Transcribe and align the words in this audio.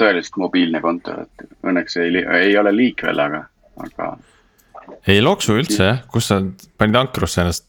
tõeliselt 0.00 0.38
mobiilne 0.40 0.80
kontor, 0.82 1.24
et 1.26 1.46
õnneks 1.66 1.96
ei, 2.00 2.22
ei 2.40 2.56
ole 2.58 2.72
liikvel, 2.74 3.20
aga, 3.22 3.44
aga. 3.84 4.10
ei 5.08 5.20
loksu 5.22 5.56
üldse 5.60 5.82
jah, 5.84 6.02
kus 6.10 6.30
sa 6.32 6.40
panid 6.80 6.98
ankrusse 7.02 7.42
ennast? 7.44 7.68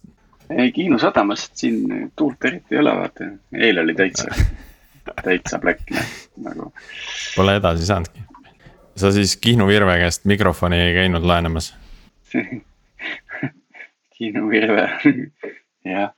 ei, 0.51 0.71
Kiinu 0.75 0.99
sadamas, 1.01 1.49
siin 1.57 2.09
tuult 2.15 2.49
eriti 2.49 2.75
ei 2.75 2.81
ole, 2.81 2.95
vaata, 3.03 3.29
eile 3.55 3.85
oli 3.85 3.95
täitsa, 3.97 4.31
täitsa 5.27 5.59
plekk 5.63 5.93
nagu. 6.41 6.71
Pole 7.35 7.55
edasi 7.59 7.87
saanudki. 7.87 8.27
sa 8.95 9.11
siis 9.15 9.37
Kihnu 9.37 9.67
Virve 9.67 9.97
käest 10.03 10.25
mikrofoni 10.25 10.79
ei 10.79 10.93
käinud 10.93 11.23
laenamas 11.23 11.73
Kihnu 14.17 14.49
Virve, 14.49 14.89
jah 15.95 16.11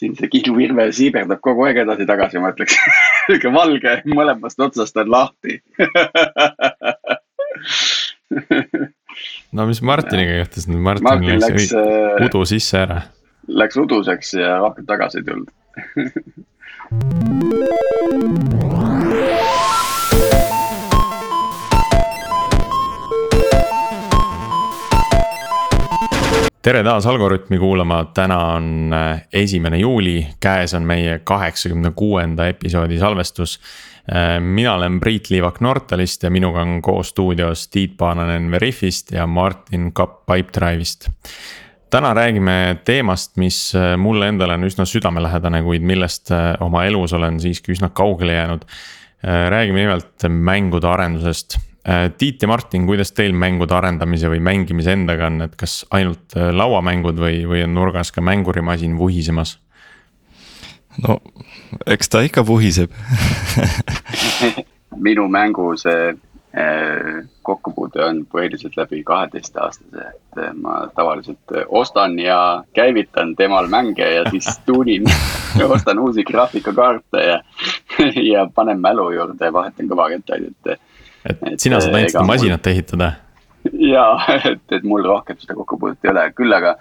siin 0.00 0.16
see 0.16 0.30
kiiluvirve 0.32 0.86
siiberdab 0.96 1.42
kogu 1.44 1.66
aeg 1.68 1.82
edasi-tagasi, 1.82 2.40
ma 2.40 2.54
ütleks 2.54 2.78
sihuke 3.26 3.52
valge 3.54 3.96
mõlemast 4.08 4.60
otsast 4.66 4.96
on 5.00 5.10
lahti. 5.10 5.60
No 9.52 9.66
mis 9.66 9.80
Martiniga 9.82 10.36
juhtus? 10.38 10.68
Nüüd, 10.70 10.82
Martin, 10.86 11.04
Martin 11.08 11.40
läks, 11.42 11.48
läks 11.50 11.72
äh, 11.74 12.26
udu 12.28 12.44
sisse 12.46 12.78
ära. 12.84 13.00
Läks 13.50 13.76
uduseks 13.80 14.34
ja 14.38 14.58
rohkem 14.62 14.86
tagasi 14.86 15.18
ei 15.20 15.26
tulnud 15.26 15.50
tere 26.62 26.82
taas 26.84 27.06
Algorütmi 27.06 27.58
kuulama, 27.58 28.04
täna 28.14 28.38
on 28.54 28.92
äh, 28.92 29.22
esimene 29.32 29.78
juuli, 29.78 30.26
käes 30.40 30.74
on 30.74 30.84
meie 30.84 31.18
kaheksakümne 31.24 31.92
kuuenda 31.96 32.48
episoodi 32.48 32.98
salvestus. 32.98 33.60
Äh, 34.12 34.40
mina 34.40 34.74
olen 34.74 35.00
Priit 35.00 35.30
Liivak 35.30 35.60
Nortalist 35.60 36.22
ja 36.22 36.30
minuga 36.30 36.62
on 36.62 36.82
koos 36.82 37.14
stuudios 37.14 37.68
Tiit 37.68 37.96
Paananen 37.96 38.50
Veriffist 38.50 39.12
ja 39.12 39.26
Martin 39.26 39.92
Kapp 39.92 40.26
Pipedrive'ist. 40.30 41.10
täna 41.90 42.14
räägime 42.14 42.76
teemast, 42.84 43.36
mis 43.36 43.74
äh, 43.74 43.96
mulle 43.96 44.28
endale 44.28 44.54
on 44.54 44.64
üsna 44.64 44.84
südamelähedane, 44.84 45.62
kuid 45.62 45.82
millest 45.82 46.30
oma 46.60 46.84
elus 46.84 47.12
olen 47.12 47.40
siiski 47.40 47.72
üsna 47.72 47.88
kaugele 47.88 48.32
jäänud. 48.32 48.60
räägime 49.48 49.78
nimelt 49.78 50.28
mängude 50.28 50.88
arendusest 50.88 51.58
Tiit 52.18 52.42
ja 52.42 52.48
Martin, 52.48 52.84
kuidas 52.86 53.14
teil 53.16 53.32
mängude 53.32 53.72
arendamise 53.72 54.28
või 54.28 54.42
mängimise 54.44 54.92
endaga 54.92 55.30
on, 55.30 55.40
et 55.46 55.54
kas 55.56 55.78
ainult 55.96 56.36
äh, 56.36 56.50
lauamängud 56.52 57.16
või, 57.16 57.38
või 57.48 57.64
on 57.64 57.72
nurgas 57.72 58.12
ka 58.12 58.20
mängurimasin 58.20 58.98
vuhisemas? 58.98 59.56
no 61.00 61.20
eks 61.86 62.08
ta 62.12 62.20
ikka 62.26 62.44
vuhiseb. 62.46 62.92
Minu 65.06 65.24
mängu 65.32 65.70
see 65.80 66.10
äh, 66.10 67.20
kokkupuude 67.46 68.02
on 68.04 68.20
põhiliselt 68.28 68.76
läbi 68.76 69.00
kaheteistaastase, 69.06 70.04
et 70.10 70.40
ma 70.60 70.82
tavaliselt 70.96 71.56
ostan 71.68 72.18
ja 72.18 72.64
käivitan 72.76 73.32
temal 73.36 73.70
mänge 73.72 74.04
ja 74.04 74.26
siis 74.30 74.58
tuunin 74.66 75.08
ostan 75.64 75.98
uusi 75.98 76.24
graafikakaarte 76.24 77.24
ja, 77.24 77.40
ja 78.32 78.46
panen 78.54 78.80
mälu 78.80 79.10
juurde 79.16 79.48
ja 79.48 79.52
vahetan 79.52 79.88
kõvakettaid, 79.88 80.50
et 80.50 80.80
et, 81.24 81.42
et 81.52 81.60
sina 81.60 81.80
saad 81.80 81.94
ainult 81.94 82.14
seda 82.14 82.26
masinat 82.28 82.64
mul... 82.64 82.72
ehitada? 82.72 83.12
jaa, 83.90 84.14
et, 84.52 84.64
et 84.72 84.88
mul 84.88 85.04
rohkem 85.04 85.38
seda 85.40 85.56
kokkupuudet 85.58 86.08
ei 86.08 86.12
ole, 86.14 86.26
küll 86.36 86.56
aga 86.56 86.76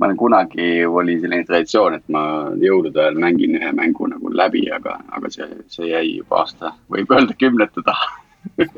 ma 0.00 0.08
olen 0.08 0.16
kunagi, 0.16 0.68
oli 0.86 1.18
selline 1.20 1.44
traditsioon, 1.44 1.98
et 1.98 2.06
ma 2.14 2.22
jõulude 2.56 3.02
ajal 3.02 3.18
mängin 3.20 3.58
ühe 3.58 3.72
mängu 3.76 4.08
nagu 4.08 4.32
läbi, 4.32 4.64
aga, 4.72 4.96
aga 5.12 5.30
see, 5.32 5.48
see 5.68 5.90
jäi 5.90 6.06
juba 6.16 6.40
aasta, 6.44 6.72
võib 6.92 7.12
öelda 7.12 7.36
kümnete 7.36 7.84
taha. 7.84 8.08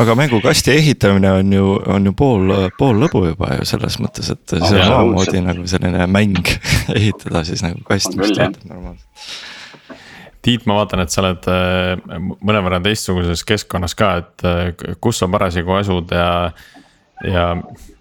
Aga 0.00 0.14
mängukasti 0.18 0.72
ehitamine 0.72 1.30
on 1.32 1.52
ju, 1.52 1.66
on 1.86 2.08
ju 2.08 2.12
pool, 2.18 2.48
pool 2.78 2.96
lõbu 2.98 3.20
juba 3.28 3.52
ju 3.60 3.66
selles 3.68 3.98
mõttes, 4.02 4.30
et 4.32 4.54
see 4.56 4.80
on 4.80 4.94
omamoodi 4.96 5.42
nagu 5.44 5.66
selline 5.70 6.08
mäng 6.10 6.48
ehitada 6.98 7.44
siis 7.46 7.62
nagu 7.62 7.84
kast, 7.86 8.16
mis 8.18 8.32
töötab 8.32 8.64
normaalselt 8.72 9.53
Tiit, 10.44 10.66
ma 10.68 10.76
vaatan, 10.76 11.00
et 11.00 11.12
sa 11.12 11.22
oled 11.22 11.46
äh, 11.48 12.18
mõnevõrra 12.44 12.80
teistsuguses 12.84 13.44
keskkonnas 13.48 13.96
ka, 13.96 14.10
et 14.20 14.44
äh, 14.48 14.96
kus 15.00 15.22
sa 15.22 15.28
parasjagu 15.32 15.72
asud 15.78 16.12
ja. 16.12 16.28
ja 17.24 17.44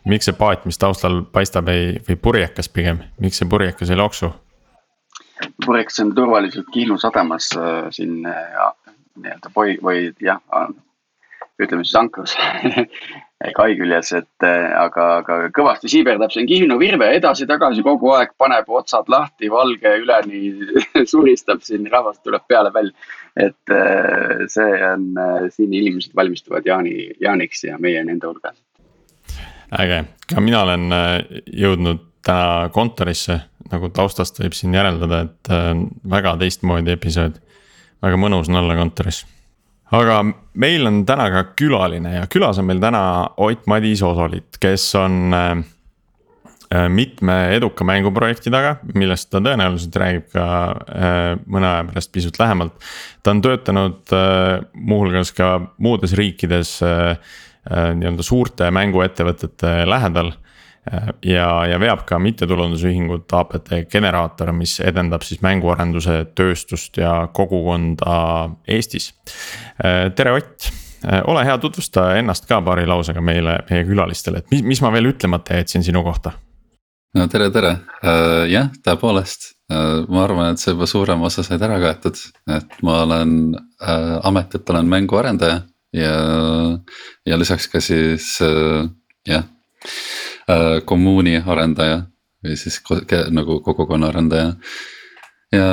miks 0.10 0.28
see 0.28 0.36
paat, 0.36 0.66
mis 0.68 0.80
taustal 0.82 1.22
paistab, 1.32 1.72
ei, 1.72 1.98
või 2.08 2.20
purjekas 2.20 2.68
pigem, 2.70 3.00
miks 3.24 3.40
see 3.40 3.50
purjekas 3.50 3.94
ei 3.94 4.00
loksu? 4.00 4.34
purjekas 5.66 6.00
on 6.00 6.12
turvaliselt 6.16 6.68
Kihnu 6.72 6.98
sadamas 7.00 7.50
äh, 7.58 7.88
siin 7.96 8.22
nii-öelda 8.24 9.52
või, 9.56 9.78
või 9.84 10.06
jah, 10.24 10.40
ütleme 11.62 11.84
siis 11.84 11.96
ankrus 12.00 12.36
kai 13.52 13.74
küljes, 13.76 14.14
et 14.16 14.46
äh, 14.48 14.70
aga, 14.80 15.08
aga 15.20 15.38
kõvasti 15.56 15.92
siiberdab 15.92 16.32
siin 16.32 16.48
Kihnu 16.48 16.78
virve 16.80 17.10
edasi-tagasi 17.18 17.84
kogu 17.84 18.14
aeg, 18.16 18.32
paneb 18.40 18.70
otsad 18.72 19.10
lahti, 19.12 19.50
valge 19.52 19.92
üleni 20.00 20.54
suristab 21.12 21.64
siin, 21.66 21.90
rahvast 21.92 22.24
tuleb 22.24 22.46
peale 22.48 22.72
välja. 22.74 22.94
et 23.36 23.74
äh, 23.74 24.46
see 24.48 24.80
on, 24.88 25.10
äh, 25.18 25.50
siin 25.52 25.74
inimesed 25.74 26.16
valmistuvad 26.16 26.66
jaani, 26.66 27.10
jaaniks 27.20 27.66
ja 27.68 27.78
meie 27.82 28.04
nende 28.06 28.30
hulgas. 28.30 28.56
äge, 29.80 30.04
ka 30.30 30.42
mina 30.42 30.64
olen 30.64 30.88
jõudnud 31.48 32.08
täna 32.24 32.70
kontorisse, 32.72 33.42
nagu 33.72 33.90
taustast 33.92 34.40
võib 34.40 34.56
siin 34.56 34.76
järeldada, 34.78 35.26
et 35.26 35.52
väga 36.08 36.38
teistmoodi 36.40 36.96
episood. 36.96 37.42
väga 38.04 38.20
mõnus 38.20 38.48
on 38.48 38.62
olla 38.62 38.78
kontoris 38.80 39.26
aga 39.94 40.18
meil 40.60 40.88
on 40.90 41.04
täna 41.08 41.30
ka 41.34 41.46
külaline 41.60 42.18
ja 42.18 42.26
külas 42.32 42.60
on 42.62 42.68
meil 42.70 42.82
täna 42.84 43.04
Ott-Madis 43.42 44.04
Osolit, 44.06 44.58
kes 44.62 44.88
on 45.00 45.36
äh, 45.38 45.52
äh, 46.74 46.88
mitme 46.90 47.38
eduka 47.56 47.86
mänguprojekti 47.88 48.54
taga, 48.54 48.78
millest 48.98 49.30
ta 49.32 49.42
tõenäoliselt 49.44 49.98
räägib 50.02 50.30
ka 50.34 50.46
äh, 50.74 51.22
mõne 51.46 51.70
aja 51.70 51.88
pärast 51.92 52.14
pisut 52.16 52.40
lähemalt. 52.42 52.76
ta 53.24 53.36
on 53.36 53.42
töötanud 53.46 54.16
muuhulgas 54.74 55.32
ka 55.36 55.56
muudes 55.78 56.14
riikides 56.18 56.80
nii-öelda 57.64 58.24
suurte 58.28 58.68
mänguettevõtete 58.76 59.86
lähedal 59.88 60.34
ja, 61.26 61.48
ja 61.70 61.80
veab 61.80 62.04
ka 62.08 62.20
mittetulundusühingut 62.20 63.34
APT 63.34 63.74
Generaator, 63.92 64.52
mis 64.56 64.80
edendab 64.84 65.24
siis 65.24 65.42
mänguarenduse 65.46 66.20
tööstust 66.36 66.98
ja 67.00 67.28
kogukonda 67.34 68.50
Eestis. 68.68 69.14
tere, 70.16 70.34
Ott, 70.38 70.70
ole 71.28 71.46
hea, 71.46 71.58
tutvusta 71.58 72.14
ennast 72.20 72.48
ka 72.50 72.62
paari 72.62 72.88
lausega 72.88 73.22
meile, 73.22 73.60
meie 73.70 73.86
külalistele, 73.88 74.44
et 74.44 74.52
mis, 74.52 74.64
mis 74.64 74.82
ma 74.84 74.92
veel 74.94 75.12
ütlemata 75.14 75.60
jätsin 75.62 75.84
sinu 75.84 76.04
kohta? 76.04 76.36
no 77.14 77.28
tere, 77.30 77.50
tere, 77.54 77.76
äh, 78.02 78.46
jah, 78.52 78.70
tõepoolest, 78.86 79.52
äh, 79.72 80.04
ma 80.10 80.24
arvan, 80.26 80.54
et 80.54 80.62
see 80.62 80.74
juba 80.74 80.88
suurem 80.90 81.22
osa 81.28 81.46
said 81.46 81.62
ära 81.66 81.78
kaetud, 81.84 82.20
et 82.56 82.80
ma 82.86 83.04
olen 83.06 83.54
äh, 83.54 84.16
ametilt 84.26 84.70
olen 84.74 84.90
mänguarendaja 84.90 85.62
ja, 85.94 86.14
ja 87.30 87.38
lisaks 87.38 87.70
ka 87.70 87.82
siis 87.84 88.36
jah 89.28 89.46
Äh, 90.44 90.82
kommuuni 90.84 91.38
arendaja 91.40 92.02
või 92.44 92.58
siis 92.60 92.82
nagu 93.32 93.62
kogukonna 93.64 94.10
arendaja. 94.12 94.56
ja 95.56 95.68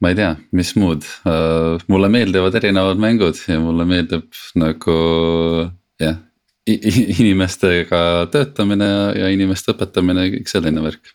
ma 0.00 0.10
ei 0.10 0.16
tea, 0.18 0.34
mis 0.52 0.74
muud, 0.76 1.06
äh, 1.28 1.80
mulle 1.88 2.10
meeldivad 2.12 2.58
erinevad 2.60 3.00
mängud 3.00 3.40
ja 3.48 3.56
mulle 3.60 3.86
meeldib 3.88 4.28
nagu 4.60 4.96
jah, 6.00 6.18
inimestega 6.68 8.02
töötamine 8.32 8.90
ja, 8.90 9.08
ja 9.22 9.32
inimeste 9.32 9.72
õpetamine 9.72 10.28
kõik 10.36 10.52
selline 10.52 10.84
värk 10.84 11.14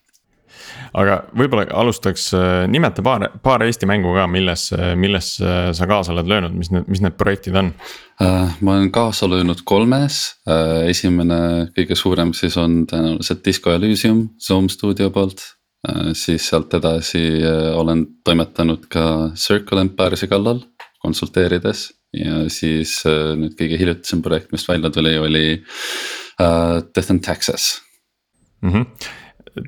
aga 0.95 1.17
võib-olla 1.35 1.65
alustaks, 1.81 2.29
äh, 2.37 2.65
nimeta 2.71 3.03
paar, 3.05 3.27
paar 3.43 3.63
Eesti 3.65 3.87
mängu 3.89 4.13
ka, 4.15 4.25
milles, 4.31 4.69
milles 4.99 5.35
äh, 5.43 5.69
sa 5.75 5.87
kaasa 5.89 6.13
oled 6.13 6.29
löönud, 6.29 6.55
mis 6.55 6.71
need, 6.73 6.87
mis 6.91 7.01
need 7.03 7.17
projektid 7.19 7.57
on? 7.59 7.71
Äh, 8.23 8.55
ma 8.61 8.77
olen 8.77 8.91
kaasa 8.95 9.27
löönud 9.29 9.65
kolmes, 9.67 10.21
esimene 10.87 11.39
kõige 11.75 11.97
suurem 11.99 12.31
siis 12.37 12.55
on 12.61 12.83
tõenäoliselt 12.89 13.43
Disco 13.45 13.73
Elysium 13.75 14.29
Zoom 14.41 14.69
stuudio 14.71 15.11
poolt. 15.11 15.43
siis 16.17 16.47
sealt 16.49 16.73
edasi 16.73 17.43
olen 17.77 17.99
toimetanud 18.25 18.87
ka 18.89 19.03
Circle 19.37 19.83
Empire'i 19.83 20.25
kallal 20.25 20.63
konsulteerides 21.03 21.91
ja 22.17 22.39
siis 22.49 23.03
nüüd 23.05 23.53
kõige 23.59 23.77
hiljutisem 23.77 24.23
projekt, 24.25 24.49
mis 24.55 24.65
välja 24.65 24.89
tuli, 24.89 25.13
oli 25.21 25.45
Death 26.39 27.11
and 27.11 27.21
Taxes 27.21 27.67
mm. 28.63 28.71
-hmm 28.71 29.21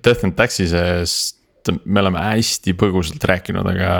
Death 0.04 0.26
and 0.28 0.36
Taxis'est 0.38 1.38
et 1.68 1.86
me 1.86 2.02
oleme 2.02 2.22
hästi 2.22 2.74
põgusalt 2.80 3.24
rääkinud, 3.30 3.68
aga 3.74 3.92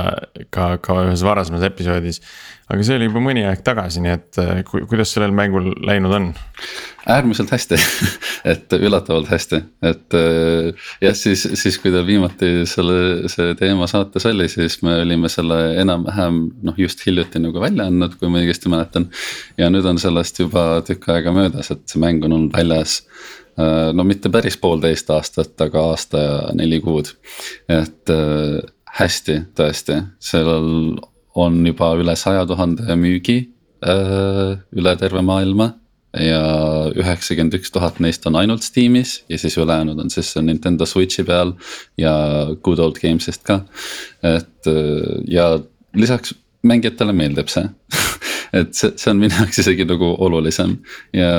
ka, 0.54 0.68
ka 0.84 1.02
ühes 1.06 1.24
varasemas 1.26 1.66
episoodis. 1.68 2.22
aga 2.68 2.84
see 2.84 2.98
oli 3.00 3.08
juba 3.08 3.22
mõni 3.24 3.46
aeg 3.48 3.62
tagasi, 3.64 4.02
nii 4.04 4.12
et 4.12 4.40
äh, 4.44 4.58
ku, 4.68 4.82
kuidas 4.90 5.14
sellel 5.14 5.32
mängul 5.36 5.72
läinud 5.88 6.16
on? 6.18 6.28
äärmiselt 7.08 7.54
hästi 7.54 7.78
et 8.52 8.74
üllatavalt 8.76 9.30
hästi, 9.32 9.62
et 9.88 10.18
äh, 10.20 10.90
jah, 11.04 11.16
siis, 11.16 11.46
siis 11.60 11.80
kui 11.80 11.94
ta 11.94 12.04
viimati 12.08 12.68
selle, 12.68 13.30
see 13.32 13.56
teema 13.60 13.88
saates 13.88 14.28
oli, 14.28 14.50
siis 14.52 14.82
me 14.84 15.00
olime 15.06 15.32
selle 15.32 15.62
enam-vähem 15.84 16.42
noh, 16.68 16.80
just 16.80 17.06
hiljuti 17.08 17.42
nagu 17.44 17.64
välja 17.64 17.88
andnud, 17.88 18.20
kui 18.20 18.32
ma 18.32 18.44
õigesti 18.44 18.72
mäletan. 18.72 19.10
ja 19.60 19.72
nüüd 19.72 19.88
on 19.88 20.02
sellest 20.02 20.44
juba 20.44 20.70
tükk 20.88 21.12
aega 21.16 21.36
möödas, 21.36 21.72
et 21.72 21.84
see 21.88 22.04
mäng 22.04 22.26
on 22.28 22.36
olnud 22.40 22.56
väljas 22.56 23.02
no 23.58 24.04
mitte 24.06 24.30
päris 24.30 24.58
poolteist 24.62 25.10
aastat, 25.14 25.56
aga 25.62 25.88
aasta 25.92 26.24
ja 26.24 26.38
neli 26.58 26.80
kuud. 26.84 27.14
et 27.70 28.14
äh, 28.14 28.62
hästi 29.00 29.40
tõesti, 29.58 30.02
sellel 30.20 30.98
on 31.38 31.60
juba 31.66 31.92
üle 31.98 32.16
saja 32.18 32.46
tuhande 32.50 32.96
müügi 32.98 33.40
äh, 33.86 34.58
üle 34.78 34.96
terve 34.98 35.22
maailma 35.26 35.74
ja 36.18 36.42
üheksakümmend 36.98 37.58
üks 37.60 37.70
tuhat 37.74 38.00
neist 38.02 38.26
on 38.26 38.38
ainult 38.40 38.64
Steamis 38.66 39.20
ja 39.30 39.38
siis 39.38 39.58
ülejäänud 39.58 40.00
on 40.02 40.10
siis 40.10 40.32
Nintendo 40.42 40.86
Switch'i 40.86 41.26
peal 41.28 41.52
ja 42.00 42.14
Good 42.64 42.80
Old 42.80 43.02
Games'ist 43.02 43.44
ka. 43.46 43.60
et 44.24 44.72
ja 45.28 45.50
lisaks 45.94 46.34
mängijatele 46.64 47.14
meeldib 47.14 47.52
see 47.54 47.68
et 48.56 48.74
see, 48.78 48.94
see 48.96 49.12
on 49.12 49.22
minu 49.22 49.36
jaoks 49.36 49.62
isegi 49.64 49.88
nagu 49.90 50.14
olulisem 50.28 50.78
ja 51.16 51.32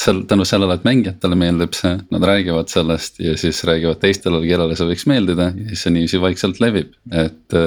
seal 0.00 0.24
tänu 0.30 0.46
sellele, 0.48 0.78
et 0.78 0.88
mängijatele 0.88 1.38
meeldib 1.38 1.76
see, 1.76 1.94
nad 2.14 2.26
räägivad 2.30 2.72
sellest 2.72 3.20
ja 3.22 3.36
siis 3.40 3.60
räägivad 3.68 4.00
teistele, 4.02 4.42
kellele 4.46 4.78
see 4.78 4.90
võiks 4.90 5.06
meeldida 5.10 5.52
ja 5.52 5.70
siis 5.70 5.86
see 5.86 5.94
niiviisi 5.96 6.24
vaikselt 6.24 6.60
levib, 6.64 6.96
et. 7.12 7.58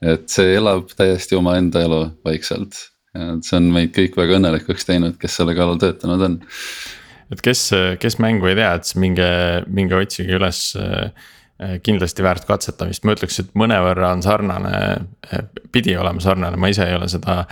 et 0.00 0.32
see 0.32 0.54
elab 0.56 0.88
täiesti 0.96 1.36
omaenda 1.36 1.82
elu 1.84 1.98
vaikselt 2.24 2.78
ja 3.14 3.34
see 3.44 3.58
on 3.58 3.68
meid 3.74 3.92
kõik 3.96 4.16
väga 4.18 4.38
õnnelikuks 4.38 4.86
teinud, 4.88 5.18
kes 5.20 5.36
selle 5.40 5.54
kallal 5.58 5.80
töötanud 5.82 6.24
on. 6.26 6.38
et 7.34 7.42
kes, 7.44 7.66
kes 8.02 8.18
mängu 8.22 8.50
ei 8.50 8.56
tea, 8.58 8.72
et 8.78 8.88
siis 8.88 9.00
minge, 9.02 9.28
minge 9.68 9.98
otsige 9.98 10.38
üles 10.38 10.62
kindlasti 11.84 12.24
väärt 12.24 12.46
katsetamist, 12.48 13.04
ma 13.04 13.12
ütleks, 13.12 13.42
et 13.42 13.50
mõnevõrra 13.58 14.14
on 14.14 14.22
sarnane, 14.24 14.72
pidi 15.72 15.92
olema 15.96 16.22
sarnane, 16.24 16.56
ma 16.56 16.70
ise 16.72 16.86
ei 16.88 16.94
ole 16.96 17.08
seda 17.12 17.42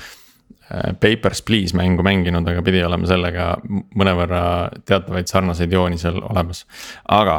Äh, 0.75 0.93
Papers, 0.93 1.43
Please 1.43 1.77
mängu 1.77 2.03
mänginud, 2.05 2.49
aga 2.49 2.63
pidi 2.65 2.83
olema 2.85 3.09
sellega 3.09 3.55
mõnevõrra 3.97 4.43
teatavaid 4.85 5.31
sarnaseid 5.31 5.73
jooni 5.73 5.97
seal 6.01 6.21
olemas. 6.21 6.67
aga 7.09 7.37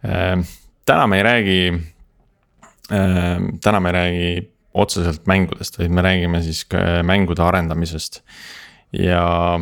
äh, 0.00 0.38
täna 0.88 1.06
me 1.06 1.18
ei 1.20 1.26
räägi 1.26 1.58
äh,, 2.88 3.44
täna 3.60 3.80
me 3.80 3.92
ei 3.92 3.96
räägi 3.98 4.48
otseselt 4.72 5.26
mängudest, 5.28 5.76
vaid 5.78 5.92
me 5.92 6.00
räägime 6.02 6.40
siis 6.42 6.64
mängude 7.04 7.42
arendamisest. 7.44 8.22
ja, 8.92 9.60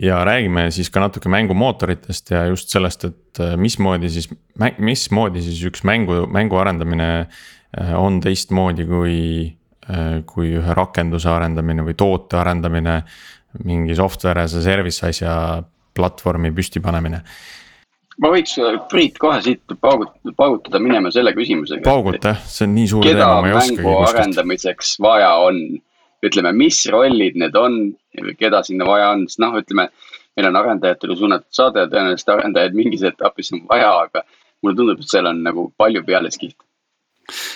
ja 0.00 0.24
räägime 0.24 0.70
siis 0.72 0.90
ka 0.90 1.02
natuke 1.02 1.28
mängumootoritest 1.28 2.30
ja 2.32 2.46
just 2.48 2.72
sellest, 2.72 3.04
et 3.04 3.40
äh, 3.40 3.56
mismoodi 3.60 4.10
siis, 4.10 4.30
mismoodi 4.78 5.42
siis 5.44 5.62
üks 5.68 5.84
mängu, 5.84 6.24
mängu 6.32 6.56
arendamine 6.56 7.10
äh, 7.20 7.94
on 7.98 8.20
teistmoodi 8.24 8.86
kui 8.88 9.16
Äh, 9.90 10.20
kui 10.28 10.52
ühe 10.58 10.74
rakenduse 10.76 11.30
arendamine 11.32 11.82
või 11.86 11.96
toote 11.98 12.38
arendamine. 12.40 13.02
mingi 13.66 13.96
software 13.98 14.44
as 14.44 14.52
a 14.54 14.60
service 14.62 15.02
asja 15.02 15.30
platvormi 15.96 16.52
püstipanemine 16.54 17.18
ma 18.22 18.28
võiks 18.30 18.52
Priit 18.92 19.16
kohe 19.18 19.40
siit 19.42 19.74
paugutada, 19.82 20.34
paugutada 20.36 20.78
minema 20.78 21.10
selle 21.10 21.32
küsimusega. 21.34 21.82
pauguta 21.82 22.36
see 22.44 22.68
on 22.68 22.76
nii 22.76 22.86
suur 22.92 23.08
teema, 23.08 23.40
ma 23.40 23.50
ei 23.50 23.56
oskagi. 23.58 23.80
mängu 23.80 23.96
arendamiseks 24.04 24.92
vaja 25.02 25.32
on, 25.48 25.58
ütleme, 26.26 26.52
mis 26.56 26.82
rollid 26.92 27.36
need 27.40 27.56
on, 27.56 27.78
keda 28.38 28.62
sinna 28.66 28.88
vaja 28.88 29.12
on, 29.14 29.26
sest 29.28 29.42
noh, 29.44 29.56
ütleme. 29.60 29.90
meil 30.38 30.46
on 30.46 30.56
arendajatele 30.56 31.16
suunatud 31.18 31.52
saade, 31.52 31.82
tõenäoliselt 31.90 32.28
arendajaid 32.32 32.76
mingis 32.78 33.02
etapis 33.04 33.50
on 33.52 33.64
vaja, 33.68 33.90
aga 34.06 34.22
mulle 34.62 34.76
tundub, 34.78 35.00
et 35.02 35.10
seal 35.10 35.26
on 35.26 35.42
nagu 35.42 35.66
palju 35.76 36.04
pealiskihte. 36.06 36.62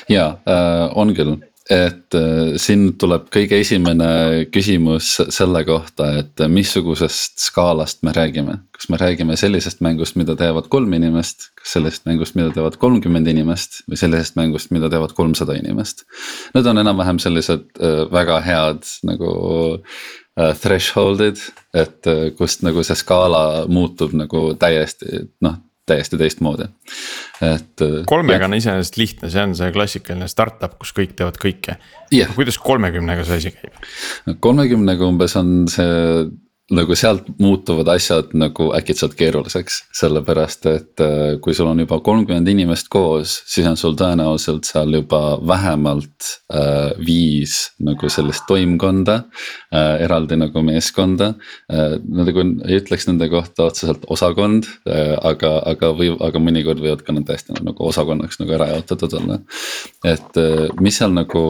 ja 0.09 0.27
äh, 0.49 0.91
on 0.99 1.15
küll 1.15 1.37
et 1.71 2.15
äh, 2.15 2.55
siin 2.61 2.91
tuleb 3.01 3.31
kõige 3.33 3.57
esimene 3.63 4.09
küsimus 4.53 5.15
selle 5.33 5.63
kohta, 5.65 6.11
et 6.21 6.43
missugusest 6.53 7.41
skaalast 7.41 8.03
me 8.05 8.13
räägime. 8.13 8.59
kas 8.75 8.89
me 8.91 8.99
räägime 9.01 9.37
sellisest 9.37 9.81
mängust, 9.81 10.17
mida 10.17 10.37
teevad 10.37 10.69
kolm 10.69 10.93
inimest, 10.93 11.49
kas 11.57 11.77
sellisest 11.77 12.05
mängust, 12.11 12.35
mida 12.37 12.51
teevad 12.53 12.77
kolmkümmend 12.77 13.29
inimest 13.31 13.85
või 13.89 13.97
sellisest 13.97 14.37
mängust, 14.37 14.73
mida 14.75 14.91
teevad 14.93 15.15
kolmsada 15.17 15.57
inimest. 15.57 16.05
Need 16.55 16.67
on 16.67 16.83
enam-vähem 16.83 17.21
sellised 17.23 17.71
äh, 17.81 18.05
väga 18.13 18.41
head 18.45 18.85
nagu 19.09 19.31
äh, 19.79 20.53
threshold'id, 20.61 21.41
et 21.73 22.11
kust 22.37 22.67
nagu 22.67 22.83
see 22.85 22.99
skaala 22.99 23.65
muutub 23.73 24.13
nagu 24.13 24.51
täiesti 24.61 25.29
noh 25.41 25.63
täiesti 25.89 26.19
teistmoodi, 26.21 26.69
et. 27.45 27.83
Äh, 27.85 27.99
kolmega 28.09 28.49
on 28.49 28.57
iseenesest 28.57 28.97
lihtne, 29.01 29.31
see 29.33 29.43
on 29.45 29.53
see 29.59 29.73
klassikaline 29.75 30.29
startup, 30.31 30.79
kus 30.81 30.95
kõik 30.97 31.13
teevad 31.19 31.41
kõike 31.41 31.77
yeah.. 32.13 32.31
kuidas 32.37 32.59
kolmekümnega 32.63 33.27
see 33.29 33.43
asi 33.43 33.55
käib? 33.57 33.77
kolmekümnega 34.45 35.07
umbes 35.09 35.37
on 35.41 35.55
see 35.73 36.25
nagu 36.73 36.97
sealt 36.97 37.27
muutuvad 37.39 37.89
asjad 37.93 38.31
nagu 38.41 38.71
äkitselt 38.77 39.13
keeruliseks, 39.19 39.83
sellepärast 39.93 40.65
et 40.71 41.03
äh, 41.05 41.35
kui 41.45 41.53
sul 41.57 41.69
on 41.69 41.83
juba 41.83 41.99
kolmkümmend 42.01 42.49
inimest 42.49 42.89
koos, 42.93 43.35
siis 43.53 43.69
on 43.69 43.77
sul 43.77 43.97
tõenäoliselt 44.01 44.65
seal 44.65 44.97
juba 44.97 45.37
vähemalt 45.45 46.31
äh, 46.49 46.97
viis 47.05 47.75
nagu 47.85 48.09
sellist 48.09 48.47
toimkonda 48.49 49.21
äh,. 49.75 50.05
eraldi 50.07 50.41
nagu 50.41 50.65
meeskonda 50.65 51.35
äh,, 51.69 51.99
nagu 52.01 52.47
ei 52.65 52.81
ütleks 52.81 53.11
nende 53.11 53.29
kohta 53.33 53.69
otseselt 53.69 54.09
osakond 54.09 54.65
äh,, 54.89 55.19
aga, 55.21 55.59
aga 55.69 55.93
või, 55.99 56.15
aga 56.17 56.41
mõnikord 56.41 56.81
võivad 56.81 57.05
ka 57.05 57.13
nad 57.13 57.29
täiesti 57.29 57.61
nagu 57.61 57.91
osakonnaks 57.93 58.41
nagu 58.41 58.57
ära 58.57 58.73
jaotatud 58.73 59.21
olla. 59.21 59.43
et 60.01 60.41
äh, 60.41 60.71
mis 60.81 60.97
seal 60.97 61.13
nagu 61.13 61.45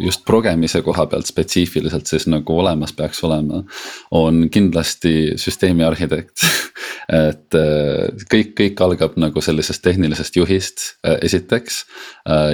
just 0.00 0.24
progemise 0.26 0.82
koha 0.82 1.06
pealt 1.10 1.28
spetsiifiliselt 1.28 2.06
siis 2.06 2.26
nagu 2.30 2.58
olemas 2.58 2.92
peaks 2.96 3.22
olema. 3.24 3.62
on 4.10 4.48
kindlasti 4.50 5.34
süsteemi 5.36 5.84
arhitekt 5.84 6.44
et 7.26 7.58
äh, 7.58 8.24
kõik, 8.32 8.54
kõik 8.58 8.82
algab 8.84 9.16
nagu 9.20 9.42
sellisest 9.44 9.82
tehnilisest 9.82 10.36
juhist 10.36 10.84
äh, 11.06 11.18
esiteks. 11.22 11.84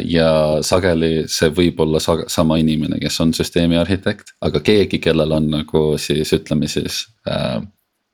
ja 0.08 0.28
sageli 0.64 1.28
see 1.28 1.50
võib 1.54 1.80
olla 1.84 2.00
sama 2.00 2.56
inimene, 2.58 2.98
kes 3.00 3.20
on 3.20 3.34
süsteemi 3.36 3.76
arhitekt, 3.76 4.32
aga 4.40 4.60
keegi, 4.64 4.98
kellel 5.02 5.32
on 5.36 5.50
nagu 5.52 5.82
siis 6.00 6.32
ütleme 6.32 6.68
siis 6.68 7.04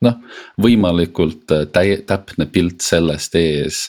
noh, 0.05 0.21
võimalikult 0.61 1.55
täi-, 1.73 2.03
täpne 2.07 2.47
pilt 2.51 2.85
sellest 2.85 3.37
ees, 3.39 3.85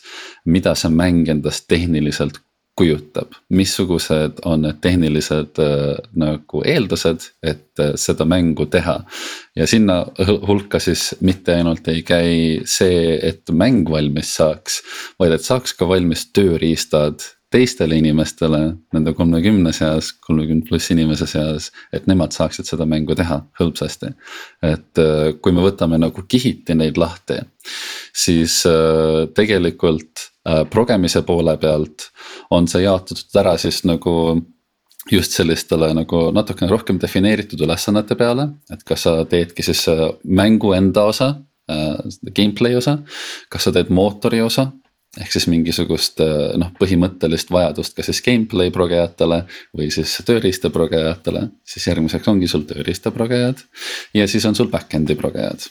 mida 0.46 0.76
see 0.78 0.94
mäng 0.94 1.30
endast 1.32 1.68
tehniliselt 1.72 2.40
kujutab, 2.76 3.36
missugused 3.56 4.42
on 4.46 4.66
need 4.66 4.82
tehnilised 4.84 5.62
äh, 5.64 5.96
nagu 6.20 6.62
eeldused, 6.68 7.30
et 7.44 7.80
äh, 7.80 7.94
seda 8.00 8.28
mängu 8.28 8.68
teha. 8.72 8.98
ja 9.56 9.68
sinna 9.68 10.02
hulka 10.48 10.80
siis 10.84 11.14
mitte 11.22 11.56
ainult 11.56 11.88
ei 11.88 12.04
käi 12.04 12.34
see, 12.68 13.16
et 13.24 13.48
mäng 13.52 13.88
valmis 13.90 14.34
saaks, 14.36 14.82
vaid 15.20 15.38
et 15.38 15.48
saaks 15.48 15.74
ka 15.80 15.88
valmis 15.88 16.28
tööriistad 16.36 17.24
teistele 17.56 17.96
inimestele 18.02 18.60
nende 18.92 19.14
kolmekümne 19.16 19.72
seas, 19.72 20.12
kolmekümne 20.28 20.68
pluss 20.68 20.92
inimese 20.92 21.30
seas, 21.32 21.70
et 21.96 22.10
nemad 22.12 22.36
saaksid 22.36 22.68
seda 22.68 22.84
mängu 22.90 23.16
teha 23.16 23.40
hõlpsasti. 23.62 24.12
et 24.68 25.00
äh, 25.00 25.32
kui 25.40 25.56
me 25.56 25.64
võtame 25.64 26.02
nagu 26.02 26.28
kihiti 26.28 26.76
neid 26.76 27.00
lahti, 27.00 27.40
siis 28.12 28.66
tegelikult 29.36 30.35
progemise 30.70 31.24
poole 31.26 31.58
pealt 31.58 32.10
on 32.54 32.68
see 32.70 32.84
jaotatud 32.84 33.40
ära 33.42 33.56
siis 33.58 33.84
nagu 33.88 34.14
just 35.12 35.36
sellistele 35.38 35.92
nagu 35.98 36.30
natukene 36.34 36.70
rohkem 36.72 37.00
defineeritud 37.02 37.62
ülesannete 37.62 38.18
peale, 38.18 38.50
et 38.74 38.82
kas 38.86 39.06
sa 39.06 39.20
teedki 39.30 39.66
siis 39.66 39.86
mängu 40.24 40.74
enda 40.78 41.06
osa 41.12 41.30
äh,, 41.70 42.00
gameplay 42.34 42.78
osa, 42.78 43.00
kas 43.50 43.68
sa 43.68 43.74
teed 43.76 43.94
mootori 43.94 44.42
osa 44.42 44.72
ehk 45.22 45.32
siis 45.32 45.48
mingisugust 45.52 46.20
äh, 46.24 46.56
noh, 46.60 46.72
põhimõttelist 46.80 47.52
vajadust, 47.54 47.96
kas 47.98 48.10
siis 48.12 48.22
gameplay 48.26 48.72
progejatele 48.74 49.44
või 49.76 49.90
siis 49.94 50.18
tööriista 50.28 50.72
progejatele, 50.74 51.48
siis 51.68 51.88
järgmiseks 51.92 52.32
ongi 52.32 52.50
sul 52.52 52.66
tööriista 52.68 53.14
progejad. 53.16 53.64
ja 54.14 54.28
siis 54.28 54.46
on 54.46 54.56
sul 54.56 54.72
back-end'i 54.72 55.16
progejad. 55.20 55.70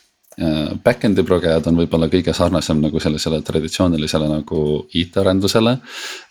Back-end'i 0.85 1.23
progejad 1.27 1.69
on 1.71 1.77
võib-olla 1.79 2.09
kõige 2.11 2.35
sarnasem 2.35 2.81
nagu 2.83 3.01
sellisele 3.03 3.39
traditsioonilisele 3.47 4.31
nagu 4.31 4.63
IT-arendusele. 4.91 5.77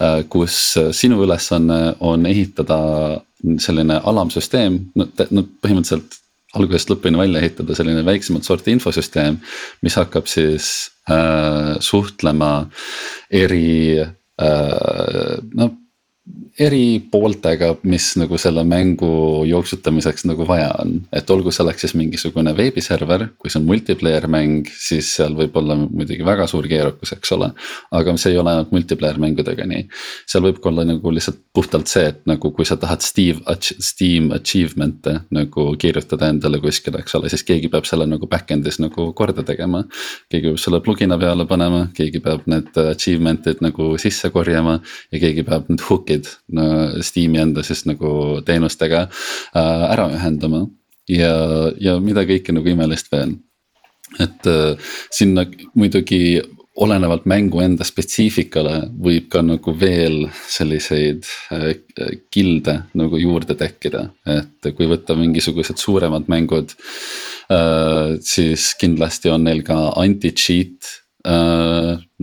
Äh, 0.04 0.18
kus 0.30 0.58
sinu 0.96 1.22
ülesanne 1.24 1.96
on 2.04 2.28
ehitada 2.28 2.80
selline 3.64 4.00
alamsüsteem, 4.04 4.80
no 4.96 5.46
põhimõtteliselt 5.64 6.20
algusest 6.54 6.92
lõpuni 6.92 7.18
välja 7.18 7.42
ehitada 7.42 7.76
selline 7.76 8.04
väiksemat 8.06 8.46
sorti 8.46 8.74
infosüsteem, 8.76 9.40
mis 9.84 9.96
hakkab 10.00 10.28
siis 10.32 10.90
äh, 11.10 11.76
suhtlema 11.84 12.52
eri 13.32 14.00
äh, 14.04 15.40
noh 15.58 15.80
eri 16.60 17.02
pooltega, 17.12 17.74
mis 17.90 18.14
nagu 18.16 18.38
selle 18.40 18.62
mängu 18.64 19.08
jooksutamiseks 19.50 20.24
nagu 20.30 20.46
vaja 20.48 20.70
on. 20.80 21.02
et 21.12 21.30
olgu 21.30 21.52
selleks 21.52 21.82
siis 21.84 21.96
mingisugune 22.00 22.54
veebiserver, 22.56 23.26
kui 23.42 23.50
see 23.52 23.60
on 23.60 23.66
multiplayer 23.68 24.28
mäng, 24.32 24.70
siis 24.72 25.10
seal 25.18 25.36
võib 25.36 25.58
olla 25.60 25.76
muidugi 25.82 26.24
väga 26.24 26.46
suur 26.48 26.68
keerukus, 26.70 27.12
eks 27.18 27.34
ole. 27.36 27.50
aga 27.92 28.16
see 28.22 28.32
ei 28.32 28.40
ole 28.40 28.54
ainult 28.54 28.72
multiplayer 28.72 29.20
mängudega 29.20 29.66
nii. 29.68 29.88
seal 30.30 30.46
võib 30.46 30.62
ka 30.64 30.70
olla 30.72 30.86
nagu 30.88 31.12
lihtsalt 31.12 31.42
puhtalt 31.54 31.92
see, 31.92 32.06
et 32.14 32.22
nagu 32.30 32.54
kui 32.56 32.70
sa 32.70 32.78
tahad 32.80 33.04
Steve, 33.04 33.42
Steam 33.60 34.32
achievement'e 34.38 35.18
nagu 35.36 35.68
kirjutada 35.82 36.32
endale 36.32 36.62
kuskile, 36.64 37.02
eks 37.04 37.18
ole, 37.20 37.34
siis 37.34 37.44
keegi 37.44 37.72
peab 37.74 37.90
selle 37.90 38.08
nagu 38.08 38.30
back-end'is 38.30 38.80
nagu 38.80 39.10
korda 39.18 39.44
tegema. 39.44 39.84
keegi 40.32 40.54
peab 40.54 40.62
selle 40.62 40.80
plugin'a 40.86 41.20
peale 41.20 41.50
panema, 41.50 41.90
keegi 41.98 42.24
peab 42.24 42.48
need 42.48 42.72
achievement'id 42.86 43.66
nagu 43.66 43.98
sisse 43.98 44.30
korjama 44.32 44.80
ja 45.12 45.20
keegi 45.20 45.44
peab 45.50 45.68
need 45.74 45.84
hook'id 45.90 46.13
Steam'i 47.04 47.42
enda 47.42 47.64
siis 47.66 47.86
nagu 47.90 48.42
teenustega 48.46 49.08
äh, 49.08 49.86
ära 49.94 50.10
ühendama. 50.14 50.68
ja, 51.10 51.34
ja 51.80 51.98
mida 52.00 52.24
kõike 52.28 52.56
nagu 52.56 52.70
imelist 52.70 53.12
veel. 53.12 53.38
et 54.20 54.50
äh, 54.50 54.76
sinna 55.12 55.46
muidugi 55.76 56.42
olenevalt 56.74 57.28
mängu 57.30 57.62
enda 57.62 57.86
spetsiifikale 57.86 58.88
võib 58.98 59.28
ka 59.30 59.44
nagu 59.46 59.76
veel 59.78 60.28
selliseid 60.50 61.28
äh, 61.54 61.74
kilde 62.34 62.80
nagu 62.98 63.20
juurde 63.22 63.54
tekkida, 63.58 64.08
et 64.26 64.74
kui 64.74 64.90
võtta 64.90 65.16
mingisugused 65.18 65.78
suuremad 65.78 66.30
mängud. 66.32 66.74
siis 68.24 68.72
kindlasti 68.80 69.30
on 69.30 69.44
neil 69.44 69.62
ka 69.68 69.76
anti-cheat 70.00 71.04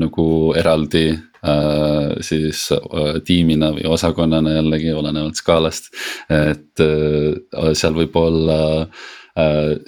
nagu 0.00 0.26
eraldi 0.59 1.09
Äh, 1.40 2.19
siis 2.21 2.66
äh, 2.73 3.14
tiimina 3.25 3.71
või 3.73 3.87
osakonnana 3.88 4.59
jällegi 4.59 4.92
olenevalt 4.92 5.38
skaalast. 5.40 5.88
et 6.28 6.83
äh, 6.85 7.73
seal 7.73 7.97
võib 7.97 8.16
olla 8.21 8.61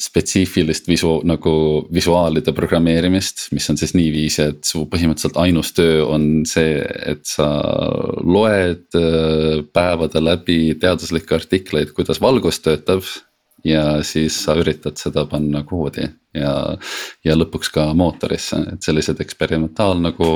spetsiifilist 0.00 0.86
visu 0.88 1.16
nagu 1.28 1.52
visuaalide 1.92 2.54
programmeerimist, 2.56 3.48
mis 3.52 3.66
on 3.68 3.76
siis 3.76 3.90
niiviisi, 3.92 4.46
et 4.46 4.64
su 4.64 4.86
põhimõtteliselt 4.88 5.36
ainus 5.42 5.74
töö 5.76 6.06
on 6.06 6.46
see, 6.48 6.78
et 6.80 7.26
sa 7.28 7.48
loed 8.22 8.96
päevade 9.74 10.22
läbi 10.22 10.60
teaduslikke 10.80 11.36
artikleid, 11.36 11.92
kuidas 11.92 12.22
valgus 12.22 12.62
töötab 12.64 13.02
ja 13.64 14.02
siis 14.06 14.36
sa 14.44 14.56
üritad 14.58 14.98
seda 15.00 15.24
panna 15.30 15.62
koodi 15.66 16.06
ja, 16.34 16.54
ja 17.24 17.36
lõpuks 17.36 17.72
ka 17.74 17.88
mootorisse, 17.98 18.60
et 18.74 18.84
sellised 18.84 19.20
eksperimentaal 19.22 20.00
nagu 20.02 20.32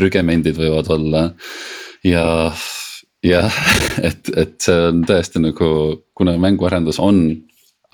rügemendid 0.00 0.58
võivad 0.58 0.90
olla. 0.94 1.26
ja, 2.04 2.24
jah, 3.26 3.60
et, 4.08 4.32
et 4.36 4.56
see 4.62 4.88
on 4.90 5.04
tõesti 5.08 5.42
nagu, 5.42 5.70
kuna 6.14 6.36
mänguarendus 6.40 7.00
on 7.02 7.24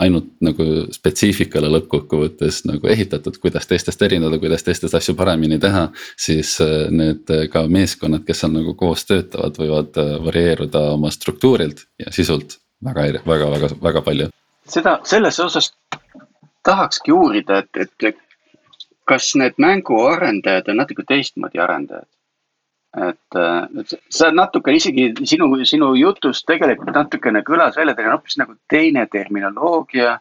ainult 0.03 0.29
nagu 0.45 0.65
spetsiifikale 0.93 1.71
lõppkokkuvõttes 1.73 2.67
nagu 2.69 2.89
ehitatud, 2.93 3.39
kuidas 3.41 3.65
teistest 3.69 4.03
erineda, 4.05 4.37
kuidas 4.43 4.67
teistest 4.67 4.95
asju 4.99 5.15
paremini 5.17 5.57
teha. 5.59 5.89
siis 6.21 6.59
äh, 6.61 6.91
need 6.93 7.33
ka 7.53 7.65
meeskonnad, 7.69 8.27
kes 8.29 8.45
seal 8.45 8.53
nagu 8.59 8.77
koos 8.77 9.07
töötavad, 9.09 9.57
võivad 9.57 9.97
äh, 10.03 10.17
varieeruda 10.25 10.91
oma 10.99 11.11
struktuurilt 11.15 11.87
ja 12.03 12.13
sisult 12.13 12.59
väga, 12.85 13.23
väga, 13.25 13.51
väga, 13.57 13.73
väga 13.81 14.05
palju 14.05 14.29
seda, 14.69 14.99
selles 15.05 15.41
osas 15.41 15.73
tahakski 16.67 17.13
uurida, 17.15 17.63
et, 17.63 18.03
et 18.11 18.23
kas 19.07 19.31
need 19.39 19.57
mänguarendajad 19.63 20.69
on 20.73 20.81
natuke 20.83 21.07
teistmoodi 21.07 21.63
arendajad. 21.63 22.09
et, 22.97 23.37
et 23.81 23.91
sa 24.11 24.31
natuke 24.33 24.73
isegi 24.73 25.11
sinu, 25.29 25.51
sinu 25.69 25.91
jutust 26.01 26.47
tegelikult 26.49 26.95
natukene 26.97 27.43
kõlas 27.45 27.77
välja, 27.77 27.95
teil 27.95 28.09
on 28.09 28.17
hoopis 28.17 28.39
nagu 28.41 28.57
teine 28.73 29.05
terminoloogia 29.13 30.15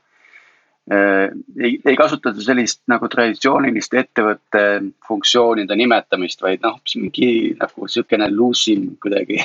äh,. 0.92 1.30
ei, 1.60 1.80
ei 1.86 1.96
kasutata 1.96 2.44
sellist 2.44 2.82
nagu 2.92 3.08
traditsioonilist 3.10 3.96
ettevõtte 3.96 4.66
funktsioonide 5.08 5.78
nimetamist, 5.80 6.44
vaid 6.44 6.66
noh, 6.68 6.82
mingi 7.00 7.30
nagu 7.62 7.88
sihukene 7.88 8.28
loosim 8.36 8.90
kuidagi. 9.02 9.40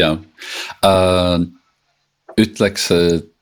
ja 0.00 0.12
äh,, 0.84 1.48
ütleks, 2.36 2.90
et 2.92 3.32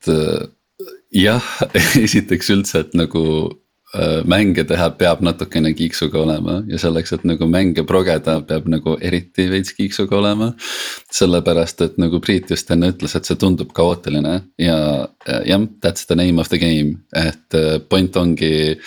jah, 1.14 1.44
esiteks 2.04 2.50
üldse, 2.54 2.82
et 2.84 2.96
nagu 2.98 3.24
äh, 3.94 4.20
mänge 4.28 4.64
teha 4.68 4.90
peab 4.98 5.22
natukene 5.24 5.74
kiiksuga 5.76 6.20
olema 6.24 6.58
ja 6.70 6.80
selleks, 6.80 7.14
et 7.16 7.24
nagu 7.28 7.48
mänge 7.50 7.84
progeda, 7.86 8.40
peab 8.48 8.68
nagu 8.70 8.96
eriti 9.00 9.46
veits 9.52 9.74
kiiksuga 9.76 10.18
olema. 10.18 10.52
sellepärast, 11.14 11.82
et 11.86 11.98
nagu 12.02 12.20
Priit 12.20 12.50
just 12.50 12.70
enne 12.74 12.90
ütles, 12.94 13.14
et 13.14 13.28
see 13.28 13.38
tundub 13.38 13.72
kaootiline 13.76 14.40
ja 14.58 14.78
jah, 15.46 15.68
that's 15.84 16.08
the 16.10 16.18
name 16.18 16.40
of 16.42 16.50
the 16.50 16.58
game, 16.58 17.04
et 17.14 17.58
äh, 17.58 17.78
point 17.88 18.16
ongi 18.16 18.78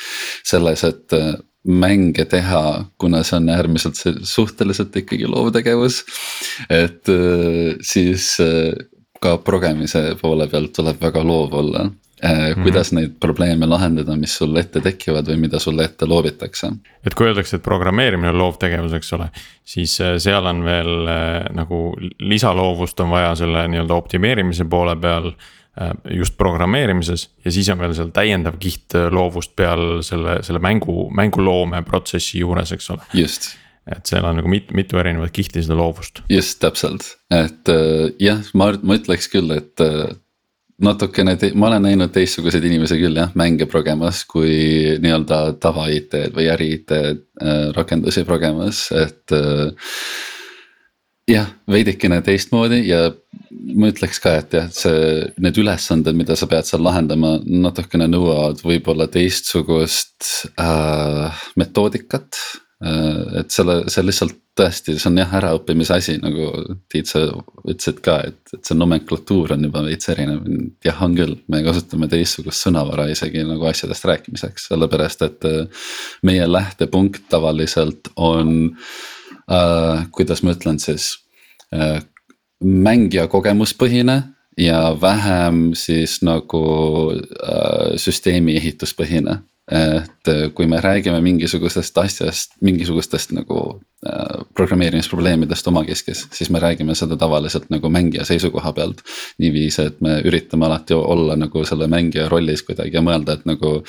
selles, 0.43 0.83
et 0.83 1.19
mänge 1.67 2.23
teha, 2.31 2.85
kuna 2.99 3.25
see 3.27 3.35
on 3.41 3.49
äärmiselt 3.51 3.97
suhteliselt 4.23 4.95
ikkagi 4.95 5.27
loovtegevus. 5.27 5.97
et 6.71 7.09
siis 7.83 8.37
ka 9.21 9.37
progemise 9.37 10.15
poole 10.21 10.47
pealt 10.51 10.73
tuleb 10.75 11.01
väga 11.01 11.23
loov 11.25 11.53
olla 11.53 11.85
eh,. 12.23 12.55
kuidas 12.63 12.91
mm 12.91 12.97
-hmm. 12.97 13.01
neid 13.01 13.11
probleeme 13.19 13.65
lahendada, 13.65 14.15
mis 14.15 14.37
sul 14.37 14.55
ette 14.55 14.81
tekivad 14.81 15.27
või 15.27 15.37
mida 15.37 15.59
sulle 15.59 15.85
ette 15.85 16.05
loobitakse. 16.05 16.71
et 17.05 17.13
kui 17.13 17.27
öeldakse, 17.27 17.55
et 17.55 17.63
programmeerimine 17.63 18.29
on 18.29 18.37
loovtegevus, 18.37 18.93
eks 18.93 19.13
ole, 19.13 19.29
siis 19.65 19.99
eh, 20.01 20.17
seal 20.17 20.45
on 20.45 20.63
veel 20.63 21.07
eh, 21.07 21.53
nagu 21.53 21.95
lisaloovust 22.19 22.99
on 22.99 23.09
vaja 23.09 23.35
selle 23.35 23.67
nii-öelda 23.67 23.93
optimeerimise 23.93 24.65
poole 24.65 24.95
peal 24.95 25.31
just 26.09 26.37
programmeerimises 26.37 27.29
ja 27.45 27.51
siis 27.51 27.69
on 27.69 27.77
veel 27.77 27.93
seal 27.93 28.09
täiendav 28.09 28.55
kiht 28.59 28.93
loovust 29.11 29.55
peal 29.55 30.01
selle, 30.01 30.39
selle 30.41 30.59
mängu, 30.59 31.09
mänguloome 31.13 31.83
protsessi 31.83 32.39
juures, 32.39 32.71
eks 32.71 32.89
ole. 32.89 33.01
just 33.13 33.51
et 33.95 34.09
seal 34.09 34.25
on 34.27 34.37
nagu 34.39 34.51
mit, 34.51 34.71
mitu 34.75 34.99
erinevat 35.01 35.33
kihti 35.35 35.63
seda 35.65 35.77
loovust. 35.79 36.23
just 36.31 36.59
täpselt, 36.63 37.15
et 37.33 37.71
äh, 37.71 38.07
jah, 38.21 38.41
ma, 38.57 38.71
ma 38.83 38.97
ütleks 38.99 39.29
küll, 39.31 39.51
et 39.55 39.83
äh, 39.83 40.07
natukene, 40.83 41.37
ma 41.57 41.71
olen 41.71 41.87
näinud 41.87 42.13
teistsuguseid 42.13 42.65
inimesi 42.69 42.99
küll 43.01 43.17
jah, 43.17 43.33
mänge 43.39 43.67
progemas 43.69 44.23
kui 44.29 44.97
nii-öelda 45.03 45.41
tava 45.63 45.87
IT-d 45.93 46.33
või 46.37 46.49
äri 46.53 46.71
IT 46.77 46.95
äh, 46.97 47.69
rakendusi 47.77 48.25
progemas, 48.27 48.87
et 48.95 49.37
jah, 51.27 51.49
veidikene 51.69 52.21
teistmoodi 52.25 52.83
ja 52.87 53.07
ma 53.77 53.89
ütleks 53.91 54.19
ka, 54.23 54.37
et 54.41 54.53
jah, 54.55 54.69
see, 54.73 55.25
need 55.43 55.57
ülesanded, 55.59 56.15
mida 56.17 56.37
sa 56.39 56.47
pead 56.49 56.67
seal 56.67 56.83
lahendama, 56.85 57.37
natukene 57.43 58.07
nõuavad 58.11 58.61
võib-olla 58.63 59.09
teistsugust 59.11 60.47
äh, 60.61 61.43
metoodikat 61.59 62.39
et 62.77 63.49
selle, 63.49 63.79
see 63.89 64.03
lihtsalt 64.05 64.35
tõesti, 64.57 64.95
see 64.97 65.09
on 65.09 65.17
jah 65.17 65.31
äraõppimise 65.39 65.95
asi, 65.95 66.15
nagu 66.21 66.49
Tiit, 66.91 67.09
sa 67.09 67.23
ütlesid 67.65 68.01
ka, 68.05 68.19
et, 68.29 68.39
et 68.53 68.69
see 68.69 68.77
nomenklatuur 68.77 69.55
on 69.55 69.65
juba 69.67 69.83
veits 69.85 70.09
erinev. 70.13 70.45
jah, 70.85 71.01
on 71.05 71.15
küll, 71.17 71.37
me 71.49 71.63
kasutame 71.65 72.09
teistsugust 72.11 72.65
sõnavara 72.65 73.07
isegi 73.13 73.45
nagu 73.47 73.65
asjadest 73.69 74.05
rääkimiseks, 74.09 74.69
sellepärast 74.71 75.25
et 75.27 75.49
äh, 75.49 75.89
meie 76.27 76.47
lähtepunkt 76.49 77.27
tavaliselt 77.33 78.11
on 78.15 78.53
äh,, 79.49 80.05
kuidas 80.13 80.43
ma 80.45 80.53
ütlen 80.53 80.81
siis 80.81 81.15
äh,, 81.73 82.01
mängija 82.61 83.27
kogemuspõhine 83.31 84.21
ja 84.57 84.79
vähem 85.01 85.71
siis 85.77 86.19
nagu 86.25 86.63
äh, 87.13 87.97
süsteemi 88.01 88.57
ehituspõhine 88.57 89.41
et 89.71 90.27
äh, 90.27 90.53
kui 90.55 90.67
me 90.67 90.79
räägime 90.79 91.19
mingisugusest 91.21 91.97
asjast, 91.97 92.53
mingisugustest 92.61 93.33
nagu 93.35 93.81
äh, 94.07 94.45
programmeerimisprobleemidest 94.55 95.67
omakeskis, 95.67 96.21
siis 96.31 96.49
me 96.49 96.59
räägime 96.63 96.95
seda 96.95 97.17
tavaliselt 97.19 97.67
nagu 97.69 97.89
mängija 97.91 98.23
seisukoha 98.25 98.71
pealt. 98.73 99.03
niiviisi, 99.37 99.81
et 99.81 99.99
me 100.01 100.21
üritame 100.23 100.65
alati 100.65 100.93
olla 100.93 101.35
nagu 101.35 101.65
selle 101.65 101.87
mängija 101.87 102.29
rollis 102.29 102.63
kuidagi 102.63 102.95
ja 102.95 103.03
mõelda, 103.03 103.35
et 103.35 103.45
nagu. 103.45 103.83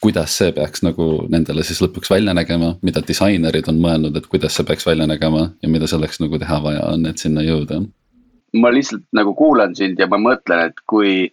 kuidas 0.00 0.36
see 0.38 0.52
peaks 0.54 0.84
nagu 0.86 1.26
nendele 1.28 1.64
siis 1.66 1.82
lõpuks 1.82 2.10
välja 2.10 2.34
nägema, 2.34 2.76
mida 2.82 3.02
disainerid 3.08 3.66
on 3.68 3.80
mõelnud, 3.82 4.16
et 4.16 4.26
kuidas 4.30 4.54
see 4.54 4.64
peaks 4.64 4.86
välja 4.86 5.06
nägema 5.06 5.50
ja 5.62 5.68
mida 5.68 5.86
selleks 5.90 6.20
nagu 6.20 6.38
teha 6.38 6.62
vaja 6.62 6.86
on, 6.92 7.06
et 7.06 7.18
sinna 7.18 7.42
jõuda. 7.42 7.82
ma 8.54 8.70
lihtsalt 8.70 9.02
nagu 9.12 9.34
kuulan 9.34 9.74
sind 9.74 9.98
ja 9.98 10.06
ma 10.06 10.22
mõtlen, 10.22 10.70
et 10.70 10.78
kui, 10.86 11.32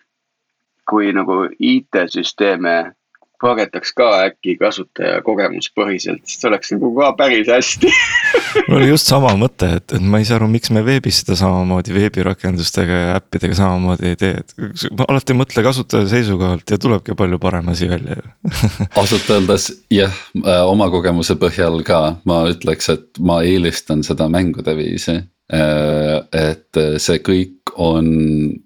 kui 0.90 1.14
nagu 1.14 1.44
IT-süsteeme 1.60 2.96
progetaks 3.42 3.94
ka 3.98 4.10
äkki 4.28 4.56
kasutaja 4.60 5.22
kogemuspõhiselt, 5.26 6.24
sest 6.26 6.44
see 6.44 6.50
oleks 6.50 6.74
nagu 6.76 6.92
ka 6.98 7.12
päris 7.20 7.50
hästi. 7.52 7.92
Mul 8.68 8.80
oli 8.80 8.90
just 8.90 9.10
sama 9.12 9.34
mõte, 9.40 9.70
et, 9.80 9.96
et 9.98 10.04
ma 10.04 10.22
ei 10.22 10.28
saa 10.28 10.40
aru, 10.40 10.50
miks 10.52 10.72
me 10.76 10.84
veebis 10.86 11.22
seda 11.24 11.38
samamoodi 11.40 11.96
veebirakendustega 11.96 13.02
ja 13.02 13.18
äppidega 13.20 13.58
samamoodi 13.60 14.12
ei 14.14 14.20
tee, 14.20 14.42
et 14.42 15.06
alati 15.08 15.38
mõtle 15.38 15.66
kasutaja 15.66 16.10
seisukohalt 16.12 16.72
ja 16.72 16.80
tulebki 16.82 17.18
palju 17.18 17.40
parem 17.42 17.70
asi 17.74 17.90
välja. 17.92 18.20
Ju 18.20 18.36
ausalt 19.02 19.30
öeldes 19.30 19.70
jah, 19.94 20.14
äh, 20.42 20.64
oma 20.66 20.90
kogemuse 20.94 21.38
põhjal 21.40 21.82
ka. 21.88 22.02
Ma 22.30 22.44
ütleks, 22.52 22.90
et 22.94 23.22
ma 23.24 23.42
eelistan 23.46 24.04
seda 24.06 24.28
mängude 24.32 24.76
viisi. 24.78 25.20
Äh, 25.54 26.18
et 26.34 26.82
see 27.02 27.22
kõik 27.26 27.76
on, 27.82 28.08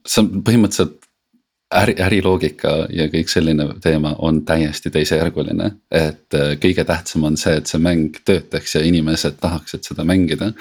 see 0.07 0.23
on 0.23 0.43
põhimõtteliselt 0.45 0.98
äri, 1.75 1.93
äriloogika 2.01 2.71
ja 2.93 3.05
kõik 3.11 3.29
selline 3.29 3.67
teema 3.81 4.15
on 4.25 4.41
täiesti 4.45 4.89
teisejärguline. 4.93 5.71
et 5.91 6.33
äh, 6.33 6.55
kõige 6.61 6.85
tähtsam 6.85 7.23
on 7.29 7.37
see, 7.37 7.57
et 7.57 7.67
see 7.69 7.81
mäng 7.81 8.17
töötaks 8.25 8.75
ja 8.75 8.81
inimesed 8.85 9.37
tahaksid 9.41 9.85
seda 9.85 10.03
mängida. 10.03 10.51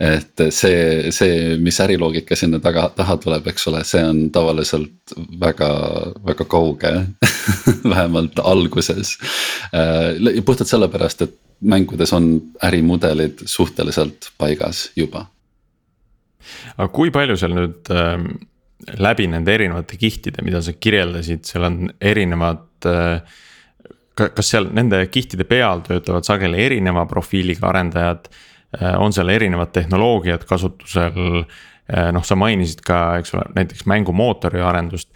et 0.00 0.44
see, 0.50 1.12
see, 1.12 1.56
mis 1.58 1.80
äriloogika 1.80 2.36
sinna 2.36 2.58
taga, 2.58 2.88
taha 2.96 3.16
tuleb, 3.16 3.46
eks 3.46 3.68
ole, 3.70 3.84
see 3.84 4.02
on 4.04 4.30
tavaliselt 4.30 5.14
väga, 5.40 5.70
väga 6.26 6.44
kauge 6.44 6.94
vähemalt 7.94 8.38
alguses. 8.42 9.18
Äh, 9.74 10.42
puhtalt 10.44 10.68
sellepärast, 10.68 11.22
et 11.22 11.38
mängudes 11.60 12.12
on 12.12 12.40
ärimudelid 12.64 13.46
suhteliselt 13.46 14.32
paigas 14.38 14.90
juba. 14.96 15.26
aga 16.76 16.88
kui 16.88 17.10
palju 17.12 17.36
seal 17.36 17.52
nüüd 17.54 17.90
ähm 17.94 18.30
läbi 18.98 19.26
nende 19.30 19.54
erinevate 19.54 19.98
kihtide, 20.00 20.44
mida 20.44 20.60
sa 20.64 20.74
kirjeldasid, 20.76 21.44
seal 21.48 21.66
on 21.68 21.80
erinevad. 22.00 22.66
Äh, 22.88 23.38
kas 24.20 24.52
seal 24.52 24.68
nende 24.76 25.00
kihtide 25.08 25.46
peal 25.48 25.80
töötavad 25.86 26.26
sageli 26.26 26.60
erineva 26.66 27.06
profiiliga 27.08 27.70
arendajad? 27.70 28.30
Äh, 28.76 28.94
on 29.00 29.14
seal 29.16 29.32
erinevad 29.32 29.72
tehnoloogiad 29.76 30.46
kasutusel? 30.48 31.44
Äh, 31.90 32.10
noh, 32.14 32.24
sa 32.26 32.38
mainisid 32.38 32.84
ka, 32.86 33.18
eks 33.20 33.34
ole, 33.36 33.48
näiteks 33.58 33.86
mängumootori 33.90 34.62
arendust. 34.64 35.12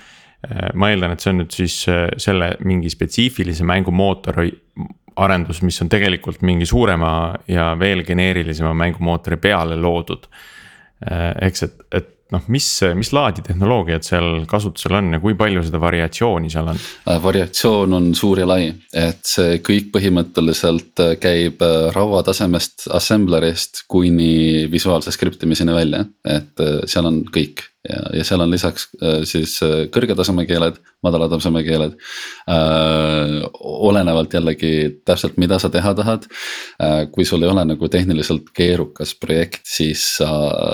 ma 0.77 0.91
eeldan, 0.93 1.15
et 1.15 1.23
see 1.25 1.31
on 1.33 1.39
nüüd 1.41 1.55
siis 1.57 1.75
selle 2.21 2.51
mingi 2.69 2.91
spetsiifilise 2.93 3.65
mängumootori 3.65 4.51
arendus, 5.17 5.63
mis 5.65 5.81
on 5.81 5.89
tegelikult 5.89 6.43
mingi 6.45 6.67
suurema 6.69 7.31
ja 7.49 7.71
veel 7.81 8.03
geneerilisema 8.05 8.75
mängumootori 8.77 9.39
peale 9.41 9.79
loodud. 9.81 10.27
eks, 11.49 11.65
et, 11.65 11.81
et 11.97 12.14
noh, 12.33 12.45
mis, 12.53 12.67
mis 12.97 13.11
laadi 13.15 13.45
tehnoloogiad 13.45 14.07
seal 14.07 14.45
kasutusel 14.51 14.97
on 14.99 15.13
ja 15.17 15.21
kui 15.23 15.37
palju 15.39 15.65
seda 15.67 15.81
variatsiooni 15.83 16.53
seal 16.53 16.71
on? 16.73 16.81
Äh, 17.11 17.21
variatsioon 17.23 17.99
on 17.99 18.09
suur 18.17 18.41
ja 18.43 18.49
lai, 18.49 18.71
et 18.97 19.23
see 19.29 19.59
kõik 19.65 19.91
põhimõtteliselt 19.95 21.05
äh, 21.05 21.15
käib 21.21 21.63
äh, 21.65 21.91
rauatasemest 21.95 22.89
assemblerist 22.95 23.85
kuni 23.91 24.67
visuaalse 24.73 25.13
skriptimiseni 25.15 25.77
välja, 25.77 26.05
et 26.25 26.67
seal 26.91 27.11
on 27.11 27.23
kõik 27.35 27.67
ja, 27.89 28.01
ja 28.19 28.25
seal 28.25 28.41
on 28.41 28.53
lisaks 28.53 28.87
äh, 29.03 29.23
siis 29.29 29.57
äh, 29.65 29.87
kõrge 29.93 30.17
taseme 30.17 30.47
keeled, 30.49 30.79
madala 31.05 31.29
taseme 31.33 31.61
keeled 31.67 31.97
äh,. 32.49 33.45
olenevalt 33.55 34.33
jällegi 34.35 35.03
täpselt, 35.05 35.37
mida 35.41 35.59
sa 35.61 35.69
teha 35.73 35.93
tahad 35.97 36.25
äh,. 36.81 37.05
kui 37.13 37.27
sul 37.29 37.45
ei 37.45 37.53
ole 37.53 37.67
nagu 37.69 37.89
tehniliselt 37.93 38.49
keerukas 38.57 39.15
projekt, 39.21 39.63
siis 39.69 40.05
sa 40.19 40.31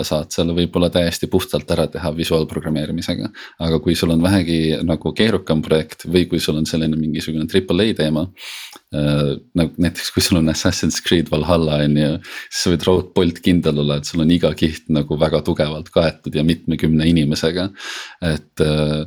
saad 0.07 0.31
selle 0.35 0.55
võib-olla 0.57 0.91
täiesti 0.95 1.27
puhtalt 1.31 1.71
ära 1.75 1.89
teha 1.91 2.13
visuaalprogrammeerimisega. 2.17 3.31
aga 3.67 3.83
kui 3.83 3.99
sul 3.99 4.15
on 4.15 4.23
vähegi 4.23 4.79
nagu 4.87 5.15
keerukam 5.17 5.65
projekt 5.67 6.07
või 6.07 6.27
kui 6.31 6.41
sul 6.41 6.61
on 6.63 6.69
selline 6.71 6.99
mingisugune 7.01 7.49
triple 7.51 7.91
A 7.91 7.97
teema 8.05 8.27
äh,. 8.95 9.35
nagu 9.59 9.75
näiteks, 9.83 10.15
kui 10.15 10.23
sul 10.23 10.39
on 10.39 10.55
Assassin's 10.55 11.03
Creed 11.03 11.31
Valhalla 11.35 11.83
on 11.89 11.99
ju, 11.99 12.15
siis 12.47 12.63
sa 12.63 12.75
võid 12.75 12.87
raudpolt 12.87 13.43
kindel 13.43 13.83
olla, 13.83 13.99
et 13.99 14.07
sul 14.07 14.23
on 14.23 14.31
iga 14.31 14.55
kiht 14.55 14.87
nagu 14.93 15.19
väga 15.19 15.43
tugevalt 15.47 15.91
kaetud 15.95 16.35
ja 16.39 16.47
mitmekümne 16.47 17.00
kahekümne 17.01 17.09
inimesega. 17.09 17.71
et 18.23 18.61
äh, 18.61 19.07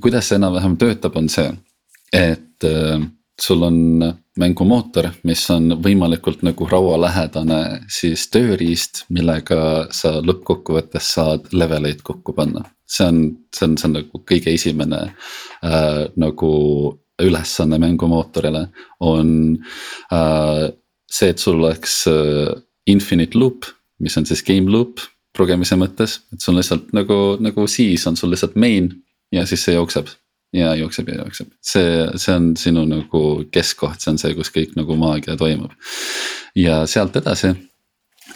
kuidas 0.00 0.28
see 0.28 0.38
enam-vähem 0.38 0.76
töötab, 0.78 1.16
on 1.16 1.28
see, 1.28 1.50
et 2.12 2.64
äh, 2.64 3.00
sul 3.40 3.62
on 3.62 4.14
mängumootor, 4.38 5.10
mis 5.24 5.50
on 5.50 5.80
võimalikult 5.82 6.42
nagu 6.42 6.66
raualähedane 6.66 7.86
siis 7.88 8.28
tööriist, 8.30 9.04
millega 9.10 9.88
sa 9.90 10.20
lõppkokkuvõttes 10.20 11.14
saad 11.14 11.52
leveleid 11.52 12.02
kokku 12.02 12.32
panna. 12.32 12.64
see 12.86 13.06
on, 13.06 13.36
see 13.54 13.66
on, 13.66 13.76
see 13.76 13.88
on 13.88 13.98
nagu 13.98 14.22
kõige 14.24 14.54
esimene 14.54 15.12
äh, 15.62 16.06
nagu 16.16 16.52
ülesanne 17.20 17.78
mängumootorile 17.78 18.68
on 19.00 19.58
äh, 20.12 20.70
see, 21.10 21.28
et 21.28 21.38
sul 21.38 21.58
oleks 21.62 22.06
äh, 22.06 22.54
infinite 22.86 23.38
loop, 23.38 23.66
mis 24.00 24.16
on 24.16 24.26
siis 24.26 24.42
game 24.42 24.70
loop 24.70 25.02
progemise 25.36 25.76
mõttes, 25.78 26.20
et 26.32 26.42
sul 26.42 26.56
lihtsalt 26.58 26.92
nagu, 26.96 27.36
nagu 27.40 27.66
siis 27.70 28.06
on 28.08 28.16
sul 28.16 28.32
lihtsalt 28.32 28.56
main 28.56 28.90
ja 29.32 29.46
siis 29.46 29.64
see 29.66 29.76
jookseb. 29.76 30.08
ja 30.52 30.74
jookseb 30.74 31.08
ja 31.08 31.18
jookseb, 31.18 31.48
see, 31.60 32.06
see 32.16 32.34
on 32.34 32.54
sinu 32.56 32.86
nagu 32.88 33.20
keskkoht, 33.52 34.00
see 34.00 34.14
on 34.14 34.18
see, 34.18 34.32
kus 34.34 34.48
kõik 34.54 34.70
nagu 34.78 34.96
maagia 34.96 35.36
toimub. 35.36 35.74
ja 36.56 36.86
sealt 36.86 37.16
edasi 37.20 37.52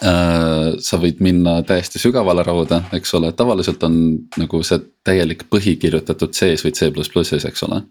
sa 0.01 0.97
võid 0.99 1.19
minna 1.23 1.59
täiesti 1.67 1.99
sügavale 2.01 2.43
rauda, 2.43 2.79
eks 2.97 3.13
ole, 3.13 3.31
tavaliselt 3.37 3.83
on 3.85 3.97
nagu 4.39 4.61
see 4.65 4.79
täielik 5.05 5.45
põhi 5.51 5.75
kirjutatud 5.79 6.33
C-s 6.33 6.65
või 6.65 6.73
C++-is, 6.73 7.45
eks 7.45 7.63
ole. 7.67 7.83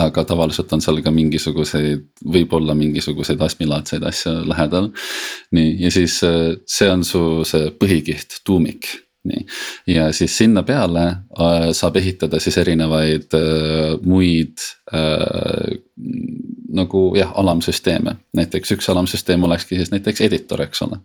aga 0.00 0.24
tavaliselt 0.24 0.72
on 0.72 0.80
seal 0.80 1.02
ka 1.02 1.10
mingisuguseid, 1.10 2.06
võib-olla 2.24 2.74
mingisuguseid 2.78 3.40
astmilaadseid 3.42 4.06
asju 4.06 4.32
lähedal. 4.48 4.90
nii, 5.52 5.76
ja 5.84 5.90
siis 5.90 6.22
äh, 6.24 6.56
see 6.66 6.90
on 6.90 7.04
su 7.04 7.44
see 7.44 7.70
põhikiht, 7.76 8.40
tuumik 8.44 8.88
nii, 9.28 9.46
ja 9.86 10.12
siis 10.16 10.36
sinna 10.38 10.62
peale 10.66 11.04
äh, 11.04 11.70
saab 11.76 11.98
ehitada 12.00 12.40
siis 12.40 12.56
erinevaid 12.62 13.34
äh, 13.36 13.98
muid 14.06 14.62
äh, 14.94 15.76
nagu 16.74 17.10
jah, 17.18 17.32
alamsüsteeme. 17.40 18.16
näiteks 18.36 18.74
üks 18.76 18.88
alamsüsteem 18.92 19.42
olekski 19.44 19.76
siis 19.78 19.90
näiteks 19.90 20.20
editor, 20.26 20.62
eks 20.62 20.82
ole. 20.86 21.00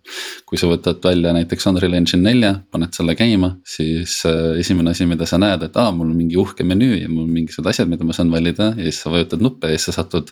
kui 0.45 0.60
sa 0.62 0.69
võtad 0.69 1.01
välja 1.04 1.34
näiteks 1.34 1.67
Unreal 1.71 1.97
Engine 1.97 2.21
nelja, 2.23 2.51
paned 2.71 2.93
selle 2.95 3.15
käima, 3.17 3.56
siis 3.67 4.17
äh, 4.30 4.60
esimene 4.62 4.93
asi, 4.93 5.08
mida 5.10 5.25
sa 5.30 5.39
näed, 5.41 5.65
et 5.65 5.78
aa, 5.82 5.91
mul 5.95 6.12
on 6.12 6.17
mingi 6.17 6.38
uhke 6.41 6.65
menüü 6.67 7.01
ja 7.01 7.10
mul 7.10 7.25
on 7.25 7.34
mingisugused 7.34 7.71
asjad, 7.71 7.89
mida 7.91 8.06
ma 8.08 8.15
saan 8.15 8.32
valida 8.34 8.71
ja 8.75 8.88
siis 8.88 9.01
sa 9.04 9.13
vajutad 9.13 9.43
nuppe 9.45 9.71
ja 9.73 9.80
siis 9.80 9.89
sa 9.91 10.01
satud. 10.01 10.32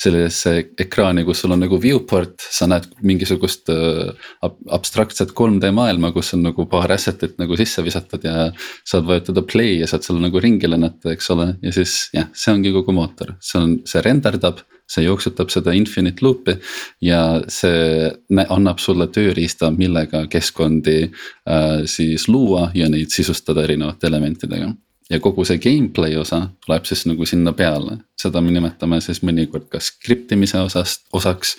sellisesse 0.00 0.52
ekraani, 0.80 1.24
kus 1.24 1.42
sul 1.42 1.52
on 1.52 1.60
nagu 1.60 1.76
viewport, 1.80 2.40
sa 2.40 2.68
näed 2.70 2.88
mingisugust 3.04 3.68
äh, 3.72 4.14
ab 4.46 4.56
abstraktset 4.80 5.34
3D 5.36 5.70
maailma, 5.76 6.12
kus 6.16 6.34
on 6.36 6.44
nagu 6.48 6.64
paar 6.70 6.92
asset'it 6.94 7.36
nagu 7.40 7.56
sisse 7.58 7.84
visatud 7.84 8.24
ja. 8.24 8.50
saad 8.86 9.06
vajutada 9.08 9.44
play 9.46 9.78
ja 9.80 9.88
saad 9.90 10.06
seal 10.06 10.20
nagu 10.22 10.40
ringi 10.40 10.68
lennata, 10.70 11.12
eks 11.14 11.30
ole, 11.34 11.52
ja 11.62 11.72
siis 11.74 12.08
jah, 12.16 12.30
see 12.32 12.54
ongi 12.54 12.72
kogu 12.74 12.94
mootor, 12.96 13.34
see 13.44 13.60
on, 13.60 13.78
see 13.88 14.02
renderdab 14.04 14.62
see 14.90 15.06
jooksutab 15.06 15.52
seda 15.54 15.74
infinite 15.76 16.24
loop'i 16.24 16.56
ja 17.04 17.22
see 17.48 18.10
annab 18.48 18.82
sulle 18.82 19.06
tööriista, 19.14 19.70
millega 19.70 20.24
keskkondi 20.30 21.00
äh, 21.06 21.82
siis 21.86 22.28
luua 22.28 22.70
ja 22.74 22.90
neid 22.90 23.14
sisustada 23.14 23.64
erinevate 23.66 24.10
elementidega 24.10 24.72
ja 25.10 25.20
kogu 25.22 25.44
see 25.46 25.60
gameplay 25.62 26.16
osa 26.18 26.44
tuleb 26.64 26.86
siis 26.88 27.04
nagu 27.10 27.26
sinna 27.26 27.52
peale, 27.56 27.98
seda 28.18 28.42
me 28.44 28.52
nimetame 28.54 29.00
siis 29.04 29.22
mõnikord 29.26 29.66
ka 29.72 29.82
skriptimise 29.82 30.60
osast, 30.62 31.06
osaks 31.16 31.56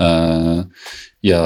äh,. 0.00 0.64
ja 1.24 1.42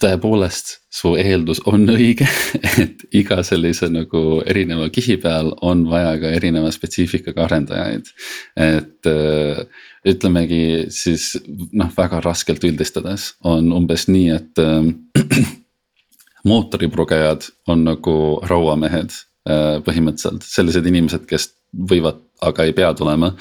tõepoolest, 0.00 0.72
su 0.90 1.14
eeldus 1.20 1.60
on 1.70 1.86
õige, 1.92 2.26
et 2.82 3.04
iga 3.16 3.40
sellise 3.46 3.88
nagu 3.92 4.40
erineva 4.48 4.88
kihi 4.92 5.16
peal 5.22 5.52
on 5.66 5.84
vaja 5.90 6.16
ka 6.22 6.32
erineva 6.36 6.72
spetsiifikaga 6.74 7.46
arendajaid. 7.46 8.10
et 8.56 9.10
äh, 9.10 9.62
ütlemegi 10.08 10.90
siis 10.94 11.34
noh, 11.72 11.90
väga 11.96 12.22
raskelt 12.24 12.64
üldistades 12.64 13.34
on 13.44 13.72
umbes 13.76 14.08
nii, 14.08 14.28
et 14.36 14.62
äh, 14.62 15.46
mootoriprogejad 16.50 17.50
on 17.68 17.84
nagu 17.84 18.16
rauamehed 18.48 19.12
äh, 19.48 19.78
põhimõtteliselt, 19.84 20.46
sellised 20.46 20.88
inimesed, 20.88 21.28
kes 21.28 21.52
võivad, 21.70 22.22
aga 22.42 22.64
ei 22.64 22.72
pea 22.76 22.94
tulema 22.94 23.34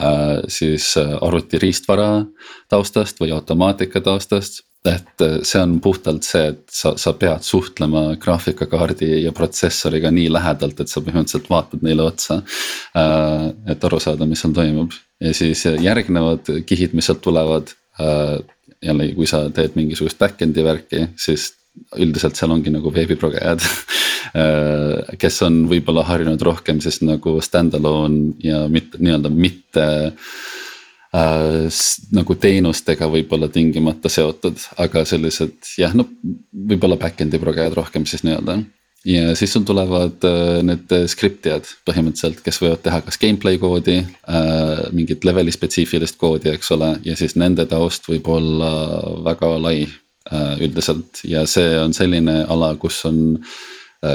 äh,. 0.00 0.40
siis 0.48 0.96
äh, 1.00 1.14
arvuti 1.20 1.60
riistvara 1.60 2.24
taustast 2.68 3.20
või 3.20 3.32
automaatika 3.36 4.00
taustast 4.00 4.62
et 4.84 5.20
äh, 5.24 5.38
see 5.44 5.60
on 5.60 5.76
puhtalt 5.84 6.24
see, 6.24 6.46
et 6.54 6.62
sa, 6.72 6.94
sa 7.00 7.12
pead 7.18 7.44
suhtlema 7.44 8.16
graafikakaardi 8.20 9.10
ja 9.24 9.32
protsessoriga 9.36 10.12
nii 10.14 10.30
lähedalt, 10.32 10.80
et 10.80 10.88
sa 10.88 11.02
põhimõtteliselt 11.04 11.50
vaatad 11.52 11.84
neile 11.84 12.06
otsa. 12.08 12.40
Et 13.68 13.84
aru 13.84 14.00
saada, 14.00 14.28
mis 14.28 14.40
seal 14.40 14.56
toimub 14.56 14.96
ja 15.20 15.34
siis 15.36 15.66
järgnevad 15.84 16.48
kihid, 16.66 16.96
mis 16.96 17.10
sealt 17.10 17.20
tulevad. 17.24 17.74
Jällegi, 18.80 19.12
kui 19.12 19.26
sa 19.28 19.42
teed 19.52 19.74
mingisugust 19.76 20.16
back-end'i 20.16 20.62
värki, 20.64 21.02
siis 21.20 21.50
üldiselt 22.00 22.38
seal 22.38 22.52
ongi 22.54 22.72
nagu 22.72 22.88
veebiprogejad 22.94 23.60
kes 25.20 25.42
on 25.46 25.62
võib-olla 25.70 26.04
harjunud 26.08 26.42
rohkem 26.42 26.80
siis 26.84 27.00
nagu 27.04 27.38
stand-alone 27.44 28.34
ja 28.44 28.64
mitte 28.72 29.00
nii-öelda 29.00 29.30
mitte 29.32 29.86
äh, 30.10 31.80
nagu 32.14 32.36
teenustega 32.38 33.08
võib-olla 33.10 33.48
tingimata 33.50 34.10
seotud, 34.12 34.60
aga 34.78 35.02
sellised 35.08 35.72
jah, 35.80 35.94
no 35.96 36.06
võib-olla 36.52 36.98
back-end'i 37.00 37.40
progejad 37.42 37.74
rohkem 37.74 38.06
siis 38.06 38.22
nii-öelda 38.26 38.60
ja 39.08 39.34
siis 39.38 39.52
sul 39.52 39.64
tulevad 39.66 40.22
äh, 40.28 40.60
need 40.66 40.92
skriptijad 41.10 41.66
põhimõtteliselt, 41.88 42.44
kes 42.44 42.60
võivad 42.62 42.84
teha 42.84 43.00
kas 43.06 43.18
gameplay 43.18 43.58
koodi 43.58 43.98
äh,, 44.04 44.84
mingit 44.92 45.24
leveli 45.24 45.52
spetsiifilist 45.54 46.20
koodi, 46.20 46.52
eks 46.54 46.70
ole, 46.76 46.92
ja 47.04 47.16
siis 47.18 47.34
nende 47.40 47.66
taust 47.66 48.06
võib 48.10 48.28
olla 48.30 48.70
väga 49.26 49.50
lai 49.58 49.76
äh, 49.88 50.54
üldiselt 50.60 51.24
ja 51.24 51.46
see 51.48 51.74
on 51.80 51.96
selline 51.96 52.44
ala, 52.46 52.74
kus 52.78 53.02
on 53.08 53.22
äh,. 53.40 53.58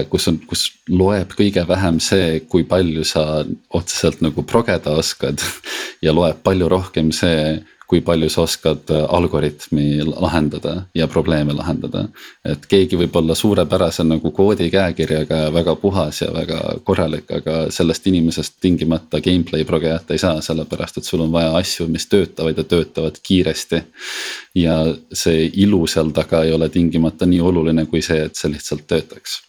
Kus 0.10 0.28
on, 0.32 0.40
kus 0.50 0.66
loeb 0.90 1.36
kõige 1.38 1.62
vähem 1.68 2.00
see, 2.02 2.40
kui 2.50 2.64
palju 2.66 3.04
sa 3.06 3.44
otseselt 3.70 4.24
nagu 4.26 4.42
progeda 4.44 4.96
oskad 4.98 5.42
ja 6.06 6.14
loeb 6.16 6.42
palju 6.46 6.70
rohkem 6.72 7.12
see 7.14 7.62
kui 7.88 8.02
palju 8.02 8.30
sa 8.30 8.42
oskad 8.46 8.90
äh, 8.90 9.06
algoritmi 9.14 10.04
lahendada 10.06 10.76
ja 10.96 11.08
probleeme 11.08 11.54
lahendada. 11.54 12.08
et 12.46 12.66
keegi 12.66 12.98
võib 12.98 13.16
olla 13.16 13.36
suurepärase 13.36 14.04
nagu 14.04 14.32
koodi 14.32 14.70
käekirjaga 14.74 15.38
ja 15.44 15.54
väga 15.54 15.76
puhas 15.76 16.22
ja 16.22 16.32
väga 16.34 16.60
korralik, 16.84 17.32
aga 17.32 17.58
sellest 17.72 18.08
inimesest 18.08 18.58
tingimata 18.62 19.22
gameplay 19.22 19.64
progejat 19.64 20.12
ei 20.12 20.18
saa, 20.18 20.42
sellepärast 20.42 20.98
et 20.98 21.06
sul 21.06 21.22
on 21.28 21.32
vaja 21.32 21.56
asju, 21.58 21.88
mis 21.88 22.08
töötavad 22.10 22.58
ja 22.58 22.64
töötavad 22.64 23.20
kiiresti. 23.24 23.84
ja 24.56 24.78
see 25.14 25.50
ilu 25.54 25.86
seal 25.88 26.10
taga 26.10 26.44
ei 26.44 26.54
ole 26.54 26.70
tingimata 26.70 27.26
nii 27.26 27.42
oluline 27.42 27.86
kui 27.86 28.02
see, 28.02 28.26
et 28.26 28.36
see 28.36 28.52
lihtsalt 28.52 28.88
töötaks 28.88 29.42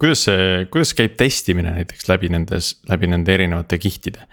kuidas 0.00 0.26
see, 0.28 0.66
kuidas 0.72 0.92
käib 0.96 1.16
testimine 1.20 1.72
näiteks 1.78 2.08
läbi 2.10 2.30
nendes, 2.32 2.74
läbi 2.90 3.10
nende 3.10 3.34
erinevate 3.36 3.80
kihtide? 3.82 4.26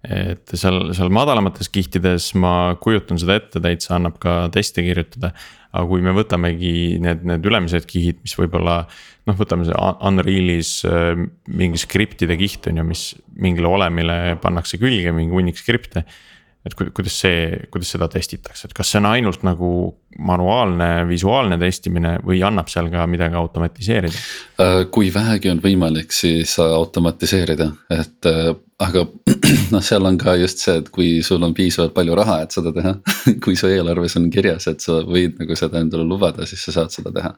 et 0.00 0.52
seal, 0.56 0.94
seal 0.96 1.10
madalamates 1.12 1.68
kihtides 1.68 2.30
ma 2.40 2.72
kujutan 2.80 3.18
seda 3.20 3.34
ette, 3.36 3.60
täitsa 3.60 3.98
annab 3.98 4.16
ka 4.22 4.46
teste 4.54 4.80
kirjutada. 4.86 5.34
aga 5.70 5.84
kui 5.86 6.00
me 6.02 6.14
võtamegi 6.16 6.96
need, 6.98 7.20
need 7.28 7.44
ülemised 7.46 7.84
kihid, 7.86 8.22
mis 8.24 8.32
võib-olla 8.34 8.78
noh, 9.28 9.36
võtame 9.38 9.68
see 9.68 9.76
Unreal'is 10.08 10.72
äh, 10.88 11.20
mingi 11.46 11.78
skriptide 11.78 12.34
kiht 12.40 12.66
on 12.72 12.80
ju, 12.80 12.86
mis 12.88 13.04
mingile 13.36 13.68
olemile 13.68 14.16
pannakse 14.42 14.80
külge 14.80 15.12
mingi 15.14 15.36
hunnik 15.36 15.60
skripte 15.60 16.06
et 16.66 16.74
kuidas 16.76 17.14
see, 17.22 17.44
kuidas 17.72 17.94
seda 17.94 18.08
testitakse, 18.12 18.68
et 18.68 18.76
kas 18.76 18.90
see 18.92 19.00
on 19.00 19.08
ainult 19.08 19.44
nagu 19.46 19.70
manuaalne 20.20 21.06
visuaalne 21.08 21.56
testimine 21.60 22.18
või 22.26 22.42
annab 22.44 22.68
seal 22.68 22.90
ka 22.92 23.06
midagi 23.08 23.38
automatiseerida? 23.40 24.24
Äh, 24.60 24.80
kui 24.92 25.08
vähegi 25.14 25.52
on 25.52 25.62
võimalik, 25.64 26.12
siis 26.12 26.58
automatiseerida, 26.60 27.70
et 27.96 28.28
äh, 28.28 28.50
aga 28.84 29.06
noh, 29.72 29.84
seal 29.84 30.08
on 30.08 30.18
ka 30.20 30.34
just 30.40 30.60
see, 30.60 30.74
et 30.82 30.90
kui 30.92 31.08
sul 31.24 31.46
on 31.46 31.54
piisavalt 31.56 31.94
palju 31.96 32.18
raha, 32.18 32.36
et 32.44 32.56
seda 32.56 32.74
teha 32.76 32.92
kui 33.44 33.56
su 33.56 33.70
eelarves 33.70 34.18
on 34.20 34.28
kirjas, 34.34 34.68
et 34.68 34.84
sa 34.84 34.98
võid 35.06 35.40
nagu 35.40 35.56
seda 35.56 35.80
endale 35.80 36.04
lubada, 36.08 36.44
siis 36.48 36.66
sa 36.66 36.76
saad 36.76 36.92
seda 36.92 37.14
teha. 37.16 37.32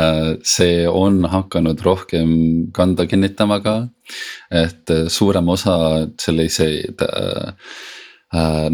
Äh, 0.00 0.30
see 0.48 0.86
on 0.88 1.26
hakanud 1.28 1.84
rohkem 1.84 2.32
kanda 2.76 3.04
kinnitama 3.10 3.60
ka, 3.64 3.76
et 4.64 4.96
suurem 5.12 5.52
osa 5.52 5.76
selliseid 6.22 7.04
äh, 7.04 7.52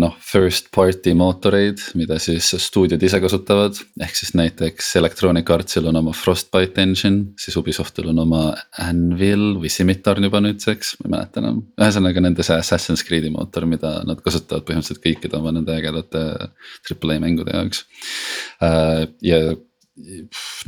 noh, 0.01 0.15
first 0.25 0.71
party 0.75 1.13
mootoreid, 1.17 1.81
mida 1.99 2.17
siis 2.23 2.49
stuudiod 2.65 3.03
ise 3.05 3.21
kasutavad, 3.23 3.77
ehk 4.03 4.17
siis 4.17 4.33
näiteks 4.39 4.93
Electronic 5.01 5.51
Artsil 5.53 5.89
on 5.91 5.99
oma 6.01 6.15
Frostbite 6.17 6.83
engine, 6.83 7.33
siis 7.41 7.57
Ubisoftil 7.61 8.09
on 8.13 8.23
oma 8.25 8.43
Anvil 8.83 9.59
või 9.61 9.73
Scimitar 9.73 10.21
juba 10.23 10.41
nüüdseks, 10.45 10.95
ma 11.01 11.09
ei 11.09 11.15
mäleta 11.17 11.43
enam. 11.43 11.61
ühesõnaga 11.81 12.25
nende 12.25 12.47
see 12.47 12.57
Assassin's 12.59 13.05
Creed'i 13.07 13.33
mootor, 13.35 13.67
mida 13.69 13.99
nad 14.09 14.23
kasutavad 14.25 14.65
põhimõtteliselt 14.69 15.03
kõikide 15.05 15.39
oma 15.41 15.53
nende 15.55 15.77
ägedate 15.77 16.25
Triple 16.87 17.19
A 17.19 17.23
mängude 17.23 17.55
jaoks. 17.55 17.85
Äh, 18.65 19.05
ja 19.27 19.43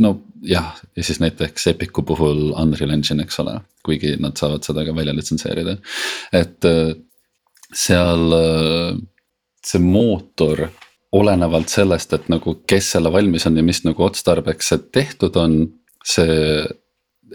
no 0.05 0.13
jah, 0.45 0.75
ja 0.97 1.07
siis 1.07 1.23
näiteks 1.23 1.67
Epicu 1.73 2.05
puhul 2.07 2.53
Unreal 2.53 2.93
Engine, 2.95 3.25
eks 3.25 3.41
ole, 3.43 3.57
kuigi 3.87 4.15
nad 4.21 4.37
saavad 4.39 4.67
seda 4.67 4.85
ka 4.85 4.95
välja 4.97 5.17
litsenseerida, 5.17 5.79
et 6.37 6.73
seal 7.75 8.33
äh, 8.39 8.97
see 9.65 9.83
mootor 9.83 10.69
olenevalt 11.15 11.71
sellest, 11.71 12.13
et 12.17 12.29
nagu 12.33 12.57
kes 12.67 12.95
selle 12.97 13.13
valmis 13.13 13.47
on 13.47 13.59
ja 13.59 13.65
mis 13.67 13.85
nagu 13.87 14.07
otstarbeks 14.07 14.73
see 14.73 14.83
tehtud 14.95 15.37
on, 15.39 15.59
see 16.05 16.65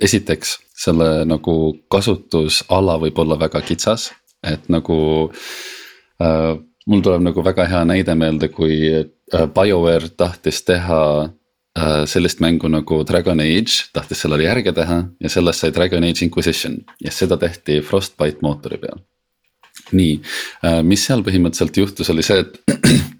esiteks 0.03 0.57
selle 0.79 1.25
nagu 1.27 1.55
kasutusala 1.91 2.97
võib 3.03 3.19
olla 3.23 3.39
väga 3.39 3.61
kitsas, 3.65 4.09
et 4.43 4.67
nagu 4.71 4.97
äh,. 6.23 6.55
mul 6.89 7.01
tuleb 7.05 7.21
nagu 7.21 7.43
väga 7.45 7.67
hea 7.69 7.81
näide 7.85 8.15
meelde, 8.15 8.49
kui 8.49 8.77
äh, 8.89 9.45
BioWare 9.55 10.09
tahtis 10.17 10.63
teha 10.65 11.01
äh, 11.23 12.05
sellist 12.09 12.39
mängu 12.39 12.71
nagu 12.71 13.03
Dragon 13.05 13.39
Age, 13.39 13.91
tahtis 13.93 14.23
sellele 14.23 14.47
järge 14.47 14.73
teha 14.73 15.03
ja 15.19 15.29
sellest 15.29 15.63
sai 15.63 15.71
Dragon 15.75 16.03
Age 16.03 16.25
Inquisition 16.25 16.79
ja 17.03 17.11
seda 17.11 17.37
tehti 17.37 17.81
Frostbite 17.85 18.41
mootori 18.41 18.79
peal 18.81 19.03
nii, 19.95 20.17
äh, 20.65 20.79
mis 20.85 21.05
seal 21.07 21.23
põhimõtteliselt 21.25 21.79
juhtus, 21.81 22.11
oli 22.13 22.25
see, 22.25 22.43
et 22.43 22.59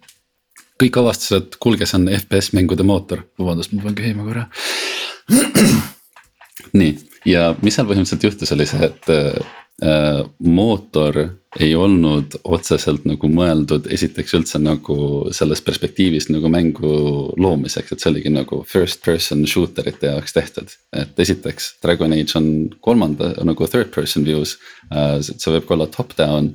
kõik 0.82 1.00
avastasid, 1.02 1.50
et 1.50 1.60
kuulge, 1.62 1.88
see 1.89 2.00
on 2.00 2.10
FPS 2.15 2.54
mängude 2.58 2.86
mootor, 2.88 3.26
vabandust, 3.39 3.74
ma 3.76 3.86
pean 3.88 3.98
köhima 4.00 4.28
korra. 4.28 4.48
nii, 6.80 6.93
ja 7.30 7.50
mis 7.63 7.78
seal 7.78 7.89
põhimõtteliselt 7.89 8.30
juhtus, 8.30 8.54
oli 8.56 8.69
see, 8.69 8.91
et 8.91 9.12
äh, 9.13 9.56
mootor 10.39 11.17
ei 11.57 11.71
olnud 11.73 12.35
otseselt 12.45 13.07
nagu 13.09 13.29
mõeldud 13.31 13.87
esiteks 13.89 14.35
üldse 14.37 14.59
nagu 14.61 14.95
sellest 15.33 15.65
perspektiivist 15.65 16.29
nagu 16.29 16.49
mängu 16.51 16.91
loomiseks, 17.41 17.95
et 17.95 18.03
see 18.03 18.11
oligi 18.11 18.29
nagu 18.29 18.59
first 18.69 19.01
person 19.05 19.41
shooter 19.49 19.87
ite 19.89 20.11
jaoks 20.11 20.35
tehtud. 20.35 20.69
et 20.93 21.19
esiteks 21.19 21.71
Dragon 21.81 22.13
Age 22.13 22.37
on 22.37 22.69
kolmanda 22.85 23.31
nagu 23.45 23.67
third 23.67 23.89
person 23.95 24.25
views 24.25 24.57
äh,, 24.93 25.17
see 25.21 25.55
võib 25.55 25.65
ka 25.65 25.73
olla 25.73 25.87
top 25.89 26.13
down. 26.17 26.53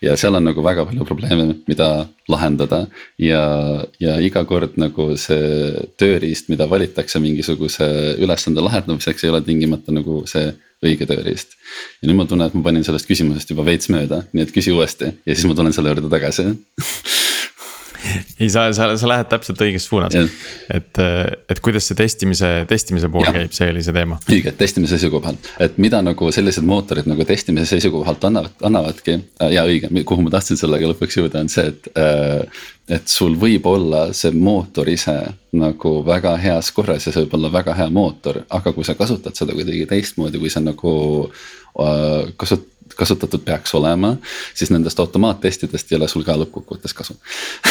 ja 0.00 0.14
seal 0.16 0.38
on 0.38 0.46
nagu 0.46 0.62
väga 0.62 0.86
palju 0.86 1.04
probleeme, 1.04 1.56
mida 1.66 2.06
lahendada 2.28 2.86
ja, 3.18 3.82
ja 3.98 4.20
iga 4.22 4.44
kord 4.46 4.78
nagu 4.78 5.16
see 5.18 5.74
tööriist, 5.98 6.48
mida 6.48 6.70
valitakse 6.70 7.18
mingisuguse 7.18 8.14
ülesande 8.22 8.62
lahendamiseks, 8.62 9.24
ei 9.24 9.34
ole 9.34 9.42
tingimata 9.42 9.90
nagu 9.90 10.22
see 10.30 10.54
õige 10.84 11.08
tööriist. 11.08 11.56
ja 12.02 12.08
nüüd 12.08 12.18
ma 12.18 12.26
tunnen, 12.28 12.50
et 12.50 12.56
ma 12.56 12.64
panin 12.66 12.84
sellest 12.86 13.08
küsimusest 13.08 13.52
juba 13.52 13.64
veits 13.66 13.90
mööda, 13.92 14.24
nii 14.32 14.46
et 14.46 14.52
küsi 14.54 14.74
uuesti 14.74 15.12
ja 15.12 15.34
siis 15.34 15.46
ma 15.48 15.56
tulen 15.56 15.76
selle 15.76 15.94
juurde 15.94 16.12
tagasi 16.12 16.50
ei, 18.40 18.48
sa, 18.52 18.68
sa, 18.76 18.88
sa 18.98 19.10
lähed 19.10 19.30
täpselt 19.30 19.62
õiges 19.66 19.88
suunas, 19.88 20.14
et, 20.16 21.00
et 21.50 21.62
kuidas 21.64 21.88
see 21.88 21.98
testimise, 21.98 22.52
testimise 22.70 23.10
pool 23.12 23.26
ja. 23.26 23.34
käib, 23.38 23.56
see 23.56 23.70
oli 23.72 23.84
see 23.86 23.96
teema. 23.96 24.20
õige, 24.30 24.54
testimise 24.58 24.96
seisukohalt, 24.96 25.50
et 25.62 25.80
mida 25.82 26.02
nagu 26.04 26.30
sellised 26.34 26.66
mootorid 26.66 27.08
nagu 27.10 27.26
testimise 27.28 27.76
seisukohalt 27.76 28.24
annavad, 28.28 28.56
annavadki 28.66 29.18
ja 29.52 29.66
õige, 29.68 29.90
kuhu 30.08 30.26
ma 30.26 30.34
tahtsin 30.36 30.60
sellega 30.60 30.92
lõpuks 30.92 31.20
jõuda, 31.20 31.44
on 31.44 31.52
see, 31.52 31.70
et 31.72 31.92
äh, 32.00 32.64
et 32.86 33.10
sul 33.10 33.34
võib 33.38 33.66
olla 33.66 34.06
see 34.14 34.30
mootor 34.34 34.88
ise 34.90 35.16
nagu 35.58 35.92
väga 36.06 36.36
heas 36.38 36.70
korras 36.74 37.08
ja 37.08 37.12
see 37.12 37.24
võib 37.24 37.34
olla 37.40 37.50
väga 37.58 37.74
hea 37.78 37.88
mootor, 37.90 38.44
aga 38.46 38.72
kui 38.76 38.86
sa 38.86 38.94
kasutad 38.98 39.34
seda 39.38 39.56
kuidagi 39.56 39.88
teistmoodi, 39.90 40.38
kui 40.38 40.52
sa 40.52 40.62
nagu 40.62 40.94
äh, 41.26 42.30
kasut-, 42.38 42.68
kasutatud 42.94 43.42
peaks 43.44 43.74
olema, 43.74 44.16
siis 44.54 44.70
nendest 44.70 45.00
automaattestidest 45.00 45.92
ei 45.92 45.96
ole 45.98 46.08
sul 46.08 46.24
ka 46.26 46.36
lõppkokkuvõttes 46.40 46.94
kasu 46.96 47.16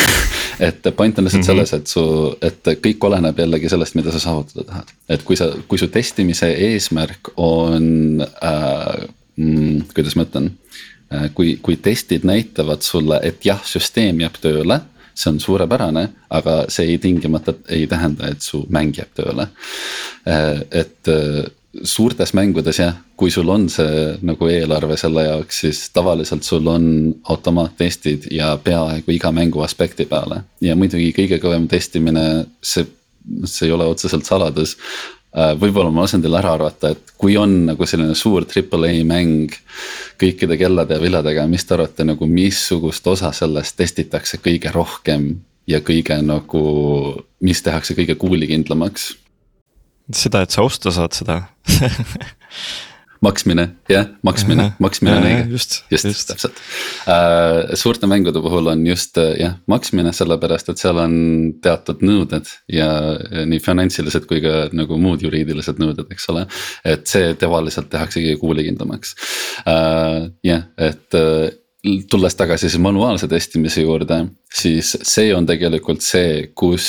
et 0.68 0.90
point 0.96 1.20
on 1.20 1.26
lihtsalt 1.26 1.44
mm 1.44 1.44
-hmm. 1.44 1.46
selles, 1.46 1.74
et 1.74 1.88
su, 1.88 2.04
et 2.42 2.72
kõik 2.88 3.08
oleneb 3.08 3.40
jällegi 3.40 3.70
sellest, 3.70 3.96
mida 3.96 4.12
sa 4.12 4.20
saavutada 4.20 4.64
tahad. 4.64 4.96
et 5.10 5.24
kui 5.24 5.36
sa, 5.36 5.52
kui 5.68 5.78
su 5.78 5.88
testimise 5.88 6.52
eesmärk 6.52 7.30
on 7.38 8.22
äh,, 8.22 9.08
mm, 9.36 9.82
kuidas 9.96 10.16
ma 10.16 10.24
ütlen 10.24 10.52
äh,. 11.14 11.30
kui, 11.34 11.60
kui 11.62 11.78
testid 11.78 12.24
näitavad 12.24 12.82
sulle, 12.82 13.20
et 13.24 13.46
jah, 13.46 13.62
süsteem 13.64 14.20
jääb 14.20 14.42
tööle 14.42 14.82
see 15.16 15.32
on 15.32 15.40
suurepärane, 15.40 16.10
aga 16.30 16.66
see 16.68 16.90
ei 16.92 16.98
tingimata 16.98 17.54
ei 17.72 17.88
tähenda, 17.88 18.28
et 18.28 18.42
su 18.42 18.66
mäng 18.70 18.98
jääb 18.98 19.14
tööle. 19.16 19.48
Äh, 20.28 20.62
et 20.72 21.08
äh, 21.08 21.46
suurtes 21.84 22.34
mängudes 22.34 22.80
jah, 22.80 22.96
kui 23.18 23.32
sul 23.34 23.50
on 23.52 23.68
see 23.72 24.16
nagu 24.26 24.48
eelarve 24.52 24.98
selle 25.00 25.26
jaoks, 25.28 25.62
siis 25.66 25.82
tavaliselt 25.96 26.46
sul 26.48 26.68
on 26.72 26.86
automaattestid 27.30 28.30
ja 28.32 28.54
peaaegu 28.64 29.16
iga 29.16 29.32
mängu 29.36 29.64
aspekti 29.66 30.06
peale. 30.10 30.44
ja 30.62 30.76
muidugi 30.76 31.12
kõige 31.16 31.40
kõvem 31.44 31.68
testimine, 31.72 32.46
see, 32.62 32.86
see 33.44 33.68
ei 33.68 33.76
ole 33.76 33.88
otseselt 33.90 34.26
saladus. 34.26 34.78
Äh, 35.36 35.52
võib-olla 35.60 35.92
ma 35.92 36.06
lasen 36.06 36.22
teil 36.24 36.38
ära 36.40 36.54
arvata, 36.56 36.94
et 36.96 37.12
kui 37.20 37.36
on 37.38 37.66
nagu 37.72 37.86
selline 37.86 38.16
suur 38.16 38.46
triple 38.48 38.88
A 38.88 39.04
mäng 39.04 39.52
kõikide 40.22 40.56
kellade 40.58 40.96
ja 40.96 41.04
villadega, 41.04 41.48
mis 41.52 41.66
te 41.66 41.76
arvate 41.76 42.08
nagu, 42.08 42.28
missugust 42.28 43.08
osa 43.08 43.34
sellest 43.36 43.76
testitakse 43.76 44.40
kõige 44.40 44.72
rohkem 44.72 45.34
ja 45.68 45.82
kõige 45.84 46.22
nagu, 46.24 46.64
mis 47.44 47.62
tehakse 47.66 47.98
kõige 47.98 48.16
kuulikindlamaks? 48.22 49.12
Seda, 50.14 50.44
et 50.46 50.54
sa 50.54 50.66
osta 50.66 50.94
saad 50.94 51.16
seda 51.18 51.42
maksmine, 53.26 53.66
jah, 53.90 54.08
maksmine, 54.26 54.68
maksmine 54.82 55.16
on 55.16 55.26
õige. 55.26 55.46
just, 55.56 55.78
just, 55.92 56.08
just., 56.10 56.28
täpselt 56.30 56.60
uh,. 57.10 57.74
suurte 57.80 58.10
mängude 58.10 58.42
puhul 58.44 58.70
on 58.72 58.86
just 58.88 59.18
jah, 59.40 59.58
maksmine, 59.72 60.14
sellepärast 60.16 60.70
et 60.74 60.82
seal 60.82 61.00
on 61.02 61.18
teatud 61.64 62.04
nõuded 62.06 62.50
ja 62.72 62.90
nii 63.48 63.62
finantsilised 63.64 64.28
kui 64.30 64.44
ka 64.44 64.68
nagu 64.76 65.00
muud 65.02 65.26
juriidilised 65.26 65.82
nõuded, 65.82 66.10
eks 66.14 66.30
ole. 66.34 66.46
et 66.86 67.06
see 67.10 67.34
tavaliselt 67.40 67.90
tehaksegi 67.94 68.38
kuulikindlamaks 68.42 69.16
uh,, 69.66 70.26
jah, 70.46 70.68
et 70.78 71.20
uh, 71.20 71.48
tulles 72.10 72.34
tagasi 72.38 72.70
siis 72.70 72.82
manuaalse 72.82 73.28
testimise 73.30 73.84
juurde, 73.84 74.24
siis 74.54 74.96
see 75.06 75.30
on 75.36 75.46
tegelikult 75.46 76.02
see, 76.02 76.50
kus 76.58 76.88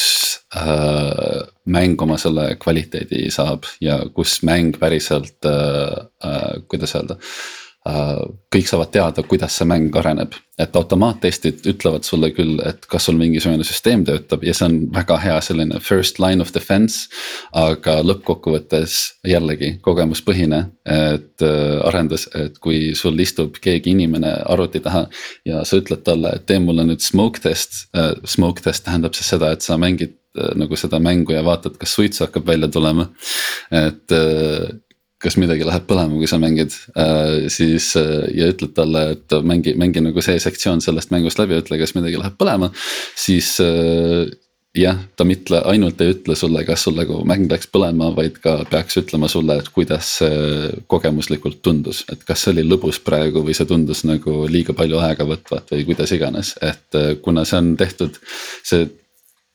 äh, 0.57 1.45
mäng 1.67 2.03
oma 2.03 2.19
selle 2.21 2.55
kvaliteedi 2.63 3.27
saab 3.35 3.69
ja 3.81 4.01
kus 4.15 4.41
mäng 4.47 4.77
päriselt 4.81 5.47
äh,, 5.47 6.07
äh, 6.25 6.51
kuidas 6.69 6.95
öelda 6.99 7.19
äh,. 7.89 8.19
kõik 8.55 8.71
saavad 8.71 8.93
teada, 8.95 9.23
kuidas 9.27 9.59
see 9.59 9.69
mäng 9.69 9.95
areneb 9.97 10.35
et 10.59 10.77
automaattestid 10.77 11.67
ütlevad 11.69 12.07
sulle 12.09 12.31
küll, 12.33 12.57
et 12.65 12.87
kas 12.89 13.07
sul 13.09 13.19
mingisugune 13.21 13.65
süsteem 13.67 14.07
töötab 14.09 14.45
ja 14.47 14.55
see 14.57 14.69
on 14.71 14.77
väga 14.95 15.19
hea 15.21 15.37
selline 15.45 15.81
first 15.85 16.21
line 16.23 16.41
of 16.41 16.53
defense. 16.55 17.11
aga 17.57 17.99
lõppkokkuvõttes 18.05 18.97
jällegi 19.29 19.75
kogemuspõhine, 19.85 20.63
et 20.89 21.45
äh, 21.45 21.77
arendas, 21.89 22.27
et 22.35 22.59
kui 22.59 22.95
sul 22.97 23.21
istub 23.21 23.61
keegi 23.63 23.93
inimene 23.93 24.33
arvuti 24.47 24.81
taha. 24.81 25.07
ja 25.45 25.65
sa 25.65 25.81
ütled 25.81 26.05
talle, 26.09 26.33
et 26.37 26.47
tee 26.49 26.59
mulle 26.61 26.87
nüüd 26.89 27.05
smoke 27.05 27.43
test 27.45 27.87
äh,, 27.97 28.15
smoke 28.25 28.65
test 28.65 28.87
tähendab 28.89 29.15
siis 29.15 29.29
seda, 29.37 29.53
et 29.53 29.63
sa 29.63 29.77
mängid 29.77 30.17
nagu 30.59 30.77
seda 30.79 31.01
mängu 31.03 31.35
ja 31.37 31.45
vaatad, 31.47 31.77
kas 31.81 31.95
suitsu 31.97 32.27
hakkab 32.27 32.47
välja 32.47 32.69
tulema. 32.73 33.09
et 33.71 34.13
äh, 34.13 34.69
kas 35.23 35.39
midagi 35.41 35.65
läheb 35.67 35.87
põlema, 35.89 36.17
kui 36.19 36.29
sa 36.31 36.39
mängid. 36.41 36.75
Äh,, 36.99 37.49
siis 37.53 37.93
äh, 37.99 38.27
ja 38.37 38.51
ütled 38.53 38.75
talle, 38.77 39.05
et 39.17 39.37
mängi, 39.43 39.75
mängi 39.79 40.05
nagu 40.05 40.25
see 40.25 40.39
sektsioon 40.43 40.83
sellest 40.85 41.13
mängust 41.15 41.41
läbi, 41.41 41.59
ütle, 41.61 41.81
kas 41.81 41.97
midagi 41.97 42.21
läheb 42.21 42.37
põlema, 42.39 42.71
siis 43.17 43.55
äh, 43.65 44.29
jah, 44.77 44.99
ta 45.17 45.25
mitte 45.25 45.63
ainult 45.69 46.01
ei 46.05 46.13
ütle 46.13 46.37
sulle, 46.39 46.63
kas 46.69 46.85
sul 46.87 46.97
nagu 46.99 47.23
mäng 47.29 47.49
läks 47.51 47.71
põlema, 47.73 48.11
vaid 48.17 48.37
ka 48.45 48.59
peaks 48.71 49.01
ütlema 49.01 49.29
sulle, 49.33 49.59
et 49.61 49.71
kuidas 49.73 50.13
see 50.21 50.69
kogemuslikult 50.91 51.63
tundus, 51.65 52.05
et 52.13 52.23
kas 52.29 52.45
see 52.45 52.53
oli 52.55 52.67
lõbus 52.67 53.01
praegu 53.05 53.45
või 53.47 53.57
see 53.57 53.69
tundus 53.69 54.05
nagu 54.09 54.45
liiga 54.53 54.77
palju 54.77 55.01
aega 55.01 55.27
võtvat 55.29 55.73
või 55.73 55.89
kuidas 55.89 56.13
iganes, 56.17 56.55
et 56.61 57.01
äh, 57.01 57.15
kuna 57.25 57.47
see 57.49 57.61
on 57.63 57.75
tehtud, 57.81 58.21
see 58.67 58.87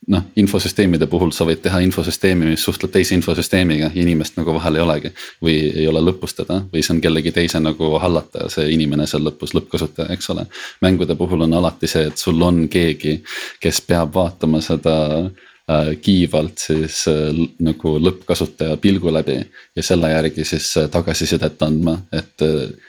noh, 0.07 0.23
infosüsteemide 0.35 1.05
puhul 1.07 1.31
sa 1.35 1.45
võid 1.45 1.61
teha 1.61 1.81
infosüsteemi, 1.85 2.47
mis 2.49 2.63
suhtleb 2.65 2.91
teise 2.93 3.13
infosüsteemiga, 3.17 3.91
inimest 4.01 4.37
nagu 4.39 4.55
vahel 4.55 4.79
ei 4.79 4.81
olegi. 4.85 5.11
või 5.43 5.55
ei 5.75 5.87
ole 5.87 6.01
lõpustada 6.01 6.61
või 6.73 6.81
see 6.81 6.95
on 6.95 7.01
kellegi 7.01 7.31
teise 7.31 7.59
nagu 7.59 7.93
hallata, 8.01 8.49
see 8.49 8.71
inimene 8.73 9.07
seal 9.07 9.23
lõpus, 9.27 9.53
lõppkasutaja, 9.53 10.09
eks 10.13 10.29
ole. 10.29 10.45
mängude 10.81 11.15
puhul 11.15 11.41
on 11.41 11.53
alati 11.53 11.87
see, 11.87 12.07
et 12.07 12.17
sul 12.17 12.41
on 12.41 12.67
keegi, 12.69 13.21
kes 13.59 13.81
peab 13.81 14.13
vaatama 14.15 14.61
seda 14.61 14.95
kiivalt 16.01 16.61
siis 16.61 17.03
äh, 17.09 17.29
nagu 17.63 17.93
lõppkasutaja 18.01 18.77
pilgu 18.81 19.13
läbi. 19.13 19.37
ja 19.75 19.83
selle 19.83 20.11
järgi 20.11 20.45
siis 20.45 20.67
äh, 20.77 20.89
tagasisidet 20.91 21.61
andma, 21.63 21.97
et 22.11 22.43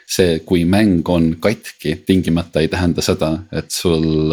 see, 0.09 0.39
kui 0.47 0.65
mäng 0.65 1.09
on 1.09 1.37
katki, 1.41 1.97
tingimata 2.07 2.61
ei 2.61 2.69
tähenda 2.73 3.03
seda, 3.05 3.33
et 3.53 3.71
sul 3.71 4.33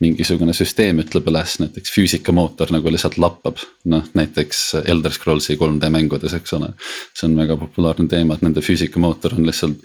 mingisugune 0.00 0.54
süsteem 0.56 1.00
ütleb 1.04 1.28
üles, 1.30 1.58
näiteks 1.62 1.94
füüsikamootor 1.94 2.72
nagu 2.74 2.92
lihtsalt 2.92 3.18
lappab. 3.22 3.62
noh, 3.84 4.04
näiteks 4.14 4.62
Elder 4.84 5.12
Scrollsi 5.12 5.56
3D 5.56 5.90
mängudes, 5.90 6.34
eks 6.34 6.56
ole. 6.58 6.72
see 7.14 7.28
on 7.28 7.36
väga 7.38 7.56
populaarne 7.60 8.08
teema, 8.08 8.34
et 8.34 8.46
nende 8.46 8.64
füüsikamootor 8.64 9.36
on 9.38 9.46
lihtsalt 9.46 9.82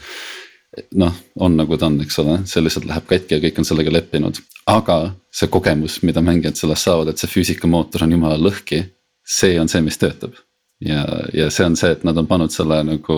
noh, 0.95 1.15
on 1.39 1.57
nagu 1.59 1.77
ta 1.77 1.89
on, 1.89 1.99
eks 2.03 2.19
ole, 2.23 2.37
see 2.47 2.63
lihtsalt 2.63 2.87
läheb 2.87 3.07
katki 3.09 3.35
ja 3.35 3.41
kõik 3.43 3.59
on 3.59 3.67
sellega 3.67 3.91
leppinud. 3.93 4.39
aga 4.71 4.97
see 5.33 5.49
kogemus, 5.51 5.99
mida 6.07 6.23
mängijad 6.23 6.59
sellest 6.59 6.87
saavad, 6.87 7.11
et 7.11 7.19
see 7.19 7.31
füüsikamootor 7.31 8.05
on 8.05 8.15
jumala 8.15 8.39
lõhki, 8.39 8.83
see 9.27 9.59
on 9.59 9.69
see, 9.71 9.81
mis 9.83 9.99
töötab. 9.99 10.37
ja, 10.81 11.03
ja 11.33 11.49
see 11.51 11.67
on 11.67 11.75
see, 11.75 11.91
et 11.91 12.05
nad 12.07 12.17
on 12.17 12.27
pannud 12.27 12.53
selle 12.53 12.81
nagu 12.87 13.17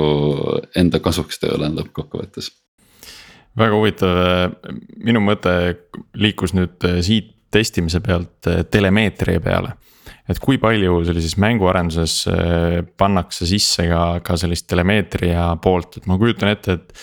enda 0.76 1.00
kasuks 1.00 1.40
tööle 1.44 1.70
lõppkokkuvõttes. 1.78 2.50
väga 3.58 3.78
huvitav, 3.78 4.18
minu 4.98 5.22
mõte 5.22 5.54
liikus 6.16 6.56
nüüd 6.58 6.82
siit 7.06 7.30
testimise 7.54 8.00
pealt 8.02 8.50
telemeetria 8.74 9.40
peale 9.40 9.76
et 10.30 10.40
kui 10.42 10.58
palju 10.58 11.04
sellises 11.06 11.36
mänguarenduses 11.38 12.16
pannakse 12.98 13.46
sisse 13.46 13.86
ka, 13.90 14.02
ka 14.26 14.38
sellist 14.40 14.66
telemeetria 14.72 15.52
poolt, 15.62 16.00
et 16.00 16.08
ma 16.10 16.18
kujutan 16.18 16.50
ette, 16.50 16.80
et 16.80 16.94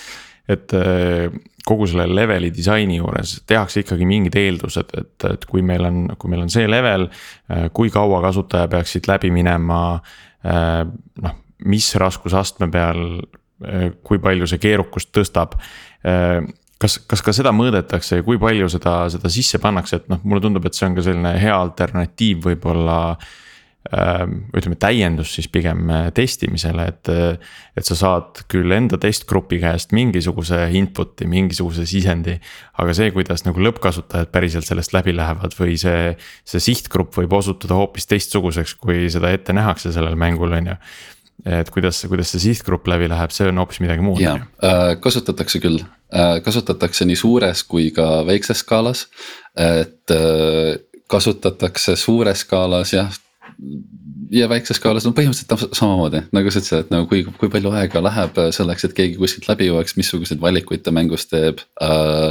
et 0.51 0.75
äh, 0.77 1.31
kogu 1.67 1.87
selle 1.91 2.07
leveli 2.09 2.51
disaini 2.55 2.99
juures 2.99 3.37
tehakse 3.49 3.85
ikkagi 3.85 4.07
mingid 4.09 4.37
eeldused, 4.41 4.95
et, 4.99 5.27
et 5.29 5.45
kui 5.49 5.63
meil 5.67 5.85
on, 5.87 6.07
kui 6.19 6.33
meil 6.33 6.47
on 6.47 6.53
see 6.53 6.69
level. 6.71 7.09
Äh, 7.51 7.69
kui 7.77 7.93
kaua 7.95 8.23
kasutaja 8.25 8.71
peaks 8.73 8.97
siit 8.97 9.11
läbi 9.11 9.33
minema, 9.35 9.83
äh, 10.47 10.83
noh, 11.23 11.37
mis 11.71 11.93
raskusastme 12.01 12.71
peal, 12.73 13.21
kui 14.09 14.17
palju 14.17 14.47
see 14.49 14.57
keerukust 14.57 15.11
tõstab 15.13 15.59
kas, 16.81 16.95
kas 17.05 17.21
ka 17.21 17.35
seda 17.37 17.51
mõõdetakse 17.53 18.23
ja 18.23 18.25
kui 18.25 18.39
palju 18.41 18.71
seda, 18.73 18.95
seda 19.13 19.29
sisse 19.29 19.61
pannakse, 19.61 19.99
et 20.01 20.07
noh, 20.09 20.23
mulle 20.25 20.41
tundub, 20.41 20.65
et 20.65 20.79
see 20.79 20.87
on 20.89 20.97
ka 20.97 21.05
selline 21.05 21.35
hea 21.43 21.53
alternatiiv 21.53 22.41
võib-olla 22.47 22.97
äh, 23.11 23.29
ütleme 23.89 24.77
täiendus 24.77 25.33
siis 25.35 25.47
pigem 25.49 25.89
äh, 25.91 26.11
testimisele, 26.13 26.87
et. 26.93 27.09
Äh, 27.09 27.57
et 27.81 27.87
sa 27.87 27.95
saad 27.97 28.43
küll 28.51 28.69
enda 28.77 28.99
testgrupi 29.01 29.57
käest 29.63 29.95
mingisuguse 29.97 30.59
input'i, 30.77 31.25
mingisuguse 31.31 31.87
sisendi. 31.89 32.35
aga 32.83 32.93
see, 32.93 33.09
kuidas 33.15 33.47
nagu 33.47 33.63
lõppkasutajad 33.63 34.29
päriselt 34.35 34.67
sellest 34.69 34.93
läbi 34.93 35.15
lähevad 35.17 35.55
või 35.57 35.79
see, 35.81 36.11
see 36.45 36.61
sihtgrupp 36.61 37.17
võib 37.17 37.33
osutuda 37.39 37.79
hoopis 37.79 38.11
teistsuguseks, 38.11 38.75
kui 38.83 39.09
seda 39.09 39.31
ette 39.33 39.55
nähakse 39.57 39.95
sellel 39.95 40.19
mängul, 40.21 40.53
on 40.59 40.75
ju 40.75 40.77
et 41.63 41.73
kuidas, 41.73 42.03
kuidas 42.11 42.35
see 42.35 42.43
sihtgrupp 42.51 42.91
läbi 42.91 43.09
läheb, 43.09 43.33
see 43.33 43.49
on 43.49 43.63
hoopis 43.63 43.81
midagi 43.81 44.05
muud. 44.05 44.21
ja 44.21 44.35
äh, 44.37 44.93
kasutatakse 45.01 45.63
küll, 45.63 45.81
kasutatakse 46.45 47.09
nii 47.09 47.17
suures 47.17 47.65
kui 47.65 47.89
ka 47.97 48.27
väikses 48.29 48.61
skaalas, 48.67 49.07
et 49.57 50.13
kasutatakse 51.09 51.97
suures 51.97 52.45
skaalas 52.45 52.93
jah 52.99 53.21
ja 54.31 54.49
väikses 54.51 54.79
skaalas 54.79 55.07
on 55.09 55.15
põhimõtteliselt 55.17 55.75
samamoodi, 55.77 56.23
nagu 56.35 56.53
sa 56.53 56.63
ütlesid, 56.63 56.85
et 56.87 56.93
nagu 56.95 57.09
kui, 57.11 57.25
kui 57.41 57.51
palju 57.53 57.73
aega 57.77 58.03
läheb 58.05 58.39
selleks, 58.55 58.87
et 58.87 58.97
keegi 58.97 59.19
kuskilt 59.21 59.49
läbi 59.51 59.71
jõuaks, 59.71 59.97
missuguseid 59.99 60.43
valikuid 60.43 60.85
ta 60.87 60.95
mängus 60.95 61.29
teeb 61.31 61.65
äh,. 61.83 62.31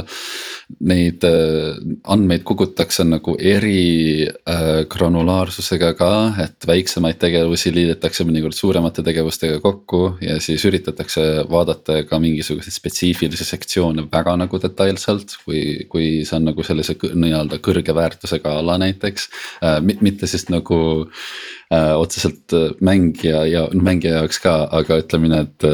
Neid 0.80 1.24
äh, 1.26 1.78
andmeid 2.12 2.44
kogutakse 2.46 3.04
nagu 3.08 3.34
eri 3.36 4.22
äh, 4.22 4.82
granulaarsusega 4.90 5.90
ka, 5.98 6.10
et 6.44 6.66
väiksemaid 6.68 7.18
tegevusi 7.20 7.72
liidetakse 7.74 8.26
mõnikord 8.28 8.56
suuremate 8.56 9.04
tegevustega 9.06 9.58
kokku 9.64 10.02
ja 10.24 10.38
siis 10.42 10.64
üritatakse 10.68 11.24
vaadata 11.50 12.02
ka 12.08 12.20
mingisuguseid 12.22 12.76
spetsiifilisi 12.76 13.48
sektsioone 13.48 14.06
väga 14.12 14.36
nagu 14.44 14.62
detailselt. 14.62 15.36
kui, 15.44 15.86
kui 15.90 16.08
see 16.24 16.38
on 16.38 16.48
nagu 16.50 16.64
sellise 16.66 16.96
nii-öelda 17.00 17.60
kõrge 17.64 17.94
väärtusega 17.96 18.58
ala 18.60 18.78
näiteks 18.80 19.28
äh,, 19.64 19.80
mitte 20.00 20.30
siis 20.30 20.48
nagu 20.52 20.80
otseselt 21.70 22.50
mängija 22.82 23.44
ja 23.46 23.68
mängija 23.74 24.20
jaoks 24.20 24.40
ka, 24.42 24.54
aga 24.74 24.96
ütleme 25.04 25.30
nii, 25.30 25.44
et 25.46 25.68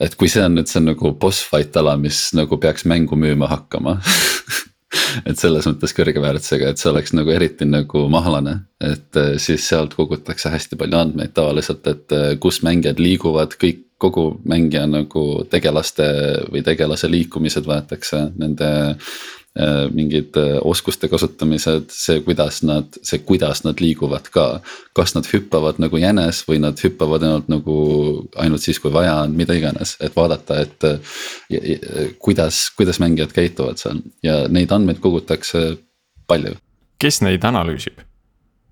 et 0.00 0.16
kui 0.18 0.30
see 0.30 0.42
on 0.44 0.56
nüüd 0.58 0.70
see 0.70 0.80
on 0.82 0.90
nagu 0.92 1.14
boss 1.20 1.44
fight 1.50 1.76
ala, 1.80 1.96
mis 2.00 2.26
nagu 2.36 2.58
peaks 2.60 2.86
mängu 2.90 3.18
müüma 3.18 3.48
hakkama 3.52 3.98
et 5.28 5.38
selles 5.38 5.68
mõttes 5.70 5.94
kõrge 5.96 6.22
väärtusega, 6.22 6.72
et 6.72 6.82
see 6.82 6.90
oleks 6.90 7.14
nagu 7.16 7.32
eriti 7.34 7.68
nagu 7.68 8.06
mahlane, 8.12 8.58
et 8.82 9.20
äh, 9.20 9.34
siis 9.42 9.68
sealt 9.68 9.96
kogutakse 9.98 10.52
hästi 10.54 10.78
palju 10.80 11.00
andmeid 11.00 11.34
tavaliselt, 11.36 11.86
et 11.90 12.18
kus 12.42 12.62
mängijad 12.66 13.02
liiguvad, 13.02 13.58
kõik 13.60 13.82
kogu 14.04 14.34
mängija 14.44 14.84
nagu 14.90 15.44
tegelaste 15.48 16.04
või 16.52 16.64
tegelase 16.66 17.08
liikumised 17.08 17.64
võetakse, 17.64 18.26
nende 18.36 18.68
Äh, 18.68 19.04
mingid 19.94 20.34
äh, 20.36 20.56
oskuste 20.66 21.08
kasutamised, 21.08 21.92
see, 21.94 22.18
kuidas 22.26 22.62
nad, 22.66 22.96
see, 23.06 23.20
kuidas 23.22 23.62
nad 23.62 23.78
liiguvad 23.78 24.26
ka. 24.34 24.46
kas 24.94 25.14
nad 25.14 25.26
hüppavad 25.30 25.78
nagu 25.82 25.98
jänes 25.98 26.42
või 26.48 26.60
nad 26.62 26.78
hüppavad 26.78 27.22
ainult 27.22 27.48
nagu 27.50 27.76
ainult 28.38 28.62
siis, 28.62 28.80
kui 28.82 28.92
vaja 28.94 29.14
on, 29.22 29.36
mida 29.38 29.54
iganes, 29.54 29.96
et 30.00 30.16
vaadata, 30.16 30.58
et. 30.62 30.84
Äh, 30.84 32.14
kuidas, 32.18 32.70
kuidas 32.76 32.98
mängijad 33.02 33.34
käituvad 33.34 33.78
seal 33.78 34.02
ja 34.22 34.44
neid 34.48 34.72
andmeid 34.74 34.98
kogutakse 35.02 35.76
palju. 36.26 36.56
kes 36.98 37.20
neid 37.22 37.44
analüüsib? 37.46 38.02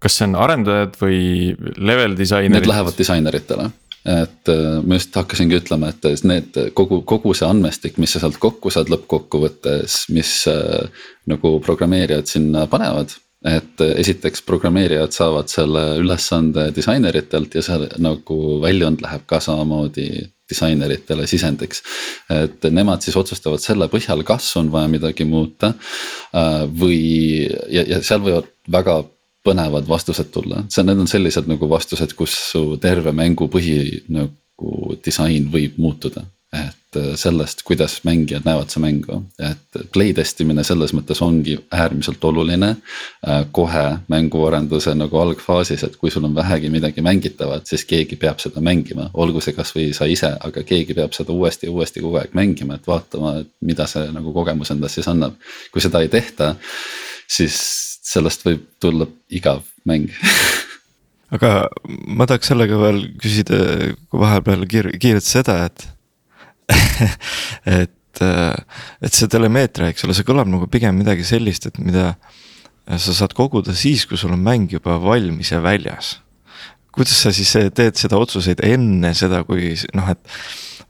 kas 0.03 0.17
see 0.19 0.27
on 0.27 0.35
arendajad 0.35 0.97
või 0.99 1.55
level 1.79 2.17
disainerid? 2.19 2.59
Need 2.59 2.71
lähevad 2.71 2.99
disaineritele 2.99 3.71
et 4.05 4.51
äh, 4.51 4.79
ma 4.83 4.99
just 4.99 5.15
hakkasingi 5.15 5.61
ütlema, 5.61 5.93
et 5.93 6.25
need 6.27 6.59
kogu, 6.79 7.03
kogu 7.07 7.35
see 7.39 7.47
andmestik, 7.49 7.99
mis 8.03 8.15
sa 8.15 8.23
sealt 8.23 8.41
kokku 8.43 8.73
saad 8.75 8.91
lõppkokkuvõttes, 8.93 10.05
mis 10.15 10.33
äh, 10.51 11.05
nagu 11.31 11.59
programmeerijad 11.65 12.31
sinna 12.31 12.67
panevad. 12.71 13.19
et 13.43 13.81
esiteks 13.83 14.45
programmeerijad 14.47 15.11
saavad 15.11 15.49
selle 15.51 15.81
ülesande 15.99 16.69
disaineritelt 16.77 17.57
ja 17.57 17.63
see 17.67 17.89
nagu 17.99 18.37
väljund 18.63 19.03
läheb 19.03 19.25
ka 19.27 19.41
samamoodi 19.43 20.29
disaineritele 20.53 21.27
sisendiks. 21.27 21.83
et 22.31 22.71
nemad 22.71 23.03
siis 23.03 23.17
otsustavad 23.17 23.59
selle 23.59 23.89
põhjal, 23.91 24.23
kas 24.23 24.47
on 24.61 24.71
vaja 24.71 24.91
midagi 24.93 25.27
muuta 25.27 25.73
äh, 25.75 26.63
või 26.71 27.03
ja, 27.69 27.83
ja 27.83 28.03
seal 28.03 28.23
võivad 28.23 28.47
väga 28.71 29.03
põnevad 29.47 29.89
vastused 29.89 30.31
tulla, 30.35 30.63
see, 30.71 30.85
need 30.87 31.03
on 31.03 31.11
sellised 31.11 31.49
nagu 31.51 31.69
vastused, 31.71 32.15
kus 32.19 32.37
su 32.53 32.77
terve 32.83 33.15
mängu 33.17 33.49
põhi 33.51 34.05
nagu 34.13 34.99
disain 35.05 35.49
võib 35.53 35.81
muutuda 35.83 36.25
et 36.53 36.97
äh, 36.97 37.15
sellest, 37.17 37.63
kuidas 37.65 38.01
mängijad 38.05 38.45
näevad 38.45 38.69
seda 38.69 38.85
mängu, 38.85 39.19
et 39.41 39.79
playtest 39.95 40.43
imine 40.45 40.65
selles 40.65 40.93
mõttes 40.93 41.23
ongi 41.25 41.55
äärmiselt 41.73 42.25
oluline. 42.29 42.75
Äh, 43.25 43.39
kohe 43.57 43.85
mänguarenduse 44.13 44.93
nagu 44.95 45.17
algfaasis, 45.23 45.85
et 45.87 45.97
kui 45.97 46.13
sul 46.13 46.27
on 46.29 46.35
vähegi 46.37 46.69
midagi 46.73 47.05
mängitavat, 47.05 47.65
siis 47.67 47.87
keegi 47.89 48.19
peab 48.21 48.43
seda 48.45 48.61
mängima, 48.61 49.09
olgu 49.15 49.41
see 49.41 49.57
kasvõi 49.57 49.89
sa 49.97 50.09
ise, 50.11 50.35
aga 50.41 50.65
keegi 50.69 50.97
peab 50.99 51.17
seda 51.17 51.33
uuesti 51.33 51.71
ja 51.71 51.73
uuesti 51.73 52.05
kogu 52.05 52.21
aeg 52.21 52.37
mängima, 52.37 52.77
et 52.77 52.89
vaatama, 52.89 53.39
et 53.41 53.49
mida 53.65 53.89
see 53.89 54.13
nagu 54.13 54.37
kogemus 54.37 54.75
endast 54.77 55.01
siis 55.01 55.09
annab. 55.09 55.41
kui 55.73 55.81
seda 55.81 56.05
ei 56.05 56.13
tehta, 56.13 56.55
siis 57.31 57.57
sellest 58.03 58.45
võib 58.47 58.67
tulla 58.83 59.07
igav 59.33 59.63
mäng 59.89 60.13
aga 61.33 61.53
ma 61.89 62.27
tahaks 62.29 62.53
sellega 62.53 62.79
veel 62.81 63.03
küsida 63.21 63.59
vahepeal 64.13 64.67
kiir-, 64.69 64.93
kiirelt 65.01 65.27
seda, 65.27 65.63
et 65.71 65.89
et, 67.83 68.23
et 68.23 69.17
see 69.17 69.29
telemeetria, 69.31 69.91
eks 69.93 70.07
ole, 70.07 70.17
see 70.17 70.27
kõlab 70.29 70.49
nagu 70.51 70.69
pigem 70.73 70.97
midagi 71.01 71.25
sellist, 71.27 71.67
et 71.69 71.81
mida 71.83 72.13
sa 72.87 73.15
saad 73.15 73.35
koguda 73.37 73.75
siis, 73.77 74.05
kui 74.09 74.19
sul 74.21 74.35
on 74.35 74.43
mäng 74.43 74.73
juba 74.73 74.99
valmis 75.03 75.53
ja 75.53 75.61
väljas. 75.63 76.19
kuidas 76.93 77.23
sa 77.25 77.33
siis 77.33 77.53
teed 77.73 77.97
seda 77.97 78.19
otsuseid 78.21 78.61
enne 78.67 79.15
seda, 79.17 79.43
kui 79.49 79.73
noh, 79.97 80.11
et 80.13 80.21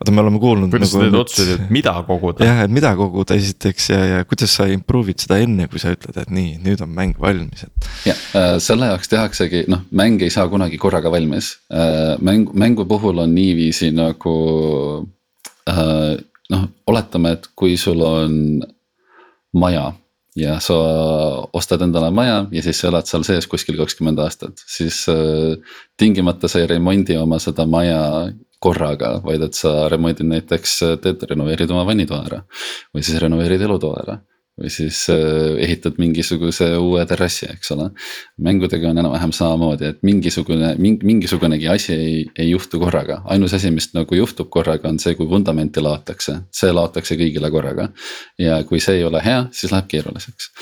vaata, 0.02 0.14
me 0.14 0.24
oleme 0.24 0.42
kuulnud. 0.42 0.74
kuidas 0.74 0.92
nagu, 0.92 0.98
sa 0.98 1.06
teed 1.06 1.18
otsuseid, 1.22 1.54
et 1.56 1.72
mida 1.78 1.94
koguda? 2.10 2.50
jah, 2.50 2.60
et 2.66 2.74
mida 2.74 2.92
koguda 2.98 3.38
esiteks 3.38 3.88
ja, 3.94 4.02
ja 4.16 4.28
kuidas 4.28 4.58
sa 4.58 4.68
improve'id 4.72 5.24
seda 5.24 5.40
enne, 5.42 5.70
kui 5.72 5.82
sa 5.82 5.94
ütled, 5.94 6.18
et 6.20 6.34
nii, 6.34 6.58
nüüd 6.66 6.84
on 6.84 6.92
mäng 6.92 7.16
valmis, 7.22 7.64
et. 7.64 7.90
ja 8.10 8.18
äh, 8.38 8.58
selle 8.62 8.92
jaoks 8.92 9.10
tehaksegi, 9.14 9.64
noh, 9.72 9.86
mäng 9.94 10.20
ei 10.22 10.34
saa 10.34 10.50
kunagi 10.52 10.82
korraga 10.82 11.10
valmis 11.14 11.54
äh,. 11.72 12.20
mäng, 12.20 12.52
mängu 12.52 12.86
puhul 12.90 13.24
on 13.24 13.34
niiviisi 13.38 13.94
nagu 13.96 14.36
Äh, 15.68 16.18
noh, 16.50 16.68
oletame, 16.90 17.36
et 17.36 17.50
kui 17.54 17.76
sul 17.78 18.00
on 18.02 18.62
maja 19.54 19.92
ja 20.34 20.56
sa 20.64 20.74
ostad 21.54 21.84
endale 21.84 22.08
maja 22.10 22.46
ja 22.50 22.62
siis 22.64 22.80
sa 22.80 22.88
elad 22.88 23.06
seal 23.06 23.22
sees 23.26 23.46
kuskil 23.46 23.76
kakskümmend 23.78 24.18
aastat, 24.24 24.58
siis 24.66 25.04
äh, 25.12 25.54
tingimata 26.00 26.50
sa 26.50 26.62
ei 26.62 26.70
remondi 26.70 27.18
oma 27.20 27.38
seda 27.42 27.66
maja 27.68 28.00
korraga, 28.62 29.16
vaid 29.24 29.42
et 29.48 29.58
sa 29.58 29.88
remondid 29.92 30.28
näiteks, 30.28 30.76
teed, 31.02 31.24
renoveerid 31.30 31.70
oma 31.74 31.86
vannitoa 31.88 32.26
ära. 32.28 32.42
või 32.94 33.06
siis 33.06 33.20
renoveerid 33.22 33.66
elutoa 33.68 34.04
ära 34.04 34.20
või 34.60 34.70
siis 34.70 34.98
äh, 35.10 35.56
ehitad 35.64 35.96
mingisuguse 36.00 36.66
uue 36.76 37.04
terrassi, 37.08 37.46
eks 37.50 37.72
ole. 37.72 37.88
mängudega 38.42 38.90
on 38.90 39.00
enam-vähem 39.00 39.32
samamoodi, 39.32 39.88
et 39.88 40.02
mingisugune, 40.04 40.74
mingisugunegi 40.78 41.68
asi 41.72 41.92
ei, 41.94 42.18
ei 42.38 42.50
juhtu 42.50 42.80
korraga, 42.82 43.22
ainus 43.32 43.54
asi, 43.56 43.70
mis 43.72 43.88
nagu 43.96 44.16
juhtub 44.16 44.50
korraga, 44.52 44.90
on 44.92 45.00
see, 45.02 45.16
kui 45.16 45.28
vundamenti 45.28 45.80
laotakse, 45.80 46.36
see 46.52 46.72
laotakse 46.72 47.16
kõigile 47.20 47.50
korraga. 47.54 47.88
ja 48.38 48.62
kui 48.68 48.80
see 48.80 49.00
ei 49.00 49.06
ole 49.08 49.22
hea, 49.24 49.46
siis 49.56 49.72
läheb 49.72 49.88
keeruliseks. 49.88 50.52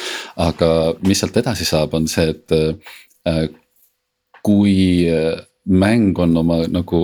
aga 0.46 0.70
mis 1.06 1.20
sealt 1.20 1.42
edasi 1.42 1.66
saab, 1.66 1.94
on 1.98 2.06
see, 2.08 2.30
et 2.30 2.56
äh, 3.26 3.48
kui 4.46 5.04
mäng 5.68 6.18
on 6.18 6.36
oma 6.40 6.62
nagu 6.72 7.00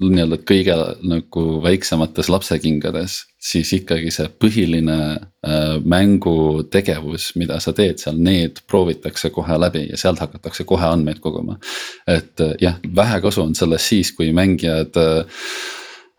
nii-öelda 0.00 0.38
kõige 0.46 0.76
nagu 1.02 1.44
väiksemates 1.64 2.30
lapsekingades, 2.30 3.18
siis 3.42 3.72
ikkagi 3.74 4.12
see 4.14 4.28
põhiline 4.40 4.98
äh, 5.18 5.76
mängutegevus, 5.82 7.32
mida 7.40 7.58
sa 7.60 7.74
teed 7.74 7.98
seal, 7.98 8.20
need 8.22 8.62
proovitakse 8.70 9.32
kohe 9.34 9.58
läbi 9.58 9.88
ja 9.90 9.98
sealt 9.98 10.22
hakatakse 10.22 10.66
kohe 10.68 10.86
andmeid 10.86 11.18
koguma. 11.24 11.58
et 12.06 12.40
äh, 12.40 12.54
jah, 12.62 12.78
vähe 12.96 13.20
kasu 13.20 13.42
on 13.42 13.54
sellest 13.58 13.90
siis, 13.90 14.12
kui 14.14 14.32
mängijad 14.32 14.96
äh, 15.02 15.48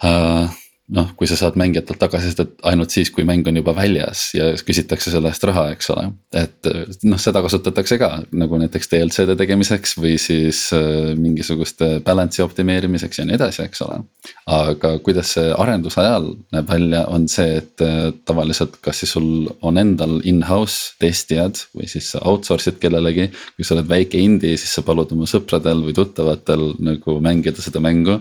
äh 0.04 0.58
noh, 0.89 1.12
kui 1.17 1.28
sa 1.30 1.38
saad 1.38 1.58
mängijatelt 1.60 1.99
tagasisidet 2.02 2.56
ainult 2.65 2.93
siis, 2.93 3.12
kui 3.13 3.25
mäng 3.28 3.45
on 3.49 3.60
juba 3.60 3.75
väljas 3.78 4.30
ja 4.34 4.49
küsitakse 4.65 5.12
selle 5.13 5.30
eest 5.30 5.43
raha, 5.45 5.67
eks 5.75 5.91
ole. 5.93 6.08
et 6.34 6.69
noh, 7.06 7.19
seda 7.21 7.43
kasutatakse 7.45 7.99
ka 8.02 8.10
nagu 8.34 8.58
näiteks 8.62 8.89
DLC-de 8.91 9.36
tegemiseks 9.38 9.95
või 9.99 10.15
siis 10.21 10.63
äh, 10.75 11.13
mingisuguste 11.19 11.99
balance'i 12.06 12.43
optimeerimiseks 12.45 13.21
ja 13.21 13.28
nii 13.30 13.38
edasi, 13.38 13.65
eks 13.67 13.84
ole. 13.86 14.02
aga 14.49 14.95
kuidas 15.06 15.36
see 15.38 15.52
arenduse 15.54 16.02
ajal 16.02 16.32
näeb 16.56 16.73
välja, 16.73 17.04
on 17.13 17.30
see, 17.32 17.60
et 17.62 17.86
äh, 17.86 18.10
tavaliselt, 18.25 18.80
kas 18.86 19.04
siis 19.04 19.13
sul 19.17 19.49
on 19.65 19.78
endal 19.82 20.19
in-house 20.28 20.97
testijad 21.02 21.62
või 21.78 21.89
siis 21.91 22.10
sa 22.15 22.23
outsource'id 22.25 22.82
kellelegi. 22.82 23.30
kui 23.56 23.67
sa 23.67 23.75
oled 23.78 23.89
väike 23.89 24.17
indie, 24.17 24.58
siis 24.58 24.73
sa 24.80 24.86
palud 24.86 25.13
oma 25.13 25.30
sõpradel 25.30 25.86
või 25.86 25.93
tuttavatel 25.97 26.71
nagu 26.82 27.19
mängida 27.21 27.62
seda 27.62 27.82
mängu. 27.84 28.19